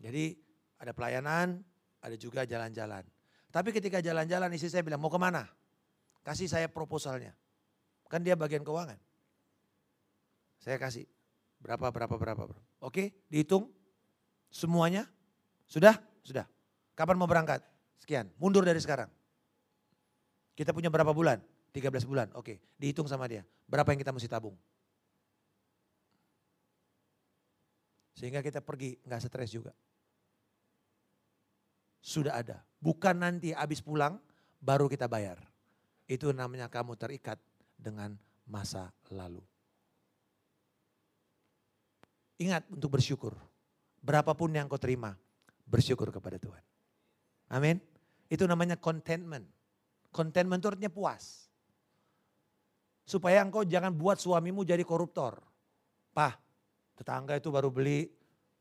Jadi 0.00 0.36
ada 0.80 0.92
pelayanan, 0.92 1.60
ada 2.00 2.16
juga 2.16 2.44
jalan-jalan. 2.44 3.04
Tapi 3.52 3.72
ketika 3.72 4.04
jalan-jalan 4.04 4.52
istri 4.52 4.68
saya 4.68 4.84
bilang 4.84 5.00
mau 5.00 5.08
ke 5.08 5.16
mana? 5.16 5.48
Kasih 6.20 6.48
saya 6.48 6.68
proposalnya. 6.68 7.32
Kan 8.12 8.20
dia 8.20 8.36
bagian 8.36 8.60
keuangan. 8.60 9.00
Saya 10.66 10.82
kasih 10.82 11.06
berapa, 11.62 11.94
berapa, 11.94 12.18
berapa. 12.18 12.42
berapa. 12.50 12.62
Oke, 12.82 13.14
dihitung 13.30 13.70
semuanya. 14.50 15.06
Sudah? 15.70 15.94
Sudah. 16.26 16.50
Kapan 16.98 17.14
mau 17.14 17.30
berangkat? 17.30 17.62
Sekian, 18.02 18.26
mundur 18.34 18.66
dari 18.66 18.82
sekarang. 18.82 19.06
Kita 20.58 20.74
punya 20.74 20.90
berapa 20.90 21.14
bulan? 21.14 21.38
13 21.70 22.02
bulan, 22.02 22.34
oke. 22.34 22.58
Dihitung 22.74 23.06
sama 23.06 23.30
dia. 23.30 23.46
Berapa 23.70 23.94
yang 23.94 24.02
kita 24.02 24.10
mesti 24.10 24.26
tabung? 24.26 24.58
Sehingga 28.16 28.42
kita 28.42 28.58
pergi, 28.58 28.98
nggak 29.06 29.22
stres 29.22 29.54
juga. 29.54 29.70
Sudah 32.02 32.42
ada. 32.42 32.64
Bukan 32.82 33.22
nanti 33.22 33.54
habis 33.54 33.78
pulang, 33.84 34.18
baru 34.58 34.90
kita 34.90 35.06
bayar. 35.06 35.38
Itu 36.10 36.34
namanya 36.34 36.66
kamu 36.66 36.98
terikat 36.98 37.38
dengan 37.76 38.18
masa 38.48 38.90
lalu. 39.12 39.44
Ingat 42.36 42.68
untuk 42.68 42.96
bersyukur. 42.96 43.32
Berapapun 44.04 44.52
yang 44.52 44.68
kau 44.68 44.78
terima, 44.78 45.16
bersyukur 45.64 46.12
kepada 46.12 46.36
Tuhan. 46.36 46.62
Amin. 47.50 47.80
Itu 48.28 48.44
namanya 48.44 48.76
contentment. 48.76 49.46
Contentment 50.12 50.60
itu 50.60 50.68
artinya 50.70 50.92
puas. 50.92 51.48
Supaya 53.06 53.40
engkau 53.40 53.62
jangan 53.62 53.94
buat 53.94 54.18
suamimu 54.18 54.66
jadi 54.66 54.82
koruptor. 54.82 55.38
Pah, 56.10 56.34
tetangga 56.98 57.38
itu 57.38 57.48
baru 57.54 57.70
beli 57.70 58.10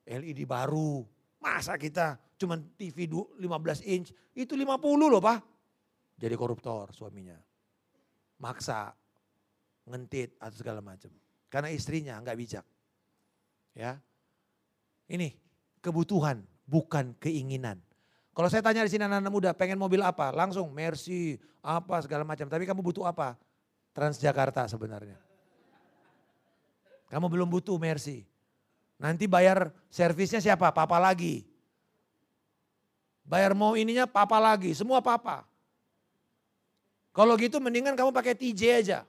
LED 0.05 0.45
baru. 0.45 1.01
Masa 1.41 1.77
kita 1.81 2.17
cuma 2.37 2.57
TV 2.77 3.09
15 3.09 3.41
inch, 3.85 4.13
itu 4.37 4.53
50 4.53 5.09
loh 5.09 5.21
Pak. 5.21 5.39
Jadi 6.15 6.35
koruptor 6.37 6.93
suaminya. 6.93 7.35
Maksa, 8.39 8.93
ngentit 9.87 10.37
atau 10.37 10.57
segala 10.57 10.81
macam. 10.81 11.09
Karena 11.49 11.69
istrinya 11.71 12.19
nggak 12.21 12.37
bijak. 12.37 12.65
Ya. 13.75 13.99
Ini 15.05 15.35
kebutuhan 15.83 16.41
bukan 16.65 17.13
keinginan. 17.21 17.77
Kalau 18.35 18.49
saya 18.49 18.63
tanya 18.65 18.83
di 18.83 18.91
sini 18.91 19.05
anak-anak 19.05 19.31
muda 19.31 19.51
pengen 19.53 19.79
mobil 19.79 20.01
apa? 20.01 20.31
Langsung 20.33 20.71
Mercy, 20.71 21.37
apa 21.59 22.01
segala 22.03 22.25
macam. 22.25 22.47
Tapi 22.47 22.63
kamu 22.65 22.81
butuh 22.81 23.05
apa? 23.05 23.37
Transjakarta 23.95 24.67
sebenarnya. 24.67 25.15
Kamu 27.07 27.29
belum 27.31 27.47
butuh 27.47 27.77
Mercy. 27.77 28.25
Nanti 28.99 29.27
bayar 29.27 29.71
servisnya 29.91 30.39
siapa? 30.39 30.71
Papa 30.71 30.97
lagi. 30.99 31.47
Bayar 33.25 33.57
mau 33.57 33.73
ininya 33.73 34.05
papa 34.05 34.37
lagi, 34.37 34.77
semua 34.77 35.01
papa. 35.01 35.43
Kalau 37.15 37.33
gitu 37.39 37.57
mendingan 37.57 37.97
kamu 37.97 38.11
pakai 38.13 38.37
TJ 38.37 38.61
aja. 38.85 38.99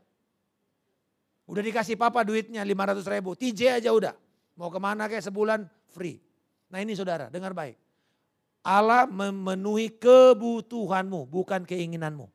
Udah 1.45 1.62
dikasih 1.62 1.99
papa 1.99 2.25
duitnya 2.25 2.64
500 2.64 3.03
ribu, 3.12 3.37
TJ 3.37 3.83
aja 3.83 3.91
udah. 3.93 4.14
Mau 4.57 4.72
ke 4.72 4.80
mana 4.80 5.04
kayak 5.07 5.24
sebulan 5.24 5.68
free. 5.92 6.18
Nah 6.72 6.80
ini 6.80 6.96
saudara, 6.96 7.28
dengar 7.28 7.52
baik. 7.52 7.76
Allah 8.66 9.07
memenuhi 9.07 9.94
kebutuhanmu, 9.94 11.30
bukan 11.30 11.62
keinginanmu. 11.62 12.26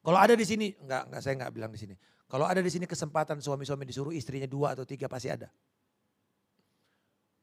Kalau 0.00 0.16
ada 0.16 0.32
di 0.32 0.46
sini, 0.48 0.72
enggak, 0.80 1.12
enggak 1.12 1.20
saya 1.20 1.34
enggak 1.36 1.52
bilang 1.52 1.68
di 1.74 1.80
sini. 1.82 1.94
Kalau 2.24 2.48
ada 2.48 2.64
di 2.64 2.70
sini 2.72 2.88
kesempatan 2.88 3.42
suami-suami 3.44 3.84
disuruh 3.84 4.14
istrinya 4.14 4.48
dua 4.48 4.72
atau 4.72 4.88
tiga 4.88 5.04
pasti 5.04 5.28
ada. 5.28 5.52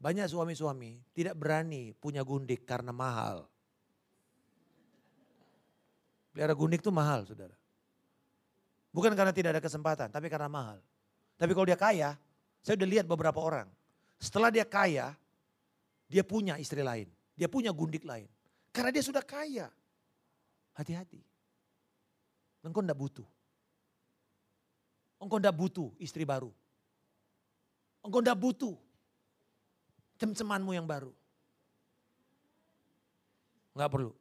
Banyak 0.02 0.26
suami-suami 0.26 1.02
tidak 1.14 1.38
berani 1.38 1.94
punya 1.94 2.26
gundik 2.26 2.66
karena 2.66 2.90
mahal. 2.90 3.46
Pelihara 6.34 6.54
gundik 6.58 6.82
itu 6.82 6.90
mahal 6.90 7.26
saudara. 7.30 7.54
Bukan 8.96 9.12
karena 9.12 9.36
tidak 9.36 9.60
ada 9.60 9.62
kesempatan, 9.62 10.08
tapi 10.08 10.32
karena 10.32 10.48
mahal. 10.48 10.80
Tapi 11.36 11.52
kalau 11.52 11.68
dia 11.68 11.76
kaya, 11.76 12.16
saya 12.66 12.82
udah 12.82 12.90
lihat 12.90 13.06
beberapa 13.06 13.38
orang. 13.38 13.70
Setelah 14.18 14.50
dia 14.50 14.66
kaya, 14.66 15.14
dia 16.10 16.26
punya 16.26 16.58
istri 16.58 16.82
lain. 16.82 17.06
Dia 17.38 17.46
punya 17.46 17.70
gundik 17.70 18.02
lain. 18.02 18.26
Karena 18.74 18.90
dia 18.90 19.06
sudah 19.06 19.22
kaya. 19.22 19.70
Hati-hati. 20.74 21.22
Engkau 22.66 22.82
tidak 22.82 22.98
butuh. 22.98 23.28
Engkau 25.22 25.38
tidak 25.38 25.54
butuh 25.54 25.94
istri 26.02 26.26
baru. 26.26 26.50
Engkau 28.02 28.26
tidak 28.26 28.42
butuh 28.42 28.74
cem-cemanmu 30.18 30.74
yang 30.74 30.90
baru. 30.90 31.14
Enggak 33.78 33.94
perlu. 33.94 34.12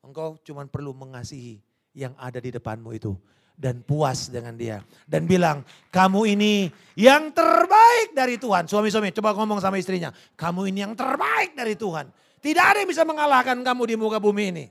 Engkau 0.00 0.40
cuma 0.40 0.64
perlu 0.64 0.96
mengasihi 0.96 1.60
yang 1.92 2.16
ada 2.16 2.40
di 2.40 2.48
depanmu 2.48 2.96
itu. 2.96 3.12
Dan 3.56 3.80
puas 3.80 4.28
dengan 4.28 4.52
dia. 4.52 4.84
Dan 5.08 5.24
bilang, 5.24 5.64
kamu 5.88 6.36
ini 6.36 6.68
yang 6.92 7.32
terbaik 7.32 8.12
dari 8.12 8.36
Tuhan. 8.36 8.68
Suami-suami 8.68 9.16
coba 9.16 9.32
ngomong 9.32 9.64
sama 9.64 9.80
istrinya. 9.80 10.12
Kamu 10.36 10.68
ini 10.68 10.84
yang 10.84 10.92
terbaik 10.92 11.56
dari 11.56 11.72
Tuhan. 11.72 12.12
Tidak 12.44 12.60
ada 12.60 12.84
yang 12.84 12.90
bisa 12.92 13.08
mengalahkan 13.08 13.56
kamu 13.64 13.82
di 13.88 13.94
muka 13.96 14.20
bumi 14.20 14.44
ini. 14.52 14.64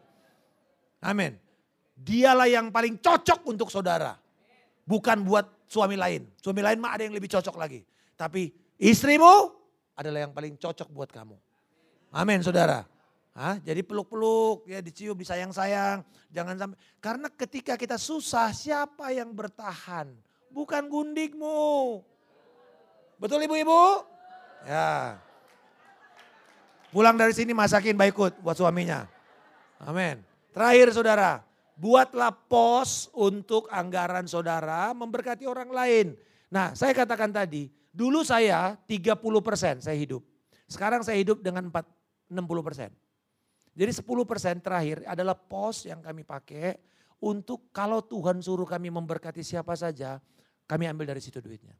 Amin. 1.01 1.33
Dialah 1.97 2.45
yang 2.45 2.69
paling 2.69 3.01
cocok 3.01 3.41
untuk 3.49 3.73
saudara. 3.73 4.13
Bukan 4.85 5.25
buat 5.25 5.49
suami 5.65 5.97
lain. 5.97 6.29
Suami 6.37 6.61
lain 6.61 6.77
mah 6.77 6.93
ada 6.93 7.09
yang 7.09 7.15
lebih 7.17 7.27
cocok 7.33 7.57
lagi. 7.57 7.81
Tapi 8.13 8.53
istrimu 8.77 9.49
adalah 9.97 10.29
yang 10.29 10.33
paling 10.33 10.55
cocok 10.61 10.93
buat 10.93 11.09
kamu. 11.09 11.35
Amin 12.13 12.39
saudara. 12.45 12.94
Hah? 13.35 13.59
Jadi 13.59 13.83
peluk-peluk, 13.83 14.63
ya 14.63 14.79
dicium, 14.79 15.19
disayang-sayang. 15.19 16.07
Jangan 16.31 16.55
sampai, 16.55 16.77
karena 17.03 17.27
ketika 17.27 17.75
kita 17.75 17.99
susah 17.99 18.55
siapa 18.55 19.11
yang 19.11 19.35
bertahan? 19.35 20.07
Bukan 20.49 20.87
gundikmu. 20.87 21.99
Betul 23.19 23.43
ibu-ibu? 23.43 24.07
Ya. 24.63 25.19
Pulang 26.95 27.19
dari 27.19 27.35
sini 27.35 27.51
masakin 27.51 27.99
baikut 27.99 28.39
buat 28.39 28.55
suaminya. 28.55 29.03
Amin. 29.83 30.23
Terakhir 30.55 30.95
saudara, 30.95 31.43
buatlah 31.75 32.31
pos 32.31 33.11
untuk 33.11 33.67
anggaran 33.67 34.23
saudara 34.31 34.95
memberkati 34.95 35.43
orang 35.43 35.67
lain. 35.75 36.15
Nah 36.47 36.71
saya 36.71 36.95
katakan 36.95 37.35
tadi, 37.35 37.67
Dulu 37.95 38.27
saya 38.27 38.75
30 38.91 39.15
persen 39.39 39.79
saya 39.79 39.95
hidup. 39.95 40.19
Sekarang 40.67 40.99
saya 40.99 41.15
hidup 41.15 41.39
dengan 41.39 41.71
4, 41.71 41.87
60 42.27 42.67
persen. 42.67 42.91
Jadi 43.75 43.91
10 43.91 44.07
persen 44.23 44.55
terakhir 44.63 45.03
adalah 45.03 45.35
pos 45.35 45.83
yang 45.83 45.99
kami 45.99 46.23
pakai 46.23 46.79
untuk 47.19 47.69
kalau 47.75 47.99
Tuhan 47.99 48.39
suruh 48.39 48.63
kami 48.63 48.87
memberkati 48.87 49.43
siapa 49.43 49.75
saja, 49.75 50.23
kami 50.63 50.87
ambil 50.87 51.11
dari 51.11 51.19
situ 51.19 51.43
duitnya. 51.43 51.75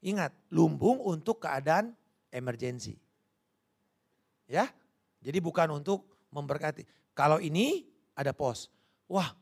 Ingat, 0.00 0.32
lumbung 0.54 1.02
untuk 1.02 1.42
keadaan 1.42 1.92
emergensi. 2.32 2.96
Ya, 4.46 4.70
jadi 5.20 5.38
bukan 5.42 5.74
untuk 5.74 6.06
memberkati. 6.32 6.86
Kalau 7.12 7.42
ini 7.42 7.84
ada 8.16 8.32
pos. 8.32 8.70
Wah, 9.10 9.34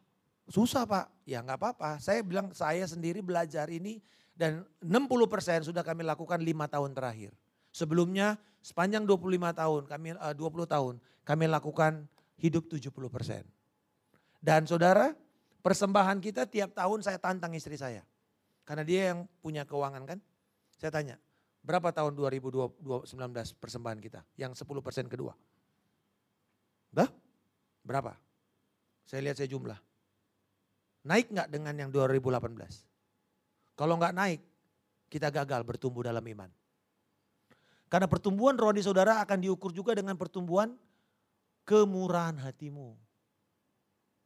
susah 0.48 0.88
pak. 0.88 1.12
Ya 1.28 1.44
nggak 1.44 1.60
apa-apa. 1.60 2.00
Saya 2.00 2.24
bilang 2.24 2.50
saya 2.56 2.84
sendiri 2.88 3.20
belajar 3.20 3.68
ini 3.68 4.00
dan 4.32 4.64
60% 4.80 5.68
sudah 5.68 5.84
kami 5.84 6.02
lakukan 6.02 6.40
lima 6.40 6.66
tahun 6.66 6.96
terakhir. 6.96 7.32
Sebelumnya 7.78 8.34
sepanjang 8.58 9.06
25 9.06 9.38
tahun, 9.54 9.82
kami 9.86 10.18
uh, 10.18 10.34
eh, 10.34 10.34
20 10.34 10.66
tahun, 10.66 10.94
kami 11.22 11.46
lakukan 11.46 12.10
hidup 12.42 12.66
70%. 12.66 13.46
Dan 14.42 14.66
saudara, 14.66 15.14
persembahan 15.62 16.18
kita 16.18 16.50
tiap 16.50 16.74
tahun 16.74 17.06
saya 17.06 17.22
tantang 17.22 17.54
istri 17.54 17.78
saya. 17.78 18.02
Karena 18.66 18.82
dia 18.82 19.14
yang 19.14 19.30
punya 19.38 19.62
keuangan 19.62 20.02
kan. 20.10 20.18
Saya 20.74 20.90
tanya, 20.90 21.22
berapa 21.62 21.94
tahun 21.94 22.18
2019 22.18 22.82
persembahan 23.62 23.98
kita? 24.02 24.26
Yang 24.34 24.66
10% 24.66 25.06
kedua. 25.06 25.38
Dah? 26.90 27.06
Berapa? 27.86 28.18
Saya 29.06 29.22
lihat 29.22 29.38
saya 29.38 29.46
jumlah. 29.54 29.78
Naik 31.06 31.30
nggak 31.30 31.48
dengan 31.48 31.74
yang 31.78 31.90
2018? 31.94 33.78
Kalau 33.78 33.94
nggak 33.94 34.14
naik, 34.18 34.42
kita 35.06 35.30
gagal 35.30 35.62
bertumbuh 35.62 36.02
dalam 36.02 36.26
iman. 36.26 36.50
Karena 37.88 38.04
pertumbuhan 38.04 38.52
rohani 38.56 38.84
saudara 38.84 39.24
akan 39.24 39.40
diukur 39.40 39.72
juga 39.72 39.96
dengan 39.96 40.12
pertumbuhan 40.14 40.76
kemurahan 41.64 42.36
hatimu. 42.36 42.92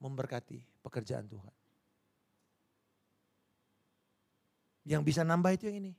Memberkati 0.03 0.59
pekerjaan 0.83 1.31
Tuhan. 1.31 1.55
Yang 4.83 5.03
bisa 5.07 5.23
nambah 5.23 5.55
itu 5.55 5.71
yang 5.71 5.79
ini. 5.79 5.93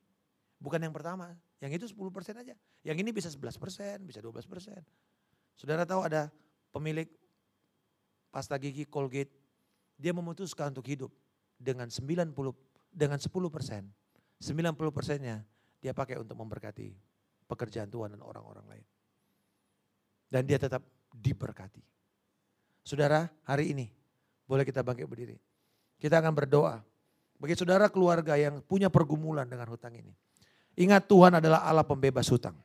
Bukan 0.59 0.83
yang 0.83 0.91
pertama. 0.91 1.39
Yang 1.63 1.71
itu 1.79 1.85
10% 1.95 2.43
aja. 2.43 2.55
Yang 2.83 2.97
ini 2.99 3.09
bisa 3.15 3.31
11%, 3.31 4.03
bisa 4.03 4.19
12%. 4.19 4.83
Saudara 5.55 5.87
tahu 5.87 6.03
ada 6.03 6.27
pemilik 6.75 7.07
pasta 8.27 8.59
gigi 8.59 8.83
Colgate. 8.83 9.31
Dia 9.95 10.11
memutuskan 10.11 10.75
untuk 10.75 10.83
hidup 10.83 11.15
dengan 11.55 11.87
90 11.87 12.35
dengan 12.91 13.17
10 13.17 13.31
persen, 13.47 13.87
90 14.43 14.75
persennya 14.91 15.47
dia 15.79 15.95
pakai 15.95 16.19
untuk 16.19 16.35
memberkati 16.37 17.12
pekerjaan 17.45 17.89
Tuhan 17.91 18.15
dan 18.15 18.21
orang-orang 18.21 18.65
lain. 18.69 18.85
Dan 20.31 20.49
dia 20.49 20.57
tetap 20.57 20.81
diberkati. 21.13 21.83
Saudara, 22.83 23.29
hari 23.47 23.71
ini 23.71 23.87
boleh 24.43 24.67
kita 24.67 24.83
bangkit 24.83 25.07
berdiri. 25.07 25.37
Kita 26.01 26.19
akan 26.19 26.33
berdoa. 26.35 26.83
Bagi 27.39 27.55
saudara 27.55 27.87
keluarga 27.87 28.35
yang 28.35 28.59
punya 28.63 28.91
pergumulan 28.91 29.47
dengan 29.47 29.67
hutang 29.71 29.95
ini. 29.95 30.11
Ingat 30.73 31.05
Tuhan 31.05 31.37
adalah 31.37 31.63
Allah 31.63 31.85
pembebas 31.85 32.25
hutang. 32.27 32.57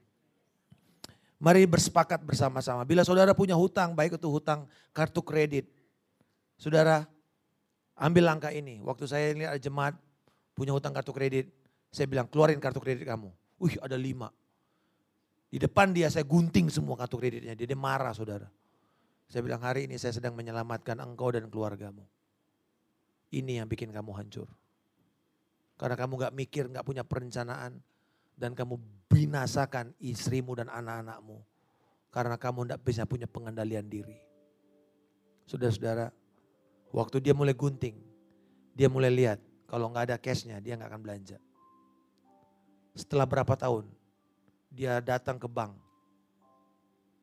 Mari 1.38 1.62
bersepakat 1.70 2.18
bersama-sama. 2.26 2.82
Bila 2.82 3.06
saudara 3.06 3.30
punya 3.30 3.54
hutang, 3.54 3.94
baik 3.94 4.18
itu 4.18 4.26
hutang 4.26 4.66
kartu 4.90 5.22
kredit. 5.22 5.70
Saudara, 6.58 7.06
ambil 7.94 8.26
langkah 8.26 8.50
ini. 8.50 8.82
Waktu 8.82 9.06
saya 9.06 9.30
lihat 9.38 9.50
ada 9.54 9.60
jemaat 9.62 9.94
punya 10.58 10.74
hutang 10.74 10.90
kartu 10.90 11.14
kredit. 11.14 11.46
Saya 11.94 12.10
bilang 12.10 12.26
keluarin 12.26 12.58
kartu 12.58 12.82
kredit 12.82 13.06
kamu. 13.06 13.30
Wih 13.62 13.78
ada 13.78 13.94
lima. 13.94 14.34
Di 15.48 15.56
depan 15.56 15.96
dia 15.96 16.12
saya 16.12 16.28
gunting 16.28 16.68
semua 16.68 16.96
kartu 17.00 17.16
kreditnya. 17.16 17.56
Dia, 17.56 17.64
dia 17.64 17.78
marah 17.78 18.12
saudara. 18.12 18.48
Saya 19.28 19.44
bilang 19.44 19.60
hari 19.64 19.88
ini 19.88 19.96
saya 19.96 20.12
sedang 20.12 20.36
menyelamatkan 20.36 21.00
engkau 21.00 21.32
dan 21.32 21.48
keluargamu. 21.48 22.04
Ini 23.32 23.60
yang 23.60 23.68
bikin 23.68 23.92
kamu 23.92 24.12
hancur. 24.12 24.48
Karena 25.76 25.96
kamu 25.96 26.12
gak 26.28 26.34
mikir, 26.36 26.64
gak 26.72 26.84
punya 26.84 27.04
perencanaan. 27.04 27.80
Dan 28.38 28.54
kamu 28.54 28.78
binasakan 29.08 29.92
istrimu 30.00 30.56
dan 30.56 30.68
anak-anakmu. 30.68 31.40
Karena 32.08 32.36
kamu 32.40 32.76
gak 32.76 32.80
bisa 32.84 33.04
punya 33.04 33.28
pengendalian 33.28 33.88
diri. 33.88 34.16
Saudara-saudara, 35.48 36.12
waktu 36.92 37.24
dia 37.24 37.32
mulai 37.32 37.56
gunting, 37.56 37.96
dia 38.76 38.88
mulai 38.92 39.10
lihat 39.10 39.40
kalau 39.68 39.90
nggak 39.90 40.12
ada 40.12 40.16
cashnya 40.20 40.60
dia 40.62 40.78
nggak 40.78 40.92
akan 40.92 41.02
belanja. 41.02 41.38
Setelah 42.94 43.26
berapa 43.26 43.54
tahun 43.58 43.90
dia 44.72 45.00
datang 45.00 45.40
ke 45.40 45.48
bank. 45.48 45.74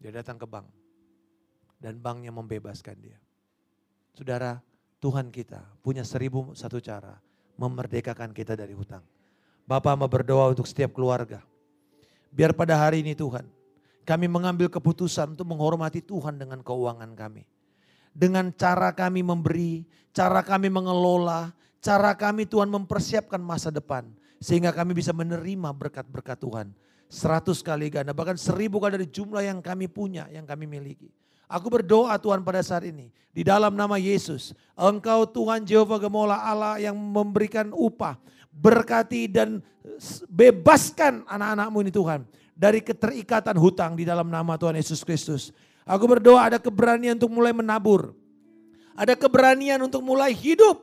Dia 0.02 0.12
datang 0.22 0.38
ke 0.38 0.46
bank. 0.46 0.68
Dan 1.80 2.02
banknya 2.02 2.34
membebaskan 2.34 2.98
dia. 3.00 3.18
Saudara, 4.18 4.62
Tuhan 5.00 5.30
kita 5.30 5.62
punya 5.86 6.02
seribu 6.02 6.56
satu 6.58 6.82
cara 6.82 7.20
memerdekakan 7.56 8.34
kita 8.34 8.58
dari 8.58 8.74
hutang. 8.74 9.04
Bapak 9.66 9.96
mau 9.98 10.10
berdoa 10.10 10.52
untuk 10.52 10.66
setiap 10.66 10.94
keluarga. 10.94 11.42
Biar 12.34 12.52
pada 12.52 12.76
hari 12.76 13.02
ini 13.02 13.16
Tuhan, 13.16 13.48
kami 14.04 14.28
mengambil 14.28 14.70
keputusan 14.70 15.34
untuk 15.38 15.48
menghormati 15.48 16.04
Tuhan 16.04 16.38
dengan 16.38 16.62
keuangan 16.62 17.12
kami. 17.16 17.48
Dengan 18.16 18.52
cara 18.56 18.96
kami 18.96 19.26
memberi, 19.26 19.84
cara 20.16 20.40
kami 20.40 20.72
mengelola, 20.72 21.52
Cara 21.86 22.18
kami 22.18 22.50
Tuhan 22.50 22.66
mempersiapkan 22.66 23.38
masa 23.38 23.70
depan. 23.70 24.10
Sehingga 24.42 24.74
kami 24.74 24.98
bisa 24.98 25.14
menerima 25.14 25.70
berkat-berkat 25.70 26.42
Tuhan. 26.42 26.74
Seratus 27.10 27.62
kali 27.62 27.90
ganda, 27.94 28.12
bahkan 28.12 28.38
seribu 28.38 28.82
kali 28.82 29.02
dari 29.02 29.10
jumlah 29.10 29.44
yang 29.46 29.60
kami 29.62 29.86
punya, 29.90 30.28
yang 30.34 30.44
kami 30.44 30.66
miliki. 30.66 31.10
Aku 31.46 31.70
berdoa 31.70 32.18
Tuhan 32.18 32.42
pada 32.42 32.66
saat 32.66 32.90
ini, 32.90 33.14
di 33.30 33.46
dalam 33.46 33.78
nama 33.78 34.02
Yesus, 34.02 34.58
Engkau 34.74 35.30
Tuhan 35.30 35.62
Jehovah 35.62 36.02
Gemola 36.02 36.42
Allah 36.42 36.82
yang 36.82 36.98
memberikan 36.98 37.70
upah, 37.70 38.18
berkati 38.50 39.30
dan 39.30 39.62
bebaskan 40.26 41.22
anak-anakmu 41.30 41.78
ini 41.86 41.92
Tuhan 41.94 42.20
dari 42.58 42.80
keterikatan 42.82 43.54
hutang 43.60 43.94
di 43.94 44.08
dalam 44.08 44.26
nama 44.32 44.58
Tuhan 44.58 44.74
Yesus 44.80 45.06
Kristus. 45.06 45.54
Aku 45.86 46.10
berdoa 46.10 46.50
ada 46.50 46.58
keberanian 46.58 47.14
untuk 47.14 47.30
mulai 47.30 47.54
menabur, 47.54 48.18
ada 48.98 49.14
keberanian 49.14 49.78
untuk 49.86 50.02
mulai 50.02 50.34
hidup 50.34 50.82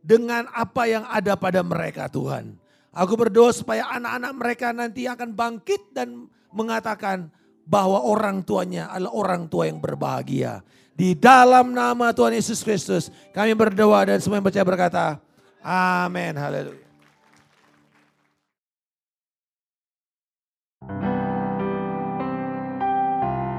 dengan 0.00 0.48
apa 0.56 0.88
yang 0.88 1.04
ada 1.10 1.36
pada 1.36 1.60
mereka 1.60 2.08
Tuhan. 2.08 2.56
Aku 2.96 3.12
berdoa 3.12 3.52
supaya 3.52 3.84
anak-anak 3.92 4.32
mereka 4.32 4.72
nanti 4.72 5.04
akan 5.04 5.36
bangkit 5.36 5.92
dan 5.92 6.32
mengatakan 6.48 7.28
bahwa 7.68 8.00
orang 8.00 8.40
tuanya 8.40 8.88
adalah 8.88 9.12
orang 9.12 9.42
tua 9.52 9.68
yang 9.68 9.84
berbahagia. 9.84 10.64
Di 10.96 11.12
dalam 11.12 11.76
nama 11.76 12.16
Tuhan 12.16 12.32
Yesus 12.32 12.64
Kristus 12.64 13.12
kami 13.36 13.52
berdoa 13.52 14.08
dan 14.08 14.16
semua 14.16 14.40
yang 14.40 14.48
percaya 14.48 14.64
berkata, 14.64 15.20
Amin. 15.60 16.32
Haleluya. 16.40 16.88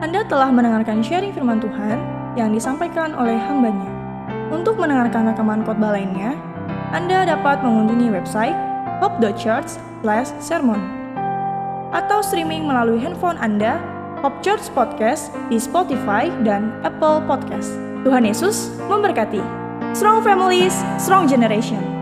Anda 0.02 0.26
telah 0.26 0.50
mendengarkan 0.50 1.06
sharing 1.06 1.30
firman 1.30 1.62
Tuhan 1.62 2.02
yang 2.34 2.50
disampaikan 2.58 3.14
oleh 3.14 3.38
hambanya. 3.38 3.92
Untuk 4.50 4.82
mendengarkan 4.82 5.30
rekaman 5.30 5.62
khotbah 5.62 5.94
lainnya, 5.94 6.34
Anda 6.90 7.22
dapat 7.28 7.62
mengunjungi 7.62 8.10
website 8.10 8.67
hope.church/sermon 9.00 10.82
atau 11.96 12.20
streaming 12.20 12.68
melalui 12.68 13.00
handphone 13.00 13.40
Anda 13.40 13.80
Hope 14.22 14.42
Church 14.44 14.68
Podcast 14.74 15.32
di 15.48 15.62
Spotify 15.62 16.28
dan 16.42 16.74
Apple 16.82 17.24
Podcast. 17.30 17.72
Tuhan 18.02 18.26
Yesus 18.26 18.74
memberkati. 18.90 19.42
Strong 19.94 20.22
families, 20.26 20.74
strong 21.02 21.26
generation. 21.30 21.97